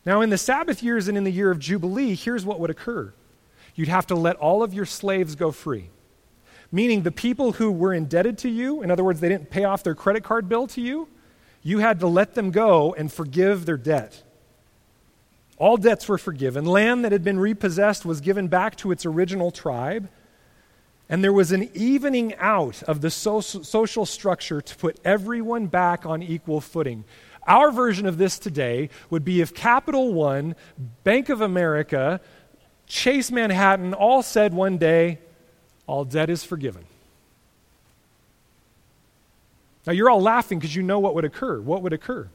Now, 0.05 0.23
in 0.23 0.31
the 0.31 0.39
Sabbath 0.39 0.83
years 0.83 1.07
and 1.07 1.17
in 1.17 1.23
the 1.23 1.31
year 1.31 1.53
of 1.53 1.61
Jubilee, 1.61 2.17
here's 2.17 2.45
what 2.45 2.59
would 2.61 2.71
occur 2.71 3.13
you'd 3.75 3.89
have 3.89 4.07
to 4.09 4.15
let 4.15 4.37
all 4.37 4.63
of 4.63 4.75
your 4.75 4.85
slaves 4.85 5.35
go 5.35 5.51
free. 5.51 5.89
Meaning, 6.75 7.03
the 7.03 7.13
people 7.13 7.53
who 7.53 7.71
were 7.71 7.93
indebted 7.93 8.39
to 8.39 8.49
you, 8.49 8.83
in 8.83 8.91
other 8.91 9.05
words, 9.05 9.21
they 9.21 9.29
didn't 9.29 9.51
pay 9.51 9.65
off 9.65 9.83
their 9.83 9.95
credit 9.95 10.25
card 10.25 10.49
bill 10.49 10.67
to 10.69 10.81
you, 10.81 11.07
you 11.63 11.79
had 11.79 12.01
to 12.01 12.07
let 12.07 12.35
them 12.35 12.51
go 12.51 12.95
and 12.95 13.13
forgive 13.13 13.67
their 13.67 13.77
debt. 13.77 14.23
All 15.59 15.77
debts 15.77 16.09
were 16.09 16.19
forgiven. 16.19 16.65
Land 16.65 17.05
that 17.05 17.13
had 17.13 17.23
been 17.23 17.39
repossessed 17.39 18.05
was 18.05 18.21
given 18.21 18.49
back 18.49 18.75
to 18.77 18.91
its 18.91 19.07
original 19.07 19.51
tribe. 19.51 20.09
And 21.09 21.23
there 21.23 21.33
was 21.33 21.53
an 21.53 21.71
evening 21.75 22.35
out 22.37 22.83
of 22.85 23.03
the 23.03 23.11
social 23.11 24.07
structure 24.07 24.61
to 24.63 24.77
put 24.77 24.99
everyone 25.05 25.67
back 25.67 26.07
on 26.07 26.23
equal 26.23 26.61
footing. 26.61 27.05
Our 27.47 27.71
version 27.71 28.07
of 28.07 28.17
this 28.17 28.39
today 28.39 28.89
would 29.11 29.25
be 29.25 29.41
if 29.41 29.55
Capital 29.55 30.15
One, 30.15 30.57
Bank 31.05 31.29
of 31.29 31.43
America, 31.43 32.21
Chase 32.87 33.31
Manhattan 33.31 33.95
all 33.95 34.23
said 34.23 34.55
one 34.55 34.79
day, 34.79 35.19
all 35.93 36.07
debt 36.07 36.31
is 36.31 36.43
forgiven. 36.43 36.87
Now 39.87 39.93
you're 39.93 40.09
all 40.09 40.23
laughing 40.23 40.59
because 40.59 40.75
you 40.75 40.83
know 40.83 40.99
what 40.99 41.15
would 41.15 41.27
occur. 41.27 41.61
What 41.61 41.83
would 41.83 41.93
occur? 41.93 42.31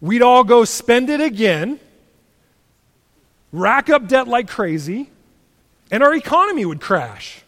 We'd 0.00 0.22
all 0.22 0.44
go 0.44 0.64
spend 0.64 1.10
it 1.10 1.20
again, 1.20 1.80
rack 3.50 3.90
up 3.90 4.06
debt 4.06 4.28
like 4.28 4.46
crazy, 4.46 5.10
and 5.90 6.04
our 6.04 6.14
economy 6.14 6.64
would 6.64 6.80
crash 6.80 7.42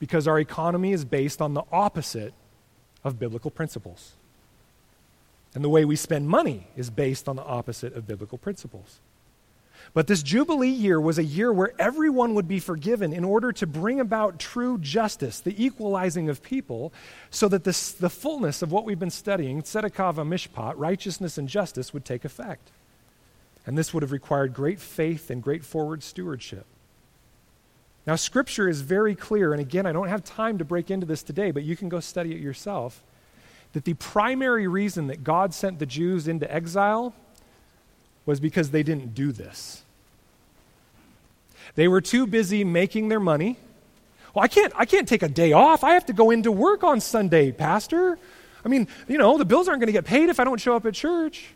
because 0.00 0.26
our 0.26 0.40
economy 0.40 0.92
is 0.92 1.04
based 1.04 1.40
on 1.40 1.54
the 1.54 1.62
opposite 1.70 2.34
of 3.04 3.20
biblical 3.20 3.52
principles. 3.52 4.14
And 5.54 5.62
the 5.62 5.68
way 5.68 5.84
we 5.84 5.94
spend 5.94 6.28
money 6.28 6.66
is 6.76 6.90
based 6.90 7.28
on 7.28 7.36
the 7.36 7.44
opposite 7.44 7.94
of 7.94 8.08
biblical 8.08 8.38
principles. 8.38 8.98
But 9.94 10.06
this 10.06 10.22
Jubilee 10.22 10.70
year 10.70 10.98
was 10.98 11.18
a 11.18 11.24
year 11.24 11.52
where 11.52 11.74
everyone 11.78 12.34
would 12.34 12.48
be 12.48 12.60
forgiven 12.60 13.12
in 13.12 13.24
order 13.24 13.52
to 13.52 13.66
bring 13.66 14.00
about 14.00 14.38
true 14.38 14.78
justice, 14.78 15.40
the 15.40 15.62
equalizing 15.62 16.30
of 16.30 16.42
people, 16.42 16.94
so 17.30 17.46
that 17.48 17.64
this, 17.64 17.92
the 17.92 18.08
fullness 18.08 18.62
of 18.62 18.72
what 18.72 18.86
we've 18.86 18.98
been 18.98 19.10
studying, 19.10 19.60
tzedakah 19.60 20.14
mishpat, 20.26 20.74
righteousness 20.76 21.36
and 21.36 21.46
justice, 21.46 21.92
would 21.92 22.06
take 22.06 22.24
effect. 22.24 22.70
And 23.66 23.76
this 23.76 23.92
would 23.92 24.02
have 24.02 24.12
required 24.12 24.54
great 24.54 24.80
faith 24.80 25.28
and 25.30 25.42
great 25.42 25.62
forward 25.64 26.02
stewardship. 26.02 26.64
Now, 28.06 28.16
Scripture 28.16 28.68
is 28.68 28.80
very 28.80 29.14
clear, 29.14 29.52
and 29.52 29.60
again, 29.60 29.86
I 29.86 29.92
don't 29.92 30.08
have 30.08 30.24
time 30.24 30.58
to 30.58 30.64
break 30.64 30.90
into 30.90 31.06
this 31.06 31.22
today, 31.22 31.50
but 31.50 31.64
you 31.64 31.76
can 31.76 31.88
go 31.88 32.00
study 32.00 32.32
it 32.32 32.40
yourself. 32.40 33.04
That 33.74 33.84
the 33.84 33.94
primary 33.94 34.66
reason 34.66 35.06
that 35.06 35.22
God 35.22 35.54
sent 35.54 35.78
the 35.78 35.86
Jews 35.86 36.26
into 36.26 36.52
exile 36.52 37.14
was 38.26 38.40
because 38.40 38.70
they 38.70 38.82
didn't 38.82 39.14
do 39.14 39.32
this. 39.32 39.81
They 41.74 41.88
were 41.88 42.00
too 42.00 42.26
busy 42.26 42.64
making 42.64 43.08
their 43.08 43.20
money. 43.20 43.56
Well, 44.34 44.44
I 44.44 44.48
can't, 44.48 44.72
I 44.76 44.84
can't 44.84 45.08
take 45.08 45.22
a 45.22 45.28
day 45.28 45.52
off. 45.52 45.84
I 45.84 45.92
have 45.92 46.06
to 46.06 46.12
go 46.12 46.30
into 46.30 46.50
work 46.52 46.84
on 46.84 47.00
Sunday, 47.00 47.52
Pastor. 47.52 48.18
I 48.64 48.68
mean, 48.68 48.88
you 49.08 49.18
know, 49.18 49.38
the 49.38 49.44
bills 49.44 49.68
aren't 49.68 49.80
going 49.80 49.88
to 49.88 49.92
get 49.92 50.04
paid 50.04 50.28
if 50.28 50.38
I 50.40 50.44
don't 50.44 50.60
show 50.60 50.76
up 50.76 50.86
at 50.86 50.94
church. 50.94 51.48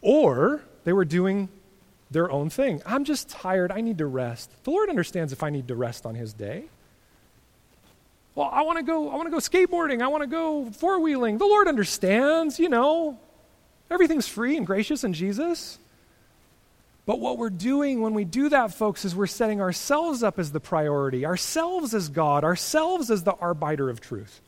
Or 0.00 0.62
they 0.84 0.92
were 0.92 1.04
doing 1.04 1.48
their 2.10 2.30
own 2.30 2.50
thing. 2.50 2.82
I'm 2.84 3.04
just 3.04 3.28
tired. 3.28 3.72
I 3.72 3.80
need 3.80 3.98
to 3.98 4.06
rest. 4.06 4.50
The 4.64 4.70
Lord 4.70 4.88
understands 4.88 5.32
if 5.32 5.42
I 5.42 5.50
need 5.50 5.68
to 5.68 5.74
rest 5.74 6.04
on 6.04 6.14
his 6.14 6.32
day. 6.32 6.64
Well, 8.34 8.50
I 8.52 8.62
want 8.62 8.78
to 8.78 8.84
go 8.84 9.10
I 9.10 9.16
want 9.16 9.26
to 9.26 9.30
go 9.30 9.38
skateboarding. 9.38 10.02
I 10.02 10.08
want 10.08 10.22
to 10.22 10.26
go 10.26 10.70
four-wheeling. 10.70 11.38
The 11.38 11.46
Lord 11.46 11.68
understands, 11.68 12.58
you 12.58 12.68
know. 12.68 13.18
Everything's 13.90 14.26
free 14.26 14.56
and 14.56 14.66
gracious 14.66 15.04
in 15.04 15.12
Jesus. 15.12 15.78
But 17.04 17.18
what 17.18 17.36
we're 17.36 17.50
doing 17.50 18.00
when 18.00 18.14
we 18.14 18.24
do 18.24 18.48
that, 18.50 18.72
folks, 18.72 19.04
is 19.04 19.16
we're 19.16 19.26
setting 19.26 19.60
ourselves 19.60 20.22
up 20.22 20.38
as 20.38 20.52
the 20.52 20.60
priority, 20.60 21.26
ourselves 21.26 21.94
as 21.94 22.08
God, 22.08 22.44
ourselves 22.44 23.10
as 23.10 23.24
the 23.24 23.32
arbiter 23.32 23.90
of 23.90 24.00
truth. 24.00 24.40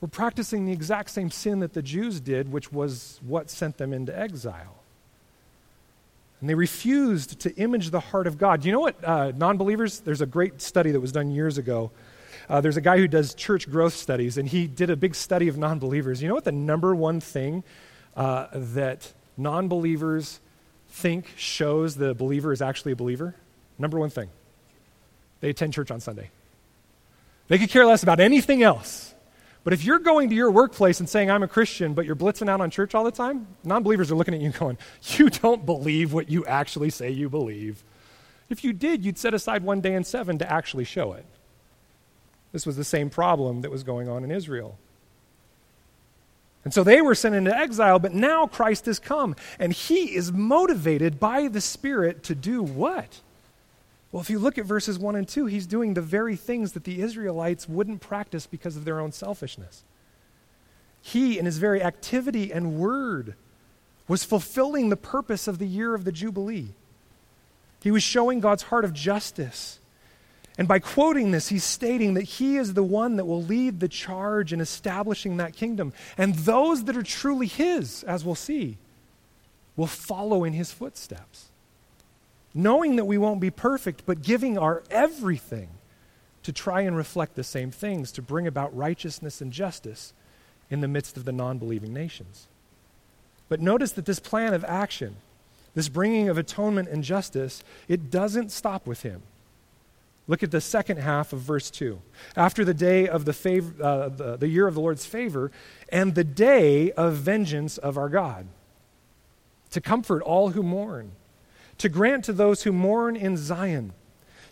We're 0.00 0.08
practicing 0.08 0.66
the 0.66 0.72
exact 0.72 1.10
same 1.10 1.30
sin 1.30 1.60
that 1.60 1.74
the 1.74 1.82
Jews 1.82 2.20
did, 2.20 2.52
which 2.52 2.72
was 2.72 3.20
what 3.26 3.50
sent 3.50 3.76
them 3.76 3.92
into 3.92 4.18
exile. 4.18 4.76
And 6.40 6.50
they 6.50 6.54
refused 6.54 7.40
to 7.40 7.54
image 7.56 7.90
the 7.90 8.00
heart 8.00 8.26
of 8.26 8.38
God. 8.38 8.64
You 8.64 8.72
know 8.72 8.80
what 8.80 9.02
uh, 9.04 9.32
non 9.34 9.56
believers? 9.56 10.00
There's 10.00 10.20
a 10.20 10.26
great 10.26 10.60
study 10.60 10.90
that 10.90 11.00
was 11.00 11.12
done 11.12 11.30
years 11.30 11.58
ago. 11.58 11.90
Uh, 12.48 12.60
there's 12.60 12.76
a 12.76 12.82
guy 12.82 12.98
who 12.98 13.08
does 13.08 13.34
church 13.34 13.70
growth 13.70 13.94
studies, 13.94 14.38
and 14.38 14.48
he 14.48 14.66
did 14.66 14.90
a 14.90 14.96
big 14.96 15.14
study 15.14 15.48
of 15.48 15.56
non 15.58 15.78
believers. 15.78 16.22
You 16.22 16.28
know 16.28 16.34
what 16.34 16.44
the 16.44 16.52
number 16.52 16.94
one 16.94 17.20
thing 17.20 17.64
uh, 18.14 18.46
that 18.52 19.12
non 19.36 19.68
believers 19.68 20.40
think 20.96 21.26
shows 21.36 21.96
the 21.96 22.14
believer 22.14 22.52
is 22.52 22.62
actually 22.62 22.92
a 22.92 22.96
believer? 22.96 23.34
Number 23.78 23.98
one 23.98 24.10
thing 24.10 24.30
they 25.40 25.50
attend 25.50 25.74
church 25.74 25.90
on 25.90 26.00
Sunday. 26.00 26.30
They 27.48 27.58
could 27.58 27.68
care 27.68 27.84
less 27.84 28.02
about 28.02 28.18
anything 28.18 28.62
else. 28.62 29.14
But 29.62 29.72
if 29.72 29.84
you're 29.84 29.98
going 29.98 30.30
to 30.30 30.34
your 30.34 30.50
workplace 30.50 31.00
and 31.00 31.08
saying, 31.08 31.30
I'm 31.30 31.42
a 31.42 31.48
Christian, 31.48 31.92
but 31.92 32.06
you're 32.06 32.16
blitzing 32.16 32.48
out 32.48 32.60
on 32.60 32.70
church 32.70 32.94
all 32.94 33.04
the 33.04 33.10
time, 33.10 33.46
non 33.64 33.82
believers 33.82 34.10
are 34.10 34.14
looking 34.14 34.34
at 34.34 34.40
you 34.40 34.50
going, 34.50 34.78
You 35.02 35.28
don't 35.28 35.66
believe 35.66 36.12
what 36.12 36.30
you 36.30 36.46
actually 36.46 36.90
say 36.90 37.10
you 37.10 37.28
believe. 37.28 37.84
If 38.48 38.64
you 38.64 38.72
did, 38.72 39.04
you'd 39.04 39.18
set 39.18 39.34
aside 39.34 39.64
one 39.64 39.80
day 39.80 39.94
in 39.94 40.04
seven 40.04 40.38
to 40.38 40.50
actually 40.50 40.84
show 40.84 41.12
it. 41.12 41.26
This 42.52 42.64
was 42.64 42.76
the 42.76 42.84
same 42.84 43.10
problem 43.10 43.60
that 43.62 43.70
was 43.70 43.82
going 43.82 44.08
on 44.08 44.24
in 44.24 44.30
Israel. 44.30 44.78
And 46.66 46.74
so 46.74 46.82
they 46.82 47.00
were 47.00 47.14
sent 47.14 47.36
into 47.36 47.56
exile, 47.56 48.00
but 48.00 48.12
now 48.12 48.48
Christ 48.48 48.86
has 48.86 48.98
come, 48.98 49.36
and 49.60 49.72
he 49.72 50.16
is 50.16 50.32
motivated 50.32 51.20
by 51.20 51.46
the 51.46 51.60
Spirit 51.60 52.24
to 52.24 52.34
do 52.34 52.60
what? 52.60 53.20
Well, 54.10 54.20
if 54.20 54.30
you 54.30 54.40
look 54.40 54.58
at 54.58 54.64
verses 54.64 54.98
1 54.98 55.14
and 55.14 55.28
2, 55.28 55.46
he's 55.46 55.68
doing 55.68 55.94
the 55.94 56.02
very 56.02 56.34
things 56.34 56.72
that 56.72 56.82
the 56.82 57.02
Israelites 57.02 57.68
wouldn't 57.68 58.00
practice 58.00 58.48
because 58.48 58.76
of 58.76 58.84
their 58.84 58.98
own 58.98 59.12
selfishness. 59.12 59.84
He, 61.00 61.38
in 61.38 61.44
his 61.46 61.58
very 61.58 61.80
activity 61.80 62.52
and 62.52 62.80
word, 62.80 63.36
was 64.08 64.24
fulfilling 64.24 64.88
the 64.88 64.96
purpose 64.96 65.46
of 65.46 65.58
the 65.58 65.68
year 65.68 65.94
of 65.94 66.02
the 66.02 66.10
Jubilee. 66.10 66.70
He 67.80 67.92
was 67.92 68.02
showing 68.02 68.40
God's 68.40 68.64
heart 68.64 68.84
of 68.84 68.92
justice. 68.92 69.78
And 70.58 70.66
by 70.66 70.78
quoting 70.78 71.32
this, 71.32 71.48
he's 71.48 71.64
stating 71.64 72.14
that 72.14 72.22
he 72.22 72.56
is 72.56 72.74
the 72.74 72.82
one 72.82 73.16
that 73.16 73.26
will 73.26 73.42
lead 73.42 73.80
the 73.80 73.88
charge 73.88 74.52
in 74.52 74.60
establishing 74.60 75.36
that 75.36 75.54
kingdom. 75.54 75.92
And 76.16 76.34
those 76.34 76.84
that 76.84 76.96
are 76.96 77.02
truly 77.02 77.46
his, 77.46 78.02
as 78.04 78.24
we'll 78.24 78.34
see, 78.34 78.78
will 79.76 79.86
follow 79.86 80.44
in 80.44 80.54
his 80.54 80.72
footsteps 80.72 81.50
knowing 82.56 82.96
that 82.96 83.04
we 83.04 83.18
won't 83.18 83.38
be 83.38 83.50
perfect, 83.50 84.04
but 84.06 84.22
giving 84.22 84.56
our 84.56 84.82
everything 84.90 85.68
to 86.42 86.52
try 86.52 86.80
and 86.80 86.96
reflect 86.96 87.34
the 87.34 87.44
same 87.44 87.70
things, 87.70 88.10
to 88.10 88.22
bring 88.22 88.46
about 88.46 88.74
righteousness 88.74 89.42
and 89.42 89.52
justice 89.52 90.14
in 90.70 90.80
the 90.80 90.88
midst 90.88 91.18
of 91.18 91.26
the 91.26 91.32
non 91.32 91.58
believing 91.58 91.92
nations. 91.92 92.48
But 93.50 93.60
notice 93.60 93.92
that 93.92 94.06
this 94.06 94.18
plan 94.18 94.54
of 94.54 94.64
action, 94.64 95.16
this 95.74 95.90
bringing 95.90 96.30
of 96.30 96.38
atonement 96.38 96.88
and 96.88 97.04
justice, 97.04 97.62
it 97.88 98.10
doesn't 98.10 98.50
stop 98.50 98.86
with 98.86 99.02
him. 99.02 99.22
Look 100.28 100.42
at 100.42 100.50
the 100.50 100.60
second 100.60 100.98
half 100.98 101.32
of 101.32 101.40
verse 101.40 101.70
2. 101.70 102.00
After 102.36 102.64
the 102.64 102.74
day 102.74 103.06
of 103.06 103.24
the, 103.24 103.32
favor, 103.32 103.82
uh, 103.82 104.08
the, 104.08 104.36
the 104.36 104.48
year 104.48 104.66
of 104.66 104.74
the 104.74 104.80
Lord's 104.80 105.06
favor, 105.06 105.52
and 105.88 106.14
the 106.14 106.24
day 106.24 106.90
of 106.92 107.14
vengeance 107.14 107.78
of 107.78 107.96
our 107.96 108.08
God, 108.08 108.48
to 109.70 109.80
comfort 109.80 110.22
all 110.22 110.50
who 110.50 110.62
mourn, 110.62 111.12
to 111.78 111.88
grant 111.88 112.24
to 112.24 112.32
those 112.32 112.64
who 112.64 112.72
mourn 112.72 113.14
in 113.14 113.36
Zion, 113.36 113.92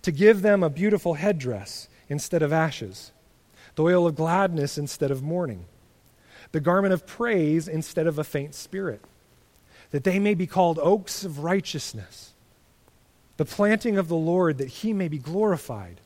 to 0.02 0.12
give 0.12 0.42
them 0.42 0.62
a 0.62 0.70
beautiful 0.70 1.14
headdress 1.14 1.88
instead 2.08 2.42
of 2.42 2.52
ashes, 2.52 3.10
the 3.74 3.82
oil 3.82 4.06
of 4.06 4.14
gladness 4.14 4.78
instead 4.78 5.10
of 5.10 5.22
mourning, 5.22 5.64
the 6.52 6.60
garment 6.60 6.94
of 6.94 7.06
praise 7.06 7.66
instead 7.66 8.06
of 8.06 8.18
a 8.18 8.24
faint 8.24 8.54
spirit, 8.54 9.00
that 9.90 10.04
they 10.04 10.20
may 10.20 10.34
be 10.34 10.46
called 10.46 10.78
oaks 10.80 11.24
of 11.24 11.40
righteousness 11.40 12.33
the 13.36 13.44
planting 13.44 13.98
of 13.98 14.08
the 14.08 14.16
Lord, 14.16 14.58
that 14.58 14.68
he 14.68 14.92
may 14.92 15.08
be 15.08 15.18
glorified, 15.18 16.00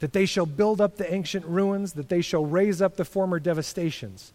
that 0.00 0.12
they 0.12 0.26
shall 0.26 0.46
build 0.46 0.80
up 0.80 0.96
the 0.96 1.12
ancient 1.12 1.44
ruins, 1.46 1.94
that 1.94 2.08
they 2.08 2.20
shall 2.20 2.44
raise 2.44 2.82
up 2.82 2.96
the 2.96 3.04
former 3.04 3.40
devastations, 3.40 4.32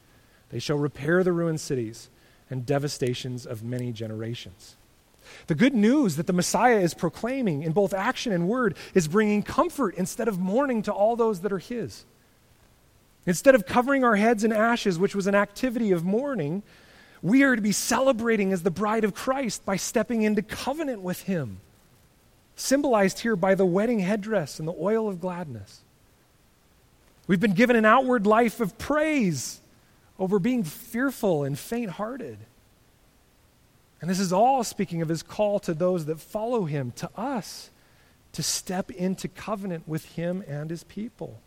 they 0.50 0.60
shall 0.60 0.78
repair 0.78 1.24
the 1.24 1.32
ruined 1.32 1.62
cities 1.62 2.10
and 2.50 2.66
devastations 2.66 3.46
of 3.46 3.64
many 3.64 3.92
generations. 3.92 4.76
The 5.48 5.56
good 5.56 5.74
news 5.74 6.18
that 6.18 6.28
the 6.28 6.34
Messiah 6.34 6.80
is 6.80 6.94
proclaiming 6.94 7.64
in 7.64 7.72
both 7.72 7.94
action 7.94 8.34
and 8.34 8.48
word 8.48 8.76
is 8.94 9.08
bringing 9.08 9.42
comfort 9.42 9.96
instead 9.96 10.28
of 10.28 10.40
mourning 10.40 10.82
to 10.84 10.92
all 10.92 11.16
those 11.16 11.42
that 11.42 11.52
are 11.54 11.60
his. 11.60 12.06
Instead 13.26 13.56
of 13.56 13.66
covering 13.66 14.04
our 14.04 14.18
heads 14.18 14.44
in 14.44 14.52
ashes, 14.52 15.00
which 15.00 15.16
was 15.16 15.28
an 15.28 15.36
activity 15.36 15.92
of 15.92 16.04
mourning, 16.04 16.62
we 17.22 17.44
are 17.44 17.56
to 17.56 17.62
be 17.62 17.72
celebrating 17.72 18.52
as 18.52 18.64
the 18.64 18.72
bride 18.72 19.06
of 19.06 19.14
Christ 19.14 19.66
by 19.66 19.78
stepping 19.78 20.24
into 20.24 20.42
covenant 20.42 21.02
with 21.02 21.24
him 21.24 21.62
symbolized 22.56 23.20
here 23.20 23.36
by 23.36 23.56
the 23.56 23.66
wedding 23.66 24.00
headdress 24.00 24.60
and 24.60 24.68
the 24.68 24.76
oil 24.80 25.08
of 25.08 25.20
gladness. 25.20 25.82
We've 27.28 27.40
been 27.40 27.54
given 27.54 27.76
an 27.76 27.86
outward 27.86 28.28
life 28.28 28.60
of 28.60 28.78
praise 28.78 29.62
over 30.20 30.40
being 30.40 30.64
fearful 30.64 31.44
and 31.44 31.58
faint 31.58 31.92
hearted. 31.92 32.38
And 34.02 34.10
this 34.10 34.20
is 34.20 34.34
all 34.34 34.64
speaking 34.64 35.02
of 35.02 35.10
his 35.10 35.24
call 35.24 35.60
to 35.62 35.74
those 35.74 36.06
that 36.06 36.20
follow 36.20 36.66
him, 36.66 36.92
to 36.98 37.10
us, 37.16 37.70
to 38.34 38.44
step 38.44 38.92
into 38.92 39.28
covenant 39.28 39.88
with 39.88 40.06
him 40.06 40.44
and 40.48 40.70
his 40.70 40.84
people. 40.84 41.40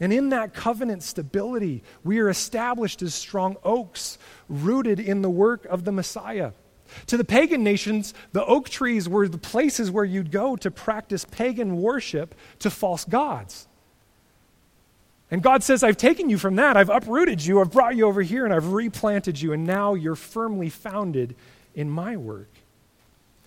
And 0.00 0.12
in 0.12 0.28
that 0.28 0.54
covenant 0.54 1.02
stability, 1.02 1.82
we 2.04 2.18
are 2.20 2.28
established 2.28 3.02
as 3.02 3.14
strong 3.14 3.56
oaks 3.64 4.18
rooted 4.48 5.00
in 5.00 5.22
the 5.22 5.30
work 5.30 5.64
of 5.64 5.84
the 5.84 5.92
Messiah. 5.92 6.52
To 7.06 7.16
the 7.16 7.24
pagan 7.24 7.62
nations, 7.62 8.14
the 8.32 8.44
oak 8.44 8.68
trees 8.68 9.08
were 9.08 9.28
the 9.28 9.38
places 9.38 9.90
where 9.90 10.04
you'd 10.04 10.30
go 10.30 10.56
to 10.56 10.70
practice 10.70 11.24
pagan 11.24 11.80
worship 11.80 12.34
to 12.60 12.70
false 12.70 13.04
gods. 13.04 13.68
And 15.30 15.42
God 15.42 15.62
says, 15.62 15.82
I've 15.82 15.96
taken 15.96 16.30
you 16.30 16.38
from 16.38 16.56
that. 16.56 16.76
I've 16.76 16.88
uprooted 16.88 17.44
you. 17.44 17.60
I've 17.60 17.70
brought 17.70 17.96
you 17.96 18.06
over 18.06 18.22
here 18.22 18.44
and 18.44 18.54
I've 18.54 18.72
replanted 18.72 19.40
you. 19.40 19.52
And 19.52 19.66
now 19.66 19.94
you're 19.94 20.16
firmly 20.16 20.70
founded 20.70 21.34
in 21.74 21.90
my 21.90 22.16
work. 22.16 22.48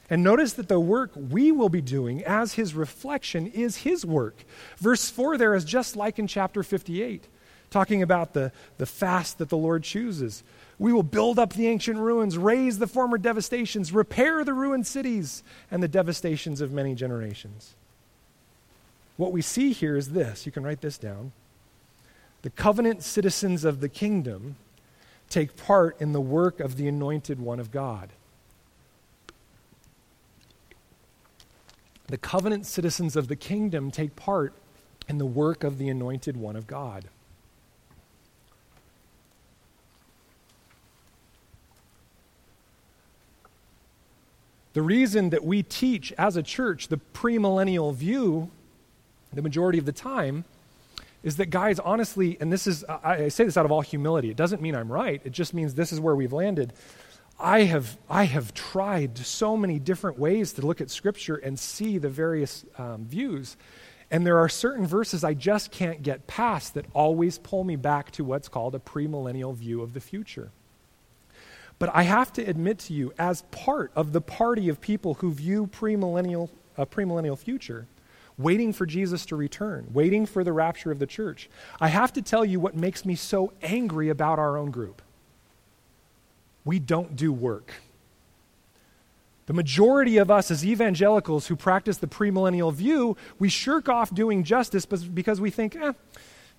And 0.09 0.23
notice 0.23 0.53
that 0.53 0.67
the 0.67 0.79
work 0.79 1.11
we 1.15 1.51
will 1.51 1.69
be 1.69 1.81
doing 1.81 2.23
as 2.25 2.53
his 2.53 2.75
reflection 2.75 3.47
is 3.47 3.77
his 3.77 4.05
work. 4.05 4.43
Verse 4.77 5.09
4 5.09 5.37
there 5.37 5.55
is 5.55 5.63
just 5.63 5.95
like 5.95 6.19
in 6.19 6.27
chapter 6.27 6.63
58, 6.63 7.27
talking 7.71 8.03
about 8.03 8.33
the, 8.33 8.51
the 8.77 8.85
fast 8.85 9.39
that 9.39 9.49
the 9.49 9.57
Lord 9.57 9.83
chooses. 9.83 10.43
We 10.77 10.93
will 10.93 11.03
build 11.03 11.39
up 11.39 11.53
the 11.53 11.67
ancient 11.67 11.97
ruins, 11.97 12.37
raise 12.37 12.77
the 12.77 12.87
former 12.87 13.17
devastations, 13.17 13.91
repair 13.91 14.43
the 14.43 14.53
ruined 14.53 14.85
cities, 14.85 15.41
and 15.71 15.81
the 15.81 15.87
devastations 15.87 16.61
of 16.61 16.71
many 16.71 16.93
generations. 16.93 17.73
What 19.17 19.31
we 19.31 19.41
see 19.41 19.71
here 19.71 19.95
is 19.95 20.09
this 20.09 20.45
you 20.45 20.51
can 20.51 20.63
write 20.63 20.81
this 20.81 20.97
down. 20.97 21.31
The 22.41 22.49
covenant 22.49 23.03
citizens 23.03 23.63
of 23.63 23.79
the 23.79 23.89
kingdom 23.89 24.57
take 25.29 25.55
part 25.55 25.99
in 26.01 26.11
the 26.11 26.21
work 26.21 26.59
of 26.59 26.75
the 26.75 26.87
anointed 26.87 27.39
one 27.39 27.59
of 27.59 27.71
God. 27.71 28.09
The 32.07 32.17
covenant 32.17 32.65
citizens 32.65 33.15
of 33.15 33.29
the 33.29 33.37
kingdom 33.37 33.91
take 33.91 34.17
part 34.17 34.53
in 35.07 35.17
the 35.17 35.25
work 35.25 35.63
of 35.63 35.77
the 35.77 35.87
anointed 35.87 36.35
one 36.35 36.57
of 36.57 36.67
God. 36.67 37.05
The 44.73 44.81
reason 44.81 45.31
that 45.31 45.43
we 45.43 45.63
teach 45.63 46.13
as 46.13 46.37
a 46.37 46.43
church 46.43 46.87
the 46.87 46.99
premillennial 47.13 47.93
view, 47.93 48.51
the 49.33 49.41
majority 49.41 49.79
of 49.79 49.85
the 49.85 49.91
time, 49.91 50.45
is 51.23 51.37
that, 51.37 51.47
guys, 51.47 51.77
honestly, 51.77 52.37
and 52.39 52.51
this 52.51 52.65
is, 52.67 52.83
I, 52.85 53.27
say 53.27 53.43
this 53.43 53.57
out 53.57 53.65
of 53.65 53.71
all 53.71 53.81
humility, 53.81 54.29
it 54.29 54.37
doesn't 54.37 54.61
mean 54.61 54.75
I'm 54.75 54.91
right, 54.91 55.21
it 55.23 55.31
just 55.31 55.53
means 55.53 55.75
this 55.75 55.91
is 55.91 55.99
where 55.99 56.15
we've 56.15 56.33
landed. 56.33 56.73
I 57.39 57.63
have, 57.63 57.97
I 58.09 58.23
have 58.23 58.53
tried 58.53 59.17
so 59.17 59.57
many 59.57 59.77
different 59.77 60.17
ways 60.17 60.53
to 60.53 60.65
look 60.65 60.79
at 60.79 60.89
Scripture 60.89 61.35
and 61.35 61.59
see 61.59 61.97
the 61.97 62.09
various 62.09 62.65
um, 62.77 63.05
views. 63.05 63.57
And 64.09 64.25
there 64.25 64.39
are 64.39 64.49
certain 64.49 64.85
verses 64.85 65.23
I 65.23 65.33
just 65.33 65.71
can't 65.71 66.03
get 66.03 66.27
past 66.27 66.75
that 66.75 66.85
always 66.93 67.37
pull 67.37 67.63
me 67.63 67.75
back 67.75 68.11
to 68.11 68.23
what's 68.23 68.47
called 68.47 68.75
a 68.75 68.79
premillennial 68.79 69.55
view 69.55 69.81
of 69.81 69.93
the 69.93 70.01
future. 70.01 70.51
But 71.81 71.95
I 71.95 72.03
have 72.03 72.31
to 72.33 72.43
admit 72.43 72.77
to 72.77 72.93
you, 72.93 73.11
as 73.17 73.41
part 73.49 73.91
of 73.95 74.13
the 74.13 74.21
party 74.21 74.69
of 74.69 74.79
people 74.79 75.15
who 75.15 75.31
view 75.31 75.65
premillennial, 75.65 76.49
a 76.77 76.85
premillennial 76.85 77.35
future, 77.35 77.87
waiting 78.37 78.71
for 78.71 78.85
Jesus 78.85 79.25
to 79.25 79.35
return, 79.35 79.87
waiting 79.91 80.27
for 80.27 80.43
the 80.43 80.53
rapture 80.53 80.91
of 80.91 80.99
the 80.99 81.07
church, 81.07 81.49
I 81.79 81.87
have 81.87 82.13
to 82.13 82.21
tell 82.21 82.45
you 82.45 82.59
what 82.59 82.75
makes 82.75 83.03
me 83.03 83.15
so 83.15 83.51
angry 83.63 84.09
about 84.09 84.37
our 84.37 84.59
own 84.59 84.69
group. 84.69 85.01
We 86.65 86.77
don't 86.77 87.15
do 87.15 87.33
work. 87.33 87.73
The 89.47 89.53
majority 89.53 90.17
of 90.17 90.29
us 90.29 90.51
as 90.51 90.63
evangelicals 90.63 91.47
who 91.47 91.55
practice 91.55 91.97
the 91.97 92.05
premillennial 92.05 92.71
view, 92.71 93.17
we 93.39 93.49
shirk 93.49 93.89
off 93.89 94.13
doing 94.13 94.43
justice 94.43 94.85
because 94.85 95.41
we 95.41 95.49
think, 95.49 95.75
eh, 95.75 95.93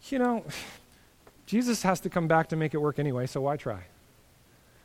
you 0.08 0.18
know, 0.18 0.44
Jesus 1.46 1.84
has 1.84 2.00
to 2.00 2.10
come 2.10 2.26
back 2.26 2.48
to 2.48 2.56
make 2.56 2.74
it 2.74 2.78
work 2.78 2.98
anyway, 2.98 3.28
so 3.28 3.42
why 3.42 3.56
try? 3.56 3.84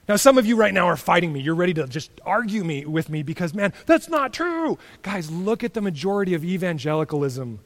Now, 0.08 0.16
some 0.16 0.38
of 0.38 0.45
you 0.45 0.55
right 0.55 0.74
now 0.74 0.86
are 0.86 0.95
fighting 0.95 1.34
me. 1.34 1.41
You're 1.41 1.55
ready 1.55 1.74
to 1.74 1.86
just 1.86 2.12
argue 2.26 2.64
me 2.64 2.86
with 2.86 3.10
me 3.10 3.24
because, 3.24 3.53
man, 3.53 3.74
that's 3.86 4.08
not 4.08 4.32
true. 4.32 4.78
Guys, 5.01 5.30
look 5.30 5.64
at 5.66 5.74
the 5.74 5.82
majority 5.82 6.34
of 6.34 6.45
evangelicalism. 6.45 7.60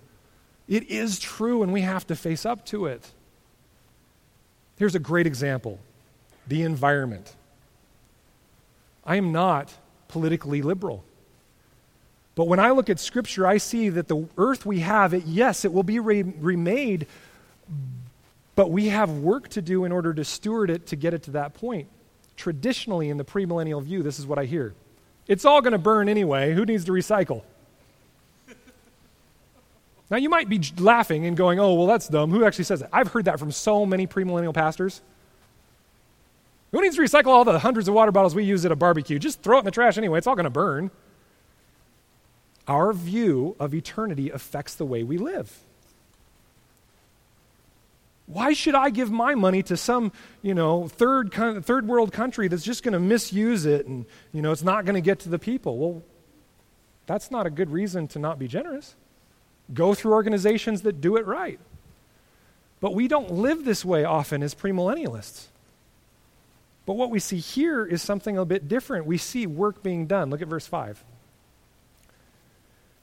It 0.68 0.89
is 0.89 1.20
true, 1.20 1.62
and 1.62 1.72
we 1.72 1.82
have 1.82 2.08
to 2.08 2.16
face 2.16 2.46
up 2.46 2.66
to 2.68 2.88
it. 2.88 3.12
Here's 4.78 4.96
a 4.96 5.00
great 5.00 5.28
example 5.28 5.80
the 6.48 6.64
environment. 6.64 7.36
I 9.06 9.18
am 9.18 9.32
not 9.32 9.72
politically 10.08 10.64
liberal. 10.64 11.04
But 12.34 12.48
when 12.48 12.60
I 12.60 12.72
look 12.72 12.89
at 12.89 13.00
Scripture, 13.00 13.46
I 13.46 13.58
see 13.58 13.89
that 13.89 14.08
the 14.08 14.28
earth 14.38 14.66
we 14.66 14.80
have, 14.80 15.14
it, 15.14 15.26
yes, 15.26 15.66
it 15.66 15.72
will 15.72 15.84
be 15.84 16.00
re- 16.00 16.24
remade, 16.24 17.06
but 18.56 18.72
we 18.72 18.88
have 18.88 19.12
work 19.12 19.50
to 19.50 19.62
do 19.62 19.86
in 19.86 19.92
order 19.92 20.14
to 20.14 20.24
steward 20.24 20.70
it 20.72 20.88
to 20.88 20.96
get 20.96 21.14
it 21.14 21.24
to 21.24 21.32
that 21.32 21.54
point 21.54 21.88
traditionally 22.42 23.10
in 23.10 23.18
the 23.18 23.24
premillennial 23.24 23.84
view, 23.84 24.02
this 24.02 24.18
is 24.18 24.26
what 24.26 24.39
I 24.39 24.46
hear. 24.46 24.74
It's 25.28 25.46
all 25.46 25.62
going 25.62 25.74
to 25.74 25.78
burn 25.78 26.10
anyway. 26.10 26.54
Who 26.54 26.66
needs 26.66 26.86
to 26.86 26.92
recycle? 26.92 27.44
Now, 30.10 30.18
you 30.18 30.28
might 30.28 30.50
be 30.50 30.60
laughing 30.78 31.26
and 31.26 31.38
going, 31.38 31.60
oh, 31.60 31.76
well, 31.76 31.86
that's 31.88 32.08
dumb. 32.08 32.32
Who 32.32 32.44
actually 32.44 32.66
says 32.66 32.82
that? 32.82 32.89
I've 32.92 33.10
heard 33.10 33.26
that 33.26 33.39
from 33.39 33.52
so 33.52 33.86
many 33.86 34.08
premillennial 34.08 34.54
pastors. 34.54 35.02
Who 36.72 36.82
needs 36.82 36.96
to 36.96 37.02
recycle 37.02 37.28
all 37.28 37.46
the 37.46 37.60
hundreds 37.60 37.88
of 37.88 37.94
water 37.94 38.12
bottles 38.12 38.34
we 38.34 38.44
use 38.44 38.66
at 38.66 38.72
a 38.72 38.76
barbecue? 38.76 39.20
Just 39.20 39.42
throw 39.42 39.58
it 39.58 39.60
in 39.60 39.66
the 39.66 39.72
trash 39.72 39.98
anyway. 39.98 40.18
It's 40.18 40.28
all 40.28 40.36
going 40.36 40.46
to 40.46 40.50
burn. 40.50 40.89
Our 42.68 42.92
view 42.92 43.56
of 43.60 43.74
eternity 43.74 44.32
affects 44.32 44.76
the 44.76 44.86
way 44.86 45.04
we 45.04 45.18
live. 45.18 45.60
Why 48.32 48.53
should 48.53 48.75
I 48.75 48.91
give 48.91 49.11
my 49.11 49.36
money 49.36 49.61
to 49.63 49.75
some, 49.75 50.13
you 50.41 50.53
know, 50.53 50.88
third, 50.88 51.34
third 51.34 51.88
world 51.88 52.13
country 52.13 52.47
that's 52.47 52.63
just 52.63 52.82
going 52.82 52.93
to 52.93 52.99
misuse 52.99 53.65
it 53.65 53.88
and, 53.88 54.05
you 54.32 54.41
know, 54.41 54.51
it's 54.51 54.63
not 54.63 54.86
going 54.86 54.95
to 54.95 55.01
get 55.01 55.19
to 55.21 55.29
the 55.29 55.39
people? 55.39 55.77
Well, 55.77 56.03
that's 57.07 57.29
not 57.29 57.45
a 57.45 57.49
good 57.49 57.69
reason 57.69 58.07
to 58.09 58.19
not 58.19 58.39
be 58.39 58.47
generous. 58.47 58.95
Go 59.73 59.93
through 59.93 60.13
organizations 60.13 60.84
that 60.84 61.01
do 61.01 61.17
it 61.17 61.25
right. 61.25 61.59
But 62.79 62.95
we 62.95 63.09
don't 63.09 63.32
live 63.32 63.65
this 63.65 63.84
way 63.84 64.05
often 64.05 64.41
as 64.43 64.55
premillennialists. 64.55 65.47
But 66.86 66.93
what 66.93 67.09
we 67.09 67.19
see 67.19 67.38
here 67.38 67.86
is 67.86 68.01
something 68.01 68.38
a 68.38 68.45
bit 68.45 68.67
different. 68.67 69.05
We 69.05 69.17
see 69.17 69.45
work 69.45 69.84
being 69.84 70.07
done. 70.07 70.29
Look 70.29 70.41
at 70.41 70.47
verse 70.47 70.67
5. 70.67 71.03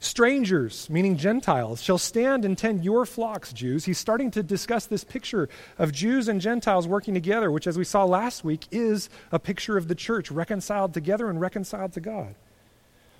Strangers, 0.01 0.89
meaning 0.89 1.17
Gentiles, 1.17 1.81
shall 1.81 1.97
stand 1.97 2.45
and 2.45 2.57
tend 2.57 2.85
your 2.85 3.05
flocks, 3.05 3.51
Jews. 3.51 3.83
He's 3.83 3.97
starting 3.97 4.31
to 4.31 4.41
discuss 4.41 4.85
this 4.85 5.03
picture 5.03 5.49
of 5.77 5.91
Jews 5.91 6.29
and 6.29 6.39
Gentiles 6.39 6.87
working 6.87 7.13
together, 7.13 7.51
which, 7.51 7.67
as 7.67 7.77
we 7.77 7.83
saw 7.83 8.05
last 8.05 8.45
week, 8.45 8.65
is 8.71 9.09
a 9.31 9.39
picture 9.39 9.75
of 9.75 9.89
the 9.89 9.95
church 9.95 10.31
reconciled 10.31 10.93
together 10.93 11.29
and 11.29 11.41
reconciled 11.41 11.91
to 11.93 11.99
God. 11.99 12.35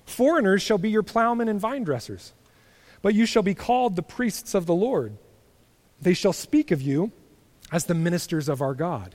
Foreigners 0.06 0.62
shall 0.62 0.78
be 0.78 0.88
your 0.88 1.02
plowmen 1.02 1.48
and 1.48 1.60
vine 1.60 1.84
dressers. 1.84 2.32
but 3.02 3.14
you 3.14 3.26
shall 3.26 3.42
be 3.42 3.54
called 3.54 3.96
the 3.96 4.02
priests 4.02 4.54
of 4.54 4.66
the 4.66 4.74
Lord. 4.74 5.16
They 6.00 6.14
shall 6.14 6.32
speak 6.32 6.70
of 6.70 6.82
you 6.82 7.12
as 7.72 7.84
the 7.84 7.94
ministers 7.94 8.48
of 8.48 8.60
our 8.60 8.74
God. 8.74 9.14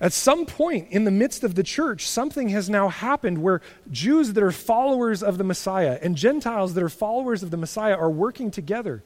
At 0.00 0.14
some 0.14 0.46
point 0.46 0.88
in 0.90 1.04
the 1.04 1.10
midst 1.10 1.44
of 1.44 1.54
the 1.54 1.62
church, 1.62 2.06
something 2.06 2.48
has 2.48 2.70
now 2.70 2.88
happened 2.88 3.38
where 3.38 3.60
Jews 3.90 4.32
that 4.32 4.42
are 4.42 4.50
followers 4.50 5.22
of 5.22 5.36
the 5.36 5.44
Messiah 5.44 5.98
and 6.00 6.16
Gentiles 6.16 6.72
that 6.74 6.82
are 6.82 6.88
followers 6.88 7.42
of 7.42 7.50
the 7.50 7.58
Messiah 7.58 7.96
are 7.96 8.10
working 8.10 8.50
together. 8.50 9.02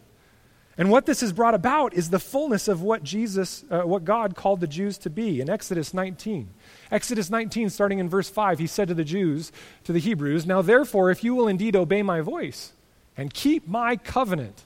And 0.76 0.90
what 0.90 1.06
this 1.06 1.20
has 1.20 1.32
brought 1.32 1.54
about 1.54 1.94
is 1.94 2.10
the 2.10 2.18
fullness 2.18 2.66
of 2.66 2.82
what 2.82 3.02
Jesus, 3.02 3.64
uh, 3.70 3.82
what 3.82 4.04
God 4.04 4.34
called 4.34 4.60
the 4.60 4.66
Jews 4.66 4.98
to 4.98 5.10
be 5.10 5.40
in 5.40 5.48
Exodus 5.48 5.94
19. 5.94 6.50
Exodus 6.90 7.30
19, 7.30 7.70
starting 7.70 7.98
in 7.98 8.08
verse 8.08 8.28
5, 8.28 8.58
he 8.58 8.66
said 8.66 8.88
to 8.88 8.94
the 8.94 9.04
Jews, 9.04 9.52
to 9.84 9.92
the 9.92 10.00
Hebrews, 10.00 10.46
Now 10.46 10.62
therefore, 10.62 11.10
if 11.10 11.22
you 11.22 11.34
will 11.34 11.48
indeed 11.48 11.76
obey 11.76 12.02
my 12.02 12.20
voice 12.20 12.72
and 13.16 13.32
keep 13.32 13.68
my 13.68 13.96
covenant, 13.96 14.64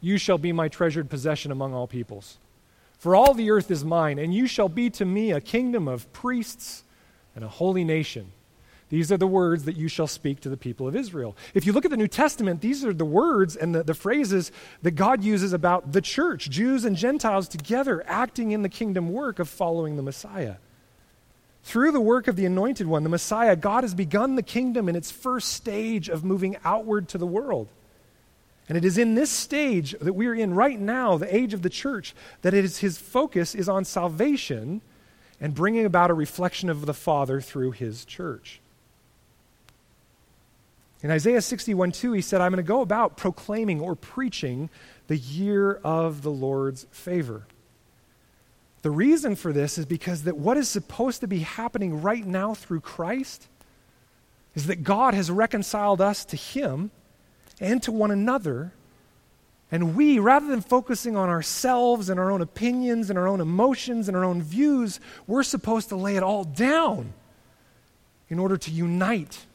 you 0.00 0.18
shall 0.18 0.38
be 0.38 0.52
my 0.52 0.68
treasured 0.68 1.08
possession 1.08 1.52
among 1.52 1.72
all 1.72 1.86
peoples. 1.86 2.38
For 3.04 3.14
all 3.14 3.34
the 3.34 3.50
earth 3.50 3.70
is 3.70 3.84
mine, 3.84 4.18
and 4.18 4.32
you 4.32 4.46
shall 4.46 4.70
be 4.70 4.88
to 4.88 5.04
me 5.04 5.30
a 5.30 5.38
kingdom 5.38 5.88
of 5.88 6.10
priests 6.14 6.84
and 7.36 7.44
a 7.44 7.48
holy 7.48 7.84
nation. 7.84 8.32
These 8.88 9.12
are 9.12 9.18
the 9.18 9.26
words 9.26 9.66
that 9.66 9.76
you 9.76 9.88
shall 9.88 10.06
speak 10.06 10.40
to 10.40 10.48
the 10.48 10.56
people 10.56 10.88
of 10.88 10.96
Israel. 10.96 11.36
If 11.52 11.66
you 11.66 11.74
look 11.74 11.84
at 11.84 11.90
the 11.90 11.98
New 11.98 12.08
Testament, 12.08 12.62
these 12.62 12.82
are 12.82 12.94
the 12.94 13.04
words 13.04 13.56
and 13.56 13.74
the, 13.74 13.82
the 13.82 13.92
phrases 13.92 14.52
that 14.80 14.92
God 14.92 15.22
uses 15.22 15.52
about 15.52 15.92
the 15.92 16.00
church, 16.00 16.48
Jews 16.48 16.86
and 16.86 16.96
Gentiles 16.96 17.46
together 17.46 18.02
acting 18.06 18.52
in 18.52 18.62
the 18.62 18.70
kingdom 18.70 19.10
work 19.10 19.38
of 19.38 19.50
following 19.50 19.96
the 19.96 20.02
Messiah. 20.02 20.54
Through 21.62 21.92
the 21.92 22.00
work 22.00 22.26
of 22.26 22.36
the 22.36 22.46
Anointed 22.46 22.86
One, 22.86 23.02
the 23.02 23.10
Messiah, 23.10 23.54
God 23.54 23.84
has 23.84 23.92
begun 23.92 24.36
the 24.36 24.42
kingdom 24.42 24.88
in 24.88 24.96
its 24.96 25.10
first 25.10 25.50
stage 25.50 26.08
of 26.08 26.24
moving 26.24 26.56
outward 26.64 27.08
to 27.10 27.18
the 27.18 27.26
world. 27.26 27.68
And 28.68 28.78
it 28.78 28.84
is 28.84 28.96
in 28.96 29.14
this 29.14 29.30
stage 29.30 29.94
that 30.00 30.14
we 30.14 30.26
are 30.26 30.34
in 30.34 30.54
right 30.54 30.80
now, 30.80 31.18
the 31.18 31.34
age 31.34 31.52
of 31.52 31.62
the 31.62 31.70
church, 31.70 32.14
that 32.42 32.54
it 32.54 32.64
is 32.64 32.78
his 32.78 32.96
focus 32.96 33.54
is 33.54 33.68
on 33.68 33.84
salvation 33.84 34.80
and 35.40 35.54
bringing 35.54 35.84
about 35.84 36.10
a 36.10 36.14
reflection 36.14 36.70
of 36.70 36.86
the 36.86 36.94
Father 36.94 37.40
through 37.40 37.72
his 37.72 38.04
church. 38.04 38.60
In 41.02 41.10
Isaiah 41.10 41.42
61 41.42 41.92
2, 41.92 42.12
he 42.12 42.22
said, 42.22 42.40
I'm 42.40 42.52
going 42.52 42.64
to 42.64 42.66
go 42.66 42.80
about 42.80 43.18
proclaiming 43.18 43.80
or 43.80 43.94
preaching 43.94 44.70
the 45.08 45.18
year 45.18 45.74
of 45.84 46.22
the 46.22 46.30
Lord's 46.30 46.86
favor. 46.90 47.46
The 48.80 48.90
reason 48.90 49.36
for 49.36 49.52
this 49.52 49.76
is 49.76 49.84
because 49.84 50.22
that 50.22 50.38
what 50.38 50.56
is 50.56 50.68
supposed 50.68 51.20
to 51.20 51.26
be 51.26 51.40
happening 51.40 52.00
right 52.00 52.24
now 52.24 52.54
through 52.54 52.80
Christ 52.80 53.48
is 54.54 54.66
that 54.66 54.82
God 54.82 55.12
has 55.12 55.30
reconciled 55.30 56.00
us 56.00 56.24
to 56.26 56.36
him 56.36 56.90
and 57.60 57.82
to 57.84 57.92
one 57.92 58.10
another. 58.10 58.72
And 59.70 59.96
we, 59.96 60.18
rather 60.18 60.46
than 60.46 60.60
focusing 60.60 61.16
on 61.16 61.28
ourselves 61.28 62.08
and 62.08 62.20
our 62.20 62.30
own 62.30 62.40
opinions 62.40 63.10
and 63.10 63.18
our 63.18 63.26
own 63.26 63.40
emotions 63.40 64.08
and 64.08 64.16
our 64.16 64.24
own 64.24 64.42
views, 64.42 65.00
we're 65.26 65.42
supposed 65.42 65.88
to 65.88 65.96
lay 65.96 66.16
it 66.16 66.22
all 66.22 66.44
down 66.44 67.12
in 68.28 68.38
order 68.38 68.56
to 68.56 68.70
unite 68.70 69.46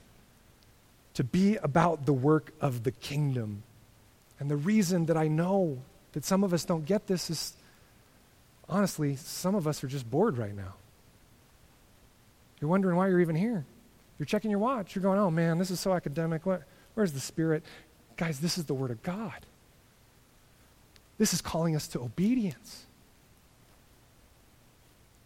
to 1.14 1.24
be 1.24 1.58
about 1.58 2.06
the 2.06 2.14
work 2.14 2.54
of 2.62 2.84
the 2.84 2.92
kingdom. 2.92 3.64
And 4.40 4.50
the 4.50 4.56
reason 4.56 5.06
that 5.08 5.18
I 5.18 5.28
know 5.28 5.80
that 6.14 6.26
some 6.26 6.44
of 6.44 6.54
us 6.54 6.66
don't 6.66 6.86
get 6.86 7.08
this 7.08 7.30
is 7.30 7.54
honestly, 8.68 9.16
some 9.16 9.56
of 9.56 9.68
us 9.68 9.84
are 9.84 9.88
just 9.88 10.10
bored 10.10 10.38
right 10.38 10.56
now. 10.56 10.76
You're 12.62 12.70
wondering 12.70 12.98
why 12.98 13.08
you're 13.08 13.20
even 13.20 13.36
here. 13.36 13.66
You're 14.18 14.26
checking 14.26 14.52
your 14.52 14.60
watch. 14.60 14.96
You're 14.96 15.04
going, 15.04 15.20
oh 15.20 15.32
man, 15.32 15.58
this 15.58 15.72
is 15.72 15.80
so 15.80 15.94
academic. 15.94 16.46
What, 16.46 16.64
where's 16.94 17.14
the 17.14 17.20
spirit? 17.20 17.64
Guys, 18.20 18.42
this 18.42 18.58
is 18.58 18.66
the 18.66 18.74
Word 18.74 18.92
of 18.92 19.02
God. 19.02 19.46
This 21.18 21.34
is 21.34 21.40
calling 21.40 21.74
us 21.74 21.88
to 21.88 22.02
obedience. 22.02 22.86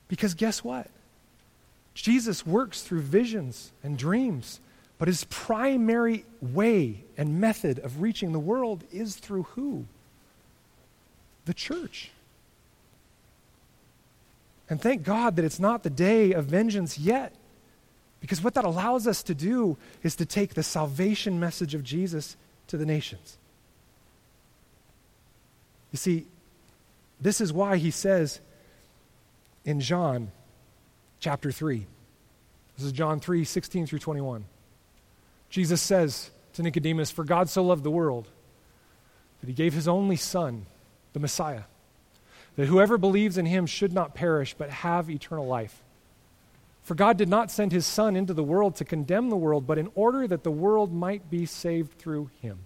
Because 0.07 0.35
guess 0.35 0.63
what? 0.63 0.91
Jesus 1.95 2.45
works 2.45 2.83
through 2.83 3.01
visions 3.01 3.71
and 3.83 3.97
dreams. 3.97 4.59
But 4.99 5.07
his 5.07 5.23
primary 5.23 6.23
way 6.39 7.03
and 7.17 7.41
method 7.41 7.79
of 7.79 7.99
reaching 7.99 8.31
the 8.31 8.39
world 8.39 8.83
is 8.91 9.15
through 9.15 9.43
who? 9.55 9.85
The 11.45 11.55
church. 11.55 12.11
And 14.69 14.79
thank 14.79 15.01
God 15.01 15.35
that 15.37 15.45
it's 15.45 15.59
not 15.59 15.81
the 15.81 15.89
day 15.89 16.33
of 16.33 16.45
vengeance 16.45 16.99
yet. 16.99 17.33
Because 18.21 18.43
what 18.43 18.53
that 18.53 18.65
allows 18.65 19.07
us 19.07 19.23
to 19.23 19.33
do 19.33 19.77
is 20.03 20.15
to 20.17 20.27
take 20.27 20.53
the 20.53 20.61
salvation 20.61 21.39
message 21.39 21.73
of 21.73 21.83
Jesus 21.83 22.37
to 22.73 22.77
the 22.77 22.87
nations. 22.87 23.37
You 25.91 25.97
see, 25.97 26.25
this 27.21 27.39
is 27.39 27.53
why 27.53 27.77
he 27.77 27.91
says 27.91 28.39
in 29.63 29.79
John 29.79 30.31
chapter 31.19 31.51
3, 31.51 31.85
this 32.75 32.85
is 32.87 32.91
John 32.91 33.19
3 33.19 33.43
16 33.43 33.85
through 33.85 33.99
21. 33.99 34.45
Jesus 35.51 35.83
says 35.83 36.31
to 36.53 36.63
Nicodemus, 36.63 37.11
For 37.11 37.23
God 37.23 37.47
so 37.47 37.63
loved 37.63 37.83
the 37.83 37.91
world 37.91 38.27
that 39.41 39.47
he 39.47 39.53
gave 39.53 39.75
his 39.75 39.87
only 39.87 40.15
Son, 40.15 40.65
the 41.13 41.19
Messiah, 41.19 41.65
that 42.55 42.65
whoever 42.65 42.97
believes 42.97 43.37
in 43.37 43.45
him 43.45 43.67
should 43.67 43.93
not 43.93 44.15
perish 44.15 44.55
but 44.55 44.71
have 44.71 45.11
eternal 45.11 45.45
life. 45.45 45.82
For 46.83 46.95
God 46.95 47.17
did 47.17 47.29
not 47.29 47.49
send 47.49 47.71
his 47.71 47.85
Son 47.85 48.15
into 48.15 48.33
the 48.33 48.43
world 48.43 48.75
to 48.75 48.85
condemn 48.85 49.29
the 49.29 49.37
world, 49.37 49.65
but 49.65 49.77
in 49.77 49.89
order 49.95 50.27
that 50.27 50.43
the 50.43 50.51
world 50.51 50.93
might 50.93 51.29
be 51.29 51.45
saved 51.45 51.97
through 51.97 52.29
him. 52.41 52.59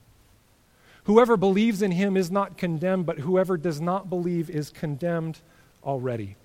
Whoever 1.03 1.37
believes 1.37 1.81
in 1.81 1.91
him 1.91 2.17
is 2.17 2.31
not 2.31 2.57
condemned, 2.57 3.05
but 3.05 3.19
whoever 3.19 3.57
does 3.57 3.79
not 3.79 4.09
believe 4.09 4.49
is 4.49 4.71
condemned 4.71 5.39
already. 5.83 6.35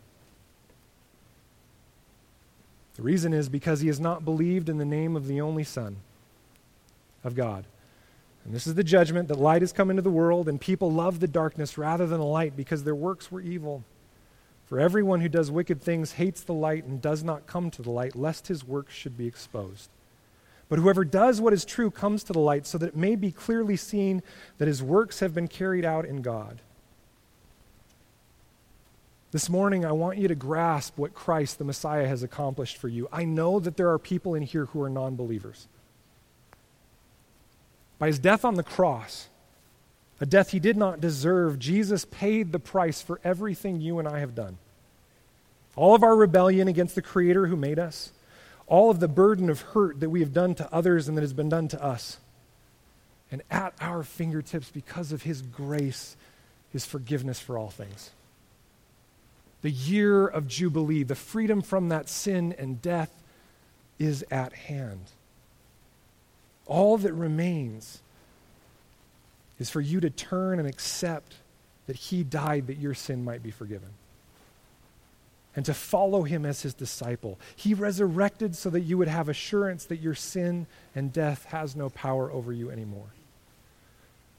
The 2.94 3.02
reason 3.02 3.32
is 3.32 3.48
because 3.48 3.80
he 3.80 3.88
has 3.88 3.98
not 3.98 4.24
believed 4.24 4.68
in 4.68 4.76
the 4.76 4.84
name 4.84 5.16
of 5.16 5.26
the 5.26 5.40
only 5.40 5.64
Son 5.64 5.96
of 7.24 7.34
God. 7.34 7.64
And 8.44 8.54
this 8.54 8.66
is 8.66 8.74
the 8.74 8.84
judgment 8.84 9.28
that 9.28 9.38
light 9.38 9.62
has 9.62 9.72
come 9.72 9.88
into 9.88 10.02
the 10.02 10.10
world, 10.10 10.48
and 10.48 10.60
people 10.60 10.92
love 10.92 11.20
the 11.20 11.28
darkness 11.28 11.78
rather 11.78 12.06
than 12.06 12.18
the 12.18 12.26
light 12.26 12.54
because 12.54 12.84
their 12.84 12.94
works 12.94 13.32
were 13.32 13.40
evil. 13.40 13.82
For 14.72 14.80
everyone 14.80 15.20
who 15.20 15.28
does 15.28 15.50
wicked 15.50 15.82
things 15.82 16.12
hates 16.12 16.40
the 16.40 16.54
light 16.54 16.84
and 16.86 16.98
does 16.98 17.22
not 17.22 17.46
come 17.46 17.70
to 17.72 17.82
the 17.82 17.90
light, 17.90 18.16
lest 18.16 18.48
his 18.48 18.64
works 18.66 18.94
should 18.94 19.18
be 19.18 19.26
exposed. 19.26 19.90
But 20.70 20.78
whoever 20.78 21.04
does 21.04 21.42
what 21.42 21.52
is 21.52 21.66
true 21.66 21.90
comes 21.90 22.24
to 22.24 22.32
the 22.32 22.38
light, 22.38 22.66
so 22.66 22.78
that 22.78 22.86
it 22.86 22.96
may 22.96 23.14
be 23.14 23.32
clearly 23.32 23.76
seen 23.76 24.22
that 24.56 24.68
his 24.68 24.82
works 24.82 25.20
have 25.20 25.34
been 25.34 25.46
carried 25.46 25.84
out 25.84 26.06
in 26.06 26.22
God. 26.22 26.62
This 29.30 29.50
morning, 29.50 29.84
I 29.84 29.92
want 29.92 30.16
you 30.16 30.26
to 30.26 30.34
grasp 30.34 30.96
what 30.96 31.12
Christ, 31.12 31.58
the 31.58 31.64
Messiah, 31.64 32.08
has 32.08 32.22
accomplished 32.22 32.78
for 32.78 32.88
you. 32.88 33.10
I 33.12 33.26
know 33.26 33.60
that 33.60 33.76
there 33.76 33.90
are 33.90 33.98
people 33.98 34.34
in 34.34 34.42
here 34.42 34.64
who 34.64 34.80
are 34.80 34.88
non 34.88 35.16
believers 35.16 35.68
by 37.98 38.06
his 38.06 38.18
death 38.18 38.42
on 38.42 38.54
the 38.54 38.62
cross, 38.62 39.28
a 40.22 40.24
death 40.24 40.52
he 40.52 40.60
did 40.60 40.76
not 40.76 41.00
deserve, 41.00 41.58
Jesus 41.58 42.04
paid 42.04 42.52
the 42.52 42.60
price 42.60 43.02
for 43.02 43.18
everything 43.24 43.80
you 43.80 43.98
and 43.98 44.06
I 44.06 44.20
have 44.20 44.36
done. 44.36 44.56
All 45.74 45.96
of 45.96 46.04
our 46.04 46.14
rebellion 46.14 46.68
against 46.68 46.94
the 46.94 47.02
Creator 47.02 47.48
who 47.48 47.56
made 47.56 47.80
us, 47.80 48.12
all 48.68 48.88
of 48.88 49.00
the 49.00 49.08
burden 49.08 49.50
of 49.50 49.60
hurt 49.60 49.98
that 49.98 50.10
we 50.10 50.20
have 50.20 50.32
done 50.32 50.54
to 50.54 50.72
others 50.72 51.08
and 51.08 51.16
that 51.16 51.22
has 51.22 51.32
been 51.32 51.48
done 51.48 51.66
to 51.66 51.82
us. 51.82 52.18
And 53.32 53.42
at 53.50 53.74
our 53.80 54.04
fingertips, 54.04 54.70
because 54.70 55.10
of 55.10 55.22
his 55.22 55.42
grace, 55.42 56.16
his 56.70 56.86
forgiveness 56.86 57.40
for 57.40 57.58
all 57.58 57.70
things. 57.70 58.10
The 59.62 59.72
year 59.72 60.24
of 60.24 60.46
Jubilee, 60.46 61.02
the 61.02 61.16
freedom 61.16 61.62
from 61.62 61.88
that 61.88 62.08
sin 62.08 62.54
and 62.56 62.80
death 62.80 63.10
is 63.98 64.24
at 64.30 64.52
hand. 64.52 65.06
All 66.66 66.96
that 66.98 67.12
remains 67.12 68.02
is 69.62 69.70
for 69.70 69.80
you 69.80 70.00
to 70.00 70.10
turn 70.10 70.58
and 70.58 70.68
accept 70.68 71.36
that 71.86 71.96
He 71.96 72.24
died 72.24 72.66
that 72.66 72.78
your 72.78 72.94
sin 72.94 73.24
might 73.24 73.42
be 73.42 73.52
forgiven. 73.52 73.88
And 75.54 75.64
to 75.66 75.72
follow 75.72 76.24
Him 76.24 76.44
as 76.44 76.62
His 76.62 76.74
disciple. 76.74 77.38
He 77.54 77.72
resurrected 77.72 78.56
so 78.56 78.70
that 78.70 78.80
you 78.80 78.98
would 78.98 79.08
have 79.08 79.28
assurance 79.28 79.84
that 79.84 80.00
your 80.00 80.16
sin 80.16 80.66
and 80.94 81.12
death 81.12 81.44
has 81.46 81.76
no 81.76 81.90
power 81.90 82.30
over 82.30 82.52
you 82.52 82.70
anymore. 82.70 83.14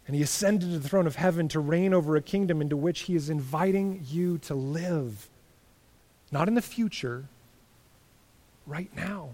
And 0.06 0.16
He 0.16 0.22
ascended 0.22 0.72
to 0.72 0.80
the 0.80 0.90
throne 0.90 1.08
of 1.08 1.16
heaven 1.16 1.48
to 1.50 1.60
reign 1.62 1.94
over 1.94 2.18
a 2.18 2.22
kingdom 2.22 2.62
into 2.62 2.76
which 2.76 3.02
He 3.02 3.16
is 3.16 3.30
inviting 3.30 4.06
you 4.10 4.40
to 4.40 4.54
live. 4.54 5.30
Not 6.32 6.50
in 6.50 6.56
the 6.56 6.62
future, 6.62 7.26
right 8.68 8.94
now. 8.94 9.30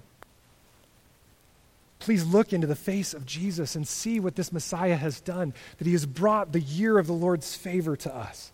Please 1.99 2.25
look 2.25 2.53
into 2.53 2.67
the 2.67 2.75
face 2.75 3.13
of 3.13 3.25
Jesus 3.25 3.75
and 3.75 3.87
see 3.87 4.19
what 4.19 4.35
this 4.35 4.53
Messiah 4.53 4.95
has 4.95 5.19
done, 5.19 5.53
that 5.77 5.85
he 5.85 5.93
has 5.93 6.05
brought 6.05 6.53
the 6.53 6.61
year 6.61 6.97
of 6.97 7.07
the 7.07 7.13
Lord's 7.13 7.55
favor 7.55 7.95
to 7.97 8.15
us. 8.15 8.51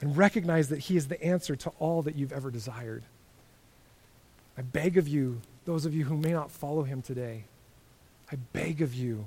And 0.00 0.16
recognize 0.16 0.68
that 0.68 0.78
he 0.78 0.96
is 0.96 1.08
the 1.08 1.22
answer 1.22 1.56
to 1.56 1.70
all 1.78 2.02
that 2.02 2.14
you've 2.14 2.32
ever 2.32 2.50
desired. 2.50 3.02
I 4.56 4.62
beg 4.62 4.96
of 4.96 5.08
you, 5.08 5.40
those 5.64 5.84
of 5.84 5.94
you 5.94 6.04
who 6.04 6.16
may 6.16 6.32
not 6.32 6.50
follow 6.50 6.84
him 6.84 7.02
today, 7.02 7.44
I 8.32 8.36
beg 8.52 8.80
of 8.80 8.94
you 8.94 9.26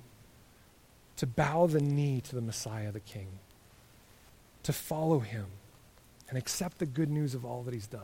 to 1.18 1.28
bow 1.28 1.68
the 1.68 1.82
knee 1.82 2.22
to 2.22 2.36
the 2.36 2.42
Messiah, 2.42 2.92
the 2.92 3.00
King, 3.00 3.28
to 4.64 4.74
follow 4.74 5.20
him 5.20 5.46
and 6.30 6.38
accept 6.38 6.80
the 6.80 6.86
good 6.86 7.10
news 7.10 7.36
of 7.36 7.46
all 7.46 7.64
that 7.64 7.74
he's 7.74 7.88
done. 7.88 8.02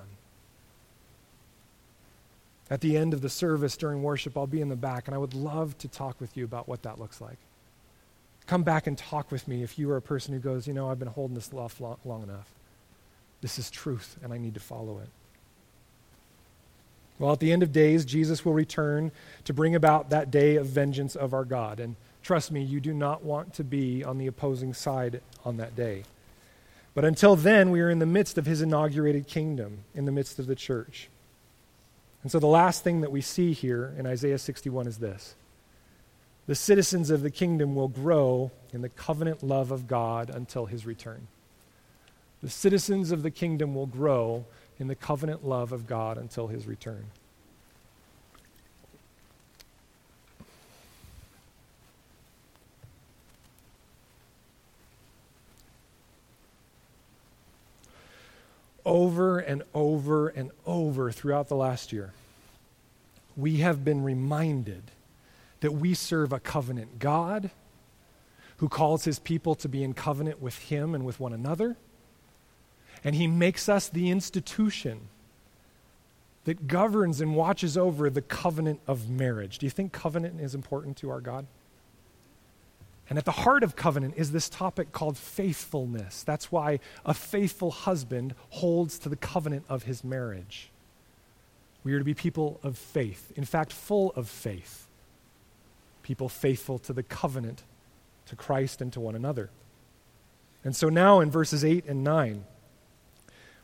At 2.69 2.81
the 2.81 2.97
end 2.97 3.13
of 3.13 3.21
the 3.21 3.29
service 3.29 3.75
during 3.75 4.03
worship, 4.03 4.37
I'll 4.37 4.47
be 4.47 4.61
in 4.61 4.69
the 4.69 4.75
back, 4.75 5.07
and 5.07 5.15
I 5.15 5.17
would 5.17 5.33
love 5.33 5.77
to 5.79 5.87
talk 5.87 6.21
with 6.21 6.37
you 6.37 6.45
about 6.45 6.67
what 6.67 6.83
that 6.83 6.99
looks 6.99 7.19
like. 7.19 7.37
Come 8.45 8.63
back 8.63 8.87
and 8.87 8.97
talk 8.97 9.31
with 9.31 9.47
me 9.47 9.63
if 9.63 9.79
you 9.79 9.89
are 9.91 9.97
a 9.97 10.01
person 10.01 10.33
who 10.33 10.39
goes, 10.39 10.67
you 10.67 10.73
know, 10.73 10.89
I've 10.89 10.99
been 10.99 11.07
holding 11.07 11.35
this 11.35 11.51
off 11.53 11.79
long, 11.79 11.97
long 12.05 12.23
enough. 12.23 12.51
This 13.41 13.57
is 13.57 13.71
truth, 13.71 14.17
and 14.23 14.33
I 14.33 14.37
need 14.37 14.53
to 14.53 14.59
follow 14.59 14.99
it. 14.99 15.09
Well, 17.17 17.33
at 17.33 17.39
the 17.39 17.51
end 17.51 17.63
of 17.63 17.71
days, 17.71 18.05
Jesus 18.05 18.45
will 18.45 18.53
return 18.53 19.11
to 19.43 19.53
bring 19.53 19.75
about 19.75 20.09
that 20.09 20.31
day 20.31 20.55
of 20.55 20.67
vengeance 20.67 21.15
of 21.15 21.33
our 21.33 21.45
God. 21.45 21.79
And 21.79 21.95
trust 22.23 22.51
me, 22.51 22.63
you 22.63 22.79
do 22.79 22.93
not 22.93 23.23
want 23.23 23.53
to 23.55 23.63
be 23.63 24.03
on 24.03 24.17
the 24.17 24.27
opposing 24.27 24.73
side 24.73 25.21
on 25.43 25.57
that 25.57 25.75
day. 25.75 26.03
But 26.93 27.05
until 27.05 27.35
then, 27.35 27.71
we 27.71 27.81
are 27.81 27.89
in 27.89 27.99
the 27.99 28.05
midst 28.05 28.37
of 28.37 28.45
his 28.45 28.61
inaugurated 28.61 29.27
kingdom, 29.27 29.79
in 29.93 30.05
the 30.05 30.11
midst 30.11 30.39
of 30.39 30.47
the 30.47 30.55
church. 30.55 31.09
And 32.23 32.31
so 32.31 32.39
the 32.39 32.47
last 32.47 32.83
thing 32.83 33.01
that 33.01 33.11
we 33.11 33.21
see 33.21 33.53
here 33.53 33.93
in 33.97 34.05
Isaiah 34.05 34.37
61 34.37 34.87
is 34.87 34.97
this 34.97 35.35
the 36.47 36.55
citizens 36.55 37.11
of 37.11 37.21
the 37.21 37.29
kingdom 37.29 37.75
will 37.75 37.87
grow 37.87 38.51
in 38.73 38.81
the 38.81 38.89
covenant 38.89 39.43
love 39.43 39.71
of 39.71 39.87
God 39.87 40.29
until 40.29 40.65
his 40.65 40.85
return. 40.85 41.27
The 42.41 42.49
citizens 42.49 43.11
of 43.11 43.21
the 43.21 43.31
kingdom 43.31 43.75
will 43.75 43.85
grow 43.85 44.45
in 44.79 44.87
the 44.87 44.95
covenant 44.95 45.45
love 45.45 45.71
of 45.71 45.85
God 45.85 46.17
until 46.17 46.47
his 46.47 46.65
return. 46.65 47.05
Over 58.85 59.39
and 59.39 59.63
over 59.73 60.29
and 60.29 60.51
over 60.65 61.11
throughout 61.11 61.47
the 61.47 61.55
last 61.55 61.91
year, 61.91 62.13
we 63.35 63.57
have 63.57 63.83
been 63.85 64.03
reminded 64.03 64.83
that 65.61 65.73
we 65.73 65.93
serve 65.93 66.31
a 66.31 66.39
covenant 66.39 66.99
God 66.99 67.51
who 68.57 68.69
calls 68.69 69.05
his 69.05 69.19
people 69.19 69.55
to 69.55 69.69
be 69.69 69.83
in 69.83 69.93
covenant 69.93 70.41
with 70.41 70.57
him 70.57 70.95
and 70.95 71.05
with 71.05 71.19
one 71.19 71.33
another 71.33 71.77
and 73.03 73.15
he 73.15 73.27
makes 73.27 73.69
us 73.69 73.87
the 73.87 74.09
institution 74.09 75.07
that 76.45 76.67
governs 76.67 77.21
and 77.21 77.35
watches 77.35 77.77
over 77.77 78.09
the 78.09 78.21
covenant 78.21 78.79
of 78.87 79.09
marriage. 79.09 79.59
Do 79.59 79.65
you 79.65 79.69
think 79.69 79.91
covenant 79.91 80.41
is 80.41 80.55
important 80.55 80.97
to 80.97 81.09
our 81.09 81.21
God? 81.21 81.45
And 83.09 83.17
at 83.17 83.25
the 83.25 83.31
heart 83.31 83.63
of 83.63 83.75
covenant 83.75 84.13
is 84.17 84.31
this 84.31 84.49
topic 84.49 84.91
called 84.91 85.17
faithfulness. 85.17 86.23
That's 86.23 86.51
why 86.51 86.79
a 87.03 87.13
faithful 87.13 87.71
husband 87.71 88.35
holds 88.49 88.99
to 88.99 89.09
the 89.09 89.15
covenant 89.15 89.65
of 89.67 89.83
his 89.83 90.03
marriage. 90.03 90.69
We 91.83 91.93
are 91.93 91.99
to 91.99 92.05
be 92.05 92.13
people 92.13 92.59
of 92.61 92.77
faith, 92.77 93.31
in 93.35 93.45
fact, 93.45 93.73
full 93.73 94.11
of 94.15 94.27
faith. 94.27 94.87
People 96.03 96.29
faithful 96.29 96.77
to 96.79 96.93
the 96.93 97.03
covenant, 97.03 97.63
to 98.27 98.35
Christ, 98.35 98.81
and 98.81 98.93
to 98.93 98.99
one 98.99 99.15
another. 99.15 99.49
And 100.63 100.75
so 100.75 100.89
now 100.89 101.19
in 101.19 101.31
verses 101.31 101.65
8 101.65 101.85
and 101.85 102.03
9, 102.03 102.43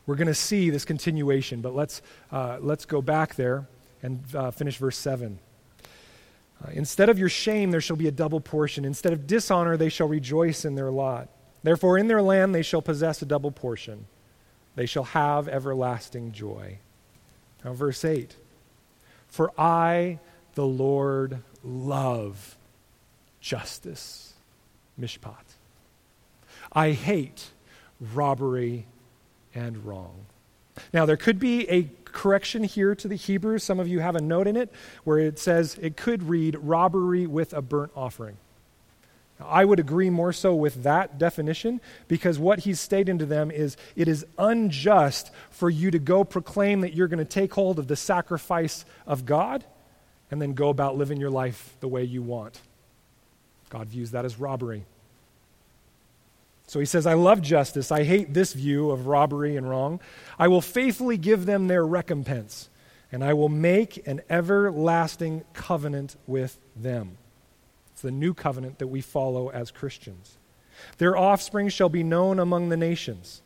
we're 0.06 0.16
going 0.16 0.28
to 0.28 0.34
see 0.34 0.70
this 0.70 0.84
continuation, 0.84 1.60
but 1.60 1.74
let's, 1.74 2.00
uh, 2.32 2.58
let's 2.60 2.84
go 2.84 3.02
back 3.02 3.34
there 3.34 3.66
and 4.02 4.24
uh, 4.34 4.50
finish 4.50 4.76
verse 4.78 4.96
7. 4.96 5.38
Uh, 6.64 6.70
Instead 6.72 7.08
of 7.08 7.18
your 7.18 7.28
shame, 7.28 7.70
there 7.70 7.80
shall 7.80 7.96
be 7.96 8.08
a 8.08 8.12
double 8.12 8.40
portion. 8.40 8.84
Instead 8.84 9.12
of 9.12 9.26
dishonor, 9.26 9.76
they 9.76 9.88
shall 9.88 10.08
rejoice 10.08 10.64
in 10.64 10.74
their 10.74 10.90
lot. 10.90 11.28
Therefore, 11.62 11.98
in 11.98 12.08
their 12.08 12.22
land 12.22 12.54
they 12.54 12.62
shall 12.62 12.82
possess 12.82 13.20
a 13.22 13.26
double 13.26 13.50
portion. 13.50 14.06
They 14.74 14.86
shall 14.86 15.04
have 15.04 15.48
everlasting 15.48 16.32
joy. 16.32 16.78
Now, 17.64 17.72
verse 17.72 18.04
8 18.04 18.36
For 19.26 19.52
I, 19.58 20.20
the 20.54 20.66
Lord, 20.66 21.42
love 21.64 22.56
justice. 23.40 24.34
Mishpat. 25.00 25.56
I 26.72 26.92
hate 26.92 27.50
robbery 28.00 28.86
and 29.54 29.84
wrong. 29.84 30.26
Now, 30.92 31.06
there 31.06 31.16
could 31.16 31.38
be 31.38 31.68
a 31.70 31.90
correction 32.04 32.64
here 32.64 32.94
to 32.94 33.08
the 33.08 33.16
Hebrew. 33.16 33.58
Some 33.58 33.78
of 33.78 33.88
you 33.88 34.00
have 34.00 34.16
a 34.16 34.20
note 34.20 34.46
in 34.46 34.56
it 34.56 34.72
where 35.04 35.18
it 35.18 35.38
says 35.38 35.78
it 35.80 35.96
could 35.96 36.22
read 36.22 36.56
robbery 36.60 37.26
with 37.26 37.52
a 37.52 37.60
burnt 37.60 37.92
offering. 37.94 38.38
I 39.38 39.66
would 39.66 39.78
agree 39.78 40.08
more 40.08 40.32
so 40.32 40.54
with 40.54 40.84
that 40.84 41.18
definition 41.18 41.82
because 42.08 42.38
what 42.38 42.60
he's 42.60 42.80
stating 42.80 43.18
to 43.18 43.26
them 43.26 43.50
is 43.50 43.76
it 43.94 44.08
is 44.08 44.24
unjust 44.38 45.30
for 45.50 45.68
you 45.68 45.90
to 45.90 45.98
go 45.98 46.24
proclaim 46.24 46.80
that 46.80 46.94
you're 46.94 47.08
going 47.08 47.18
to 47.18 47.24
take 47.24 47.52
hold 47.52 47.78
of 47.78 47.86
the 47.86 47.96
sacrifice 47.96 48.86
of 49.06 49.26
God 49.26 49.62
and 50.30 50.40
then 50.40 50.54
go 50.54 50.70
about 50.70 50.96
living 50.96 51.20
your 51.20 51.30
life 51.30 51.76
the 51.80 51.88
way 51.88 52.02
you 52.02 52.22
want. 52.22 52.60
God 53.68 53.88
views 53.88 54.12
that 54.12 54.24
as 54.24 54.38
robbery. 54.38 54.84
So 56.66 56.80
he 56.80 56.86
says, 56.86 57.06
I 57.06 57.14
love 57.14 57.42
justice. 57.42 57.92
I 57.92 58.02
hate 58.02 58.34
this 58.34 58.52
view 58.52 58.90
of 58.90 59.06
robbery 59.06 59.56
and 59.56 59.70
wrong. 59.70 60.00
I 60.38 60.48
will 60.48 60.60
faithfully 60.60 61.16
give 61.16 61.46
them 61.46 61.68
their 61.68 61.86
recompense, 61.86 62.68
and 63.12 63.22
I 63.22 63.34
will 63.34 63.48
make 63.48 64.06
an 64.06 64.20
everlasting 64.28 65.44
covenant 65.52 66.16
with 66.26 66.58
them. 66.74 67.18
It's 67.92 68.02
the 68.02 68.10
new 68.10 68.34
covenant 68.34 68.78
that 68.80 68.88
we 68.88 69.00
follow 69.00 69.48
as 69.48 69.70
Christians. 69.70 70.38
Their 70.98 71.16
offspring 71.16 71.68
shall 71.68 71.88
be 71.88 72.02
known 72.02 72.38
among 72.38 72.68
the 72.68 72.76
nations, 72.76 73.42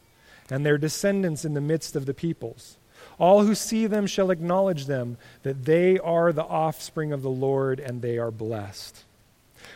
and 0.51 0.65
their 0.65 0.79
descendants 0.79 1.45
in 1.45 1.55
the 1.55 1.61
midst 1.61 1.95
of 1.95 2.07
the 2.07 2.15
peoples. 2.15 2.79
All 3.19 3.45
who 3.45 3.55
see 3.55 3.87
them 3.87 4.07
shall 4.07 4.31
acknowledge 4.31 4.87
them, 4.87 5.19
that 5.43 5.67
they 5.67 5.99
are 5.99 6.33
the 6.33 6.45
offspring 6.45 7.13
of 7.13 7.23
the 7.23 7.31
Lord, 7.31 7.81
and 7.81 8.01
they 8.01 8.19
are 8.19 8.31
blessed. 8.31 9.05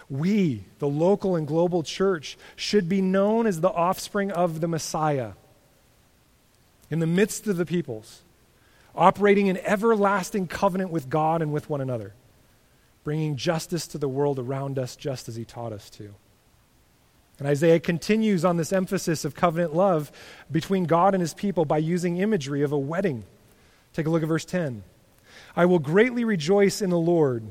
We, 0.08 0.64
the 0.78 0.88
local 0.88 1.36
and 1.36 1.46
global 1.46 1.82
church, 1.82 2.36
should 2.56 2.88
be 2.88 3.00
known 3.00 3.46
as 3.46 3.60
the 3.60 3.70
offspring 3.70 4.30
of 4.30 4.60
the 4.60 4.68
Messiah 4.68 5.32
in 6.90 6.98
the 6.98 7.06
midst 7.06 7.46
of 7.46 7.56
the 7.56 7.66
peoples, 7.66 8.22
operating 8.94 9.46
in 9.46 9.56
everlasting 9.58 10.46
covenant 10.46 10.90
with 10.90 11.08
God 11.08 11.42
and 11.42 11.52
with 11.52 11.68
one 11.70 11.80
another, 11.80 12.12
bringing 13.02 13.36
justice 13.36 13.86
to 13.88 13.98
the 13.98 14.08
world 14.08 14.38
around 14.38 14.78
us 14.78 14.94
just 14.94 15.28
as 15.28 15.36
he 15.36 15.44
taught 15.44 15.72
us 15.72 15.90
to. 15.90 16.14
And 17.38 17.48
Isaiah 17.48 17.80
continues 17.80 18.44
on 18.44 18.56
this 18.56 18.72
emphasis 18.72 19.24
of 19.24 19.34
covenant 19.34 19.74
love 19.74 20.12
between 20.52 20.84
God 20.84 21.14
and 21.14 21.20
his 21.20 21.34
people 21.34 21.64
by 21.64 21.78
using 21.78 22.18
imagery 22.18 22.62
of 22.62 22.70
a 22.70 22.78
wedding. 22.78 23.24
Take 23.92 24.06
a 24.06 24.10
look 24.10 24.22
at 24.22 24.28
verse 24.28 24.44
10. 24.44 24.84
I 25.56 25.66
will 25.66 25.80
greatly 25.80 26.24
rejoice 26.24 26.80
in 26.80 26.90
the 26.90 26.98
Lord. 26.98 27.44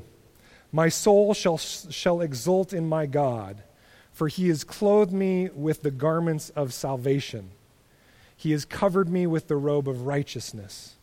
My 0.74 0.88
soul 0.88 1.34
shall, 1.34 1.56
shall 1.56 2.20
exult 2.20 2.72
in 2.72 2.88
my 2.88 3.06
God, 3.06 3.62
for 4.12 4.26
he 4.26 4.48
has 4.48 4.64
clothed 4.64 5.12
me 5.12 5.48
with 5.54 5.82
the 5.82 5.92
garments 5.92 6.50
of 6.50 6.74
salvation. 6.74 7.52
He 8.36 8.50
has 8.50 8.64
covered 8.64 9.08
me 9.08 9.28
with 9.28 9.46
the 9.46 9.54
robe 9.54 9.88
of 9.88 10.04
righteousness. 10.04 10.96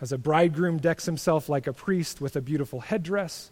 As 0.00 0.10
a 0.10 0.16
bridegroom 0.16 0.78
decks 0.78 1.04
himself 1.04 1.50
like 1.50 1.66
a 1.66 1.72
priest 1.74 2.22
with 2.22 2.34
a 2.34 2.40
beautiful 2.40 2.80
headdress, 2.80 3.50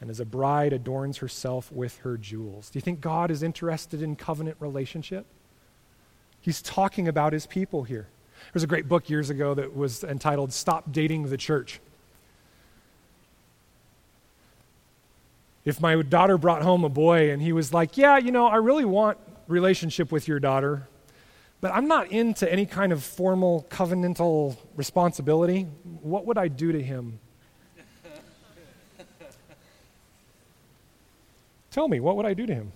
and 0.00 0.08
as 0.08 0.20
a 0.20 0.24
bride 0.24 0.72
adorns 0.72 1.16
herself 1.16 1.72
with 1.72 1.96
her 1.98 2.16
jewels. 2.16 2.70
Do 2.70 2.76
you 2.76 2.80
think 2.80 3.00
God 3.00 3.32
is 3.32 3.42
interested 3.42 4.02
in 4.02 4.14
covenant 4.14 4.56
relationship? 4.60 5.26
He's 6.40 6.62
talking 6.62 7.08
about 7.08 7.32
his 7.32 7.48
people 7.48 7.82
here. 7.82 8.06
There 8.36 8.54
was 8.54 8.62
a 8.62 8.68
great 8.68 8.88
book 8.88 9.10
years 9.10 9.30
ago 9.30 9.52
that 9.54 9.74
was 9.74 10.04
entitled 10.04 10.52
Stop 10.52 10.92
Dating 10.92 11.28
the 11.28 11.36
Church. 11.36 11.80
If 15.64 15.80
my 15.80 16.00
daughter 16.02 16.38
brought 16.38 16.62
home 16.62 16.84
a 16.84 16.88
boy 16.88 17.30
and 17.30 17.40
he 17.40 17.52
was 17.52 17.72
like, 17.72 17.96
Yeah, 17.96 18.18
you 18.18 18.32
know, 18.32 18.46
I 18.46 18.56
really 18.56 18.84
want 18.84 19.18
relationship 19.48 20.10
with 20.12 20.28
your 20.28 20.40
daughter, 20.40 20.88
but 21.60 21.72
I'm 21.72 21.86
not 21.86 22.10
into 22.10 22.50
any 22.50 22.66
kind 22.66 22.92
of 22.92 23.02
formal 23.02 23.66
covenantal 23.70 24.56
responsibility, 24.76 25.62
what 26.00 26.26
would 26.26 26.38
I 26.38 26.48
do 26.48 26.72
to 26.72 26.82
him? 26.82 27.20
Tell 31.70 31.88
me, 31.88 32.00
what 32.00 32.16
would 32.16 32.26
I 32.26 32.34
do 32.34 32.46
to 32.46 32.54
him? 32.54 32.72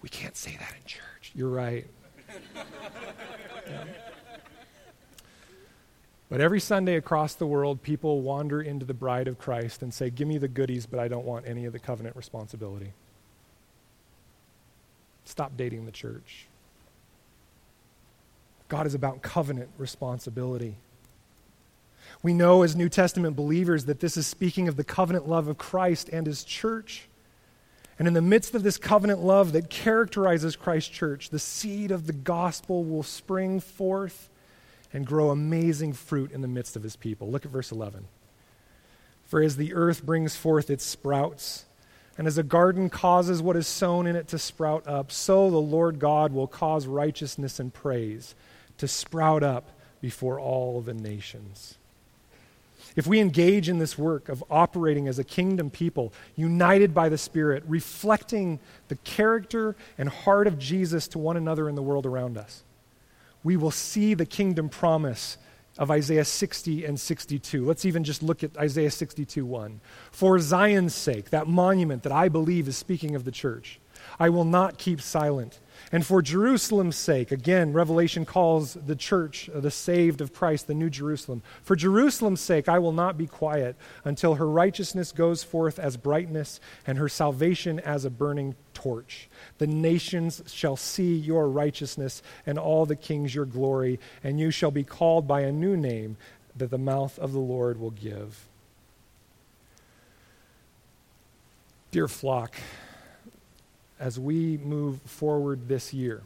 We 0.00 0.08
can't 0.08 0.36
say 0.36 0.56
that 0.58 0.74
in 0.78 0.84
church. 0.86 1.32
You're 1.34 1.48
right. 1.48 1.86
Yeah. 3.66 3.84
But 6.32 6.40
every 6.40 6.60
Sunday 6.60 6.96
across 6.96 7.34
the 7.34 7.44
world, 7.46 7.82
people 7.82 8.22
wander 8.22 8.62
into 8.62 8.86
the 8.86 8.94
bride 8.94 9.28
of 9.28 9.38
Christ 9.38 9.82
and 9.82 9.92
say, 9.92 10.08
Give 10.08 10.26
me 10.26 10.38
the 10.38 10.48
goodies, 10.48 10.86
but 10.86 10.98
I 10.98 11.06
don't 11.06 11.26
want 11.26 11.46
any 11.46 11.66
of 11.66 11.74
the 11.74 11.78
covenant 11.78 12.16
responsibility. 12.16 12.94
Stop 15.26 15.58
dating 15.58 15.84
the 15.84 15.92
church. 15.92 16.46
God 18.70 18.86
is 18.86 18.94
about 18.94 19.20
covenant 19.20 19.68
responsibility. 19.76 20.76
We 22.22 22.32
know 22.32 22.62
as 22.62 22.74
New 22.74 22.88
Testament 22.88 23.36
believers 23.36 23.84
that 23.84 24.00
this 24.00 24.16
is 24.16 24.26
speaking 24.26 24.68
of 24.68 24.76
the 24.76 24.84
covenant 24.84 25.28
love 25.28 25.48
of 25.48 25.58
Christ 25.58 26.08
and 26.08 26.26
his 26.26 26.44
church. 26.44 27.10
And 27.98 28.08
in 28.08 28.14
the 28.14 28.22
midst 28.22 28.54
of 28.54 28.62
this 28.62 28.78
covenant 28.78 29.20
love 29.20 29.52
that 29.52 29.68
characterizes 29.68 30.56
Christ's 30.56 30.88
church, 30.88 31.28
the 31.28 31.38
seed 31.38 31.90
of 31.90 32.06
the 32.06 32.14
gospel 32.14 32.84
will 32.84 33.02
spring 33.02 33.60
forth 33.60 34.30
and 34.92 35.06
grow 35.06 35.30
amazing 35.30 35.92
fruit 35.92 36.32
in 36.32 36.42
the 36.42 36.48
midst 36.48 36.76
of 36.76 36.82
his 36.82 36.96
people. 36.96 37.30
Look 37.30 37.44
at 37.44 37.50
verse 37.50 37.72
11. 37.72 38.04
For 39.24 39.42
as 39.42 39.56
the 39.56 39.74
earth 39.74 40.04
brings 40.04 40.36
forth 40.36 40.68
its 40.68 40.84
sprouts, 40.84 41.64
and 42.18 42.26
as 42.26 42.36
a 42.36 42.42
garden 42.42 42.90
causes 42.90 43.40
what 43.40 43.56
is 43.56 43.66
sown 43.66 44.06
in 44.06 44.16
it 44.16 44.28
to 44.28 44.38
sprout 44.38 44.86
up, 44.86 45.10
so 45.10 45.50
the 45.50 45.56
Lord 45.56 45.98
God 45.98 46.32
will 46.32 46.46
cause 46.46 46.86
righteousness 46.86 47.58
and 47.58 47.72
praise 47.72 48.34
to 48.78 48.86
sprout 48.86 49.42
up 49.42 49.70
before 50.00 50.38
all 50.38 50.82
the 50.82 50.92
nations. 50.92 51.78
If 52.94 53.06
we 53.06 53.20
engage 53.20 53.68
in 53.70 53.78
this 53.78 53.96
work 53.96 54.28
of 54.28 54.44
operating 54.50 55.08
as 55.08 55.18
a 55.18 55.24
kingdom 55.24 55.70
people, 55.70 56.12
united 56.36 56.92
by 56.92 57.08
the 57.08 57.16
Spirit, 57.16 57.62
reflecting 57.66 58.58
the 58.88 58.96
character 58.96 59.76
and 59.96 60.08
heart 60.10 60.46
of 60.46 60.58
Jesus 60.58 61.08
to 61.08 61.18
one 61.18 61.38
another 61.38 61.68
in 61.68 61.74
the 61.74 61.82
world 61.82 62.04
around 62.04 62.36
us, 62.36 62.62
we 63.44 63.56
will 63.56 63.70
see 63.70 64.14
the 64.14 64.26
kingdom 64.26 64.68
promise 64.68 65.38
of 65.78 65.90
Isaiah 65.90 66.24
60 66.24 66.84
and 66.84 67.00
62. 67.00 67.64
Let's 67.64 67.84
even 67.84 68.04
just 68.04 68.22
look 68.22 68.44
at 68.44 68.56
Isaiah 68.58 68.90
62 68.90 69.44
1. 69.44 69.80
For 70.10 70.38
Zion's 70.38 70.94
sake, 70.94 71.30
that 71.30 71.46
monument 71.46 72.02
that 72.02 72.12
I 72.12 72.28
believe 72.28 72.68
is 72.68 72.76
speaking 72.76 73.14
of 73.14 73.24
the 73.24 73.30
church, 73.30 73.80
I 74.18 74.28
will 74.28 74.44
not 74.44 74.78
keep 74.78 75.00
silent. 75.00 75.60
And 75.90 76.06
for 76.06 76.22
Jerusalem's 76.22 76.96
sake, 76.96 77.32
again, 77.32 77.72
Revelation 77.72 78.24
calls 78.24 78.74
the 78.74 78.96
church 78.96 79.50
uh, 79.54 79.60
the 79.60 79.70
saved 79.70 80.20
of 80.20 80.32
Christ, 80.32 80.66
the 80.66 80.74
New 80.74 80.88
Jerusalem. 80.88 81.42
For 81.62 81.76
Jerusalem's 81.76 82.40
sake, 82.40 82.68
I 82.68 82.78
will 82.78 82.92
not 82.92 83.18
be 83.18 83.26
quiet 83.26 83.76
until 84.04 84.36
her 84.36 84.48
righteousness 84.48 85.12
goes 85.12 85.42
forth 85.42 85.78
as 85.78 85.96
brightness 85.96 86.60
and 86.86 86.98
her 86.98 87.08
salvation 87.08 87.80
as 87.80 88.04
a 88.04 88.10
burning 88.10 88.54
torch. 88.74 89.28
The 89.58 89.66
nations 89.66 90.42
shall 90.46 90.76
see 90.76 91.14
your 91.14 91.48
righteousness 91.48 92.22
and 92.46 92.58
all 92.58 92.86
the 92.86 92.96
kings 92.96 93.34
your 93.34 93.46
glory, 93.46 93.98
and 94.22 94.38
you 94.38 94.50
shall 94.50 94.70
be 94.70 94.84
called 94.84 95.26
by 95.26 95.42
a 95.42 95.52
new 95.52 95.76
name 95.76 96.16
that 96.56 96.70
the 96.70 96.78
mouth 96.78 97.18
of 97.18 97.32
the 97.32 97.38
Lord 97.38 97.80
will 97.80 97.90
give. 97.90 98.46
Dear 101.90 102.08
flock, 102.08 102.56
as 104.02 104.18
we 104.18 104.58
move 104.58 105.00
forward 105.02 105.68
this 105.68 105.94
year, 105.94 106.22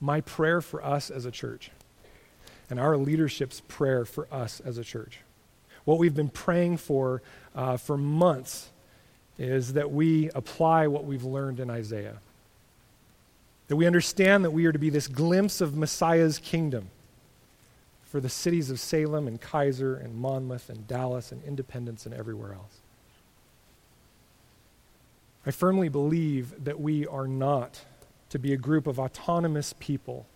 my 0.00 0.20
prayer 0.20 0.60
for 0.60 0.82
us 0.84 1.10
as 1.10 1.24
a 1.24 1.30
church 1.32 1.72
and 2.70 2.78
our 2.78 2.96
leadership's 2.96 3.62
prayer 3.66 4.04
for 4.04 4.32
us 4.32 4.60
as 4.60 4.78
a 4.78 4.84
church, 4.84 5.18
what 5.84 5.98
we've 5.98 6.14
been 6.14 6.28
praying 6.28 6.76
for 6.76 7.20
uh, 7.56 7.76
for 7.76 7.98
months 7.98 8.70
is 9.38 9.72
that 9.72 9.90
we 9.90 10.30
apply 10.36 10.86
what 10.86 11.04
we've 11.04 11.24
learned 11.24 11.58
in 11.58 11.68
Isaiah. 11.68 12.18
That 13.66 13.74
we 13.74 13.84
understand 13.84 14.44
that 14.44 14.52
we 14.52 14.66
are 14.66 14.72
to 14.72 14.78
be 14.78 14.90
this 14.90 15.08
glimpse 15.08 15.60
of 15.60 15.76
Messiah's 15.76 16.38
kingdom 16.38 16.90
for 18.04 18.20
the 18.20 18.28
cities 18.28 18.70
of 18.70 18.78
Salem 18.78 19.26
and 19.26 19.40
Keizer 19.40 20.02
and 20.02 20.14
Monmouth 20.14 20.70
and 20.70 20.86
Dallas 20.86 21.32
and 21.32 21.42
Independence 21.42 22.06
and 22.06 22.14
everywhere 22.14 22.52
else. 22.52 22.78
I 25.46 25.50
firmly 25.50 25.88
believe 25.88 26.64
that 26.64 26.80
we 26.80 27.06
are 27.06 27.26
not 27.26 27.84
to 28.30 28.38
be 28.38 28.52
a 28.52 28.56
group 28.56 28.86
of 28.86 28.98
autonomous 28.98 29.74
people 29.78 30.26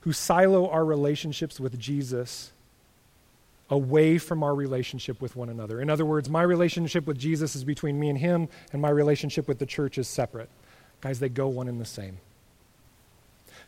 who 0.00 0.12
silo 0.12 0.68
our 0.68 0.84
relationships 0.84 1.58
with 1.60 1.78
Jesus 1.78 2.52
away 3.70 4.18
from 4.18 4.42
our 4.42 4.54
relationship 4.54 5.20
with 5.20 5.36
one 5.36 5.48
another. 5.48 5.80
In 5.80 5.88
other 5.88 6.04
words, 6.04 6.28
my 6.28 6.42
relationship 6.42 7.06
with 7.06 7.18
Jesus 7.18 7.56
is 7.56 7.64
between 7.64 7.98
me 7.98 8.10
and 8.10 8.18
him, 8.18 8.48
and 8.72 8.82
my 8.82 8.90
relationship 8.90 9.48
with 9.48 9.58
the 9.58 9.66
church 9.66 9.96
is 9.96 10.06
separate. 10.06 10.50
Guys, 11.00 11.20
they 11.20 11.28
go 11.28 11.48
one 11.48 11.68
and 11.68 11.80
the 11.80 11.86
same. 11.86 12.18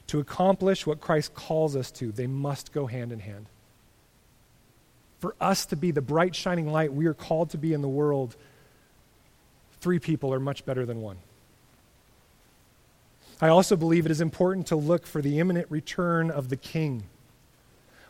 To 0.09 0.21
accomplish 0.21 0.87
what 0.87 1.01
Christ 1.01 1.35
calls 1.35 1.75
us 1.75 1.91
to, 1.93 2.13
they 2.13 2.27
must 2.27 2.73
go 2.73 2.87
hand 2.87 3.13
in 3.13 3.21
hand. 3.21 3.47
For 5.21 5.35
us 5.41 5.67
to 5.67 5.77
be 5.77 5.91
the 5.91 6.03
bright, 6.03 6.37
shining 6.37 6.71
light 6.71 6.93
we 6.93 7.07
are 7.07 7.15
called 7.15 7.51
to 7.51 7.59
be 7.59 7.73
in 7.73 7.81
the 7.81 7.89
world, 7.89 8.37
three 9.81 9.99
people 9.99 10.33
are 10.33 10.41
much 10.41 10.65
better 10.65 10.87
than 10.87 11.01
one. 11.01 11.19
I 13.41 13.49
also 13.49 13.77
believe 13.77 14.07
it 14.07 14.13
is 14.13 14.21
important 14.21 14.67
to 14.69 14.77
look 14.77 15.07
for 15.07 15.21
the 15.21 15.39
imminent 15.39 15.71
return 15.71 16.31
of 16.31 16.49
the 16.49 16.57
king. 16.57 17.05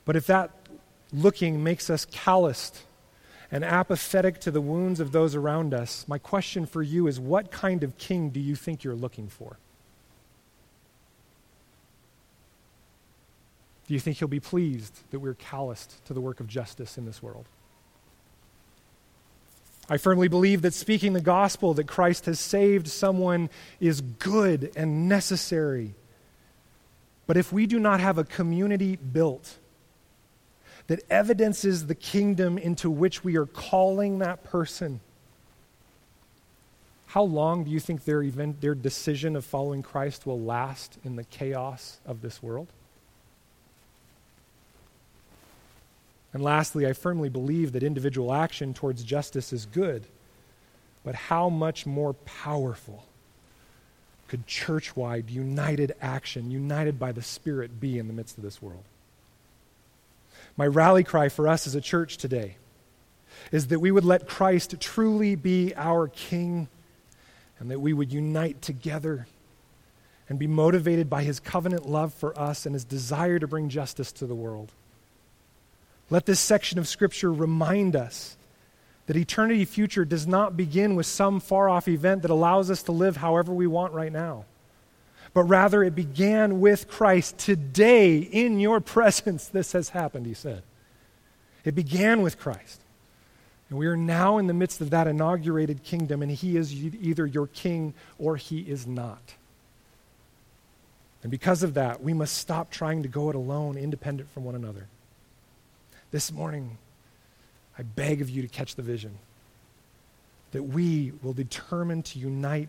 But 0.05 0.15
if 0.15 0.27
that 0.27 0.51
looking 1.13 1.63
makes 1.65 1.91
us 1.91 2.07
calloused 2.11 2.83
and 3.51 3.65
apathetic 3.65 4.41
to 4.41 4.51
the 4.51 4.61
wounds 4.61 5.01
of 5.01 5.13
those 5.13 5.35
around 5.35 5.75
us, 5.75 6.07
my 6.07 6.19
question 6.19 6.67
for 6.67 6.83
you 6.83 7.07
is 7.07 7.19
what 7.19 7.51
kind 7.51 7.83
of 7.83 7.99
king 7.99 8.31
do 8.31 8.41
you 8.41 8.55
think 8.55 8.85
you're 8.85 8.95
looking 8.95 9.29
for? 9.29 9.57
Do 13.89 13.95
you 13.95 14.01
think 14.01 14.19
he'll 14.19 14.29
be 14.29 14.41
pleased 14.41 15.01
that 15.11 15.21
we're 15.21 15.35
calloused 15.35 16.05
to 16.07 16.15
the 16.15 16.21
work 16.21 16.41
of 16.41 16.49
justice 16.49 16.99
in 16.99 17.05
this 17.05 17.23
world? 17.23 17.47
I 19.89 19.99
firmly 19.99 20.29
believe 20.29 20.63
that 20.63 20.75
speaking 20.75 21.13
the 21.13 21.21
gospel 21.21 21.75
that 21.75 21.87
Christ 21.87 22.27
has 22.27 22.41
saved 22.41 22.89
someone 22.89 23.51
is 23.79 24.01
good 24.01 24.73
and 24.77 25.09
necessary. 25.09 25.95
But 27.27 27.37
if 27.37 27.53
we 27.53 27.67
do 27.67 27.79
not 27.79 28.01
have 28.01 28.19
a 28.19 28.25
community 28.25 28.97
built 28.97 29.59
that 30.89 31.03
evidences 31.11 31.87
the 31.87 31.95
kingdom 31.95 32.59
into 32.59 32.91
which 32.91 33.25
we 33.25 33.37
are 33.37 33.47
calling 33.47 34.19
that 34.19 34.45
person, 34.45 35.01
how 37.07 37.23
long 37.23 37.65
do 37.65 37.71
you 37.71 37.81
think 37.81 38.05
their, 38.05 38.23
event, 38.23 38.61
their 38.61 38.75
decision 38.75 39.37
of 39.37 39.45
following 39.45 39.83
Christ 39.83 40.27
will 40.27 40.41
last 40.41 40.99
in 41.05 41.17
the 41.17 41.25
chaos 41.25 41.99
of 42.05 42.23
this 42.23 42.43
world? 42.43 42.69
And 46.37 46.45
lastly, 46.45 46.87
I 46.87 46.93
firmly 46.93 47.31
believe 47.31 47.73
that 47.73 47.83
individual 47.83 48.31
action 48.31 48.75
towards 48.75 49.03
justice 49.03 49.55
is 49.55 49.65
good. 49.65 50.05
But 51.03 51.15
how 51.15 51.49
much 51.49 51.87
more 51.87 52.13
powerful 52.13 53.07
could 54.29 54.47
church 54.47 54.95
wide, 54.95 55.31
united 55.31 55.95
action, 56.03 56.51
united 56.51 56.99
by 56.99 57.13
the 57.13 57.23
Spirit, 57.23 57.81
be 57.81 57.99
in 57.99 58.07
the 58.07 58.13
midst 58.13 58.37
of 58.37 58.45
this 58.45 58.61
world? 58.61 58.85
My 60.59 60.67
rally 60.67 61.03
cry 61.03 61.31
for 61.31 61.49
us 61.49 61.67
as 61.67 61.75
a 61.75 61.81
church 61.81 62.19
today 62.19 62.57
is 63.51 63.69
that 63.69 63.81
we 63.81 63.91
would 63.91 64.05
let 64.05 64.29
Christ 64.29 64.75
truly 64.79 65.37
be 65.37 65.73
our 65.75 66.07
King 66.07 66.69
and 67.59 67.71
that 67.71 67.81
we 67.81 67.95
would 67.95 68.13
unite 68.13 68.61
together 68.61 69.27
and 70.29 70.39
be 70.39 70.47
motivated 70.47 71.09
by 71.09 71.23
his 71.23 71.41
covenant 71.41 71.89
love 71.89 72.13
for 72.13 72.39
us 72.39 72.67
and 72.67 72.75
his 72.75 72.85
desire 72.85 73.39
to 73.39 73.47
bring 73.47 73.71
justice 73.71 74.13
to 74.13 74.27
the 74.27 74.35
world. 74.35 74.73
Let 76.09 76.27
this 76.27 76.41
section 76.41 76.79
of 76.79 76.87
Scripture 76.87 77.33
remind 77.33 77.97
us 77.97 78.37
that 79.07 79.17
eternity 79.17 79.65
future 79.65 80.05
does 80.05 80.27
not 80.27 80.57
begin 80.57 80.95
with 80.95 81.07
some 81.07 81.41
far 81.41 81.69
off 81.69 81.89
event 81.89 82.23
that 82.23 82.31
allows 82.31 82.71
us 82.71 82.83
to 82.85 82.93
live 82.93 83.17
however 83.17 83.53
we 83.53 83.67
want 83.67 83.93
right 83.93 84.13
now, 84.13 84.45
but 85.33 85.45
rather 85.45 85.83
it 85.83 85.95
began 85.95 86.61
with 86.61 86.89
Christ. 86.89 87.39
Today, 87.39 88.19
in 88.19 88.61
your 88.61 88.81
presence, 88.95 89.49
this 89.49 89.73
has 89.73 89.91
happened, 89.91 90.27
he 90.27 90.35
said. 90.35 90.63
It 91.65 91.75
began 91.75 92.23
with 92.23 92.39
Christ. 92.39 92.81
And 93.69 93.79
we 93.79 93.89
are 93.89 93.97
now 93.97 94.39
in 94.39 94.47
the 94.47 94.55
midst 94.55 94.81
of 94.81 94.91
that 94.91 95.09
inaugurated 95.09 95.83
kingdom, 95.83 96.23
and 96.23 96.31
he 96.31 96.57
is 96.57 96.73
either 96.73 97.27
your 97.27 97.49
king 97.49 97.95
or 98.19 98.37
he 98.37 98.61
is 98.61 98.87
not. 98.87 99.35
And 101.23 101.31
because 101.33 101.65
of 101.65 101.75
that, 101.75 102.01
we 102.01 102.13
must 102.13 102.37
stop 102.37 102.71
trying 102.71 103.03
to 103.03 103.09
go 103.09 103.29
it 103.29 103.35
alone, 103.35 103.77
independent 103.77 104.31
from 104.31 104.45
one 104.45 104.55
another. 104.55 104.87
This 106.13 106.33
morning, 106.33 106.79
I 107.79 107.83
beg 107.83 108.21
of 108.21 108.31
you 108.31 108.43
to 108.43 108.49
catch 108.49 108.77
the 108.77 108.83
vision 108.83 109.19
that 110.53 110.63
we 110.63 111.13
will 111.23 111.33
determine 111.33 112.03
to 112.03 112.19
unite 112.19 112.69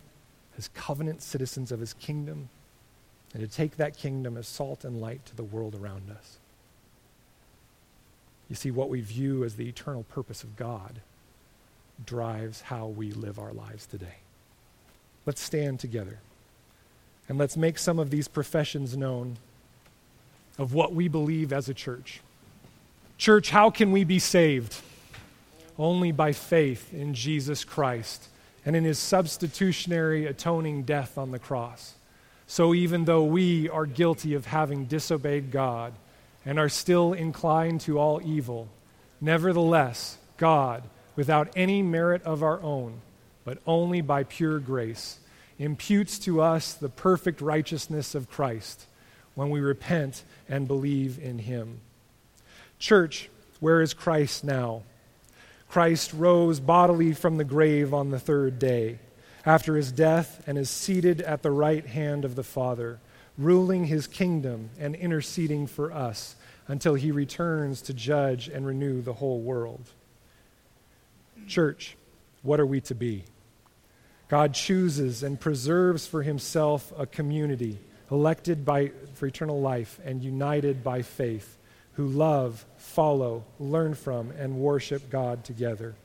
as 0.57 0.69
covenant 0.69 1.21
citizens 1.21 1.71
of 1.71 1.79
his 1.79 1.93
kingdom 1.93 2.49
and 3.33 3.41
to 3.41 3.47
take 3.47 3.77
that 3.77 3.95
kingdom 3.95 4.37
as 4.37 4.47
salt 4.47 4.83
and 4.83 4.99
light 4.99 5.25
to 5.27 5.35
the 5.35 5.43
world 5.43 5.75
around 5.75 6.09
us. 6.09 6.39
You 8.49 8.55
see, 8.55 8.71
what 8.71 8.89
we 8.89 9.01
view 9.01 9.43
as 9.43 9.55
the 9.55 9.67
eternal 9.69 10.03
purpose 10.03 10.43
of 10.43 10.55
God 10.55 11.01
drives 12.05 12.61
how 12.61 12.87
we 12.87 13.11
live 13.11 13.37
our 13.37 13.53
lives 13.53 13.85
today. 13.85 14.17
Let's 15.25 15.41
stand 15.41 15.79
together 15.79 16.19
and 17.29 17.37
let's 17.37 17.57
make 17.57 17.77
some 17.77 17.99
of 17.99 18.09
these 18.09 18.27
professions 18.27 18.97
known 18.97 19.37
of 20.57 20.73
what 20.73 20.93
we 20.93 21.07
believe 21.07 21.53
as 21.53 21.69
a 21.69 21.73
church. 21.73 22.21
Church, 23.17 23.49
how 23.49 23.69
can 23.69 23.91
we 23.91 24.03
be 24.03 24.19
saved? 24.19 24.75
Only 25.77 26.11
by 26.11 26.33
faith 26.33 26.93
in 26.93 27.13
Jesus 27.13 27.63
Christ 27.63 28.27
and 28.65 28.75
in 28.75 28.83
his 28.83 28.99
substitutionary 28.99 30.25
atoning 30.25 30.83
death 30.83 31.17
on 31.17 31.31
the 31.31 31.39
cross. 31.39 31.95
So 32.45 32.73
even 32.73 33.05
though 33.05 33.23
we 33.23 33.69
are 33.69 33.85
guilty 33.85 34.33
of 34.33 34.45
having 34.45 34.85
disobeyed 34.85 35.51
God 35.51 35.93
and 36.45 36.59
are 36.59 36.69
still 36.69 37.13
inclined 37.13 37.81
to 37.81 37.99
all 37.99 38.21
evil, 38.23 38.69
nevertheless, 39.19 40.17
God, 40.37 40.83
without 41.15 41.51
any 41.55 41.81
merit 41.81 42.21
of 42.23 42.43
our 42.43 42.61
own, 42.61 43.01
but 43.43 43.57
only 43.65 44.01
by 44.01 44.23
pure 44.23 44.59
grace, 44.59 45.19
imputes 45.57 46.19
to 46.19 46.41
us 46.41 46.73
the 46.73 46.89
perfect 46.89 47.41
righteousness 47.41 48.13
of 48.13 48.29
Christ 48.29 48.85
when 49.33 49.49
we 49.49 49.59
repent 49.59 50.23
and 50.47 50.67
believe 50.67 51.19
in 51.19 51.39
him. 51.39 51.81
Church, 52.79 53.29
where 53.59 53.81
is 53.81 53.93
Christ 53.93 54.43
now? 54.43 54.83
Christ 55.69 56.13
rose 56.13 56.59
bodily 56.59 57.13
from 57.13 57.37
the 57.37 57.43
grave 57.43 57.93
on 57.93 58.09
the 58.09 58.19
third 58.19 58.59
day 58.59 58.99
after 59.45 59.75
his 59.75 59.91
death 59.91 60.43
and 60.47 60.57
is 60.57 60.69
seated 60.69 61.21
at 61.21 61.41
the 61.41 61.51
right 61.51 61.85
hand 61.85 62.23
of 62.23 62.35
the 62.35 62.43
Father, 62.43 62.99
ruling 63.37 63.85
his 63.85 64.07
kingdom 64.07 64.69
and 64.79 64.95
interceding 64.95 65.67
for 65.67 65.91
us 65.91 66.35
until 66.67 66.95
he 66.95 67.11
returns 67.11 67.81
to 67.81 67.93
judge 67.93 68.47
and 68.47 68.65
renew 68.65 69.01
the 69.01 69.13
whole 69.13 69.39
world. 69.39 69.89
Church, 71.47 71.95
what 72.43 72.59
are 72.59 72.65
we 72.65 72.81
to 72.81 72.95
be? 72.95 73.23
God 74.27 74.53
chooses 74.53 75.23
and 75.23 75.39
preserves 75.39 76.05
for 76.05 76.23
himself 76.23 76.91
a 76.97 77.05
community 77.05 77.79
elected 78.11 78.65
by, 78.65 78.91
for 79.15 79.25
eternal 79.25 79.61
life 79.61 79.99
and 80.03 80.21
united 80.21 80.83
by 80.83 81.01
faith 81.01 81.56
who 81.97 82.07
love, 82.07 82.63
follow, 82.77 83.43
learn 83.59 83.95
from, 83.95 84.29
and 84.37 84.55
worship 84.59 85.09
God 85.09 85.43
together. 85.43 85.95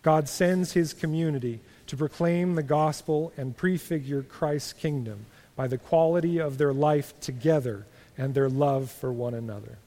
God 0.00 0.28
sends 0.28 0.72
his 0.72 0.94
community 0.94 1.60
to 1.88 1.96
proclaim 1.96 2.54
the 2.54 2.62
gospel 2.62 3.32
and 3.36 3.56
prefigure 3.56 4.22
Christ's 4.22 4.72
kingdom 4.72 5.26
by 5.56 5.66
the 5.66 5.76
quality 5.76 6.38
of 6.38 6.56
their 6.56 6.72
life 6.72 7.18
together 7.18 7.84
and 8.16 8.32
their 8.32 8.48
love 8.48 8.92
for 8.92 9.12
one 9.12 9.34
another. 9.34 9.78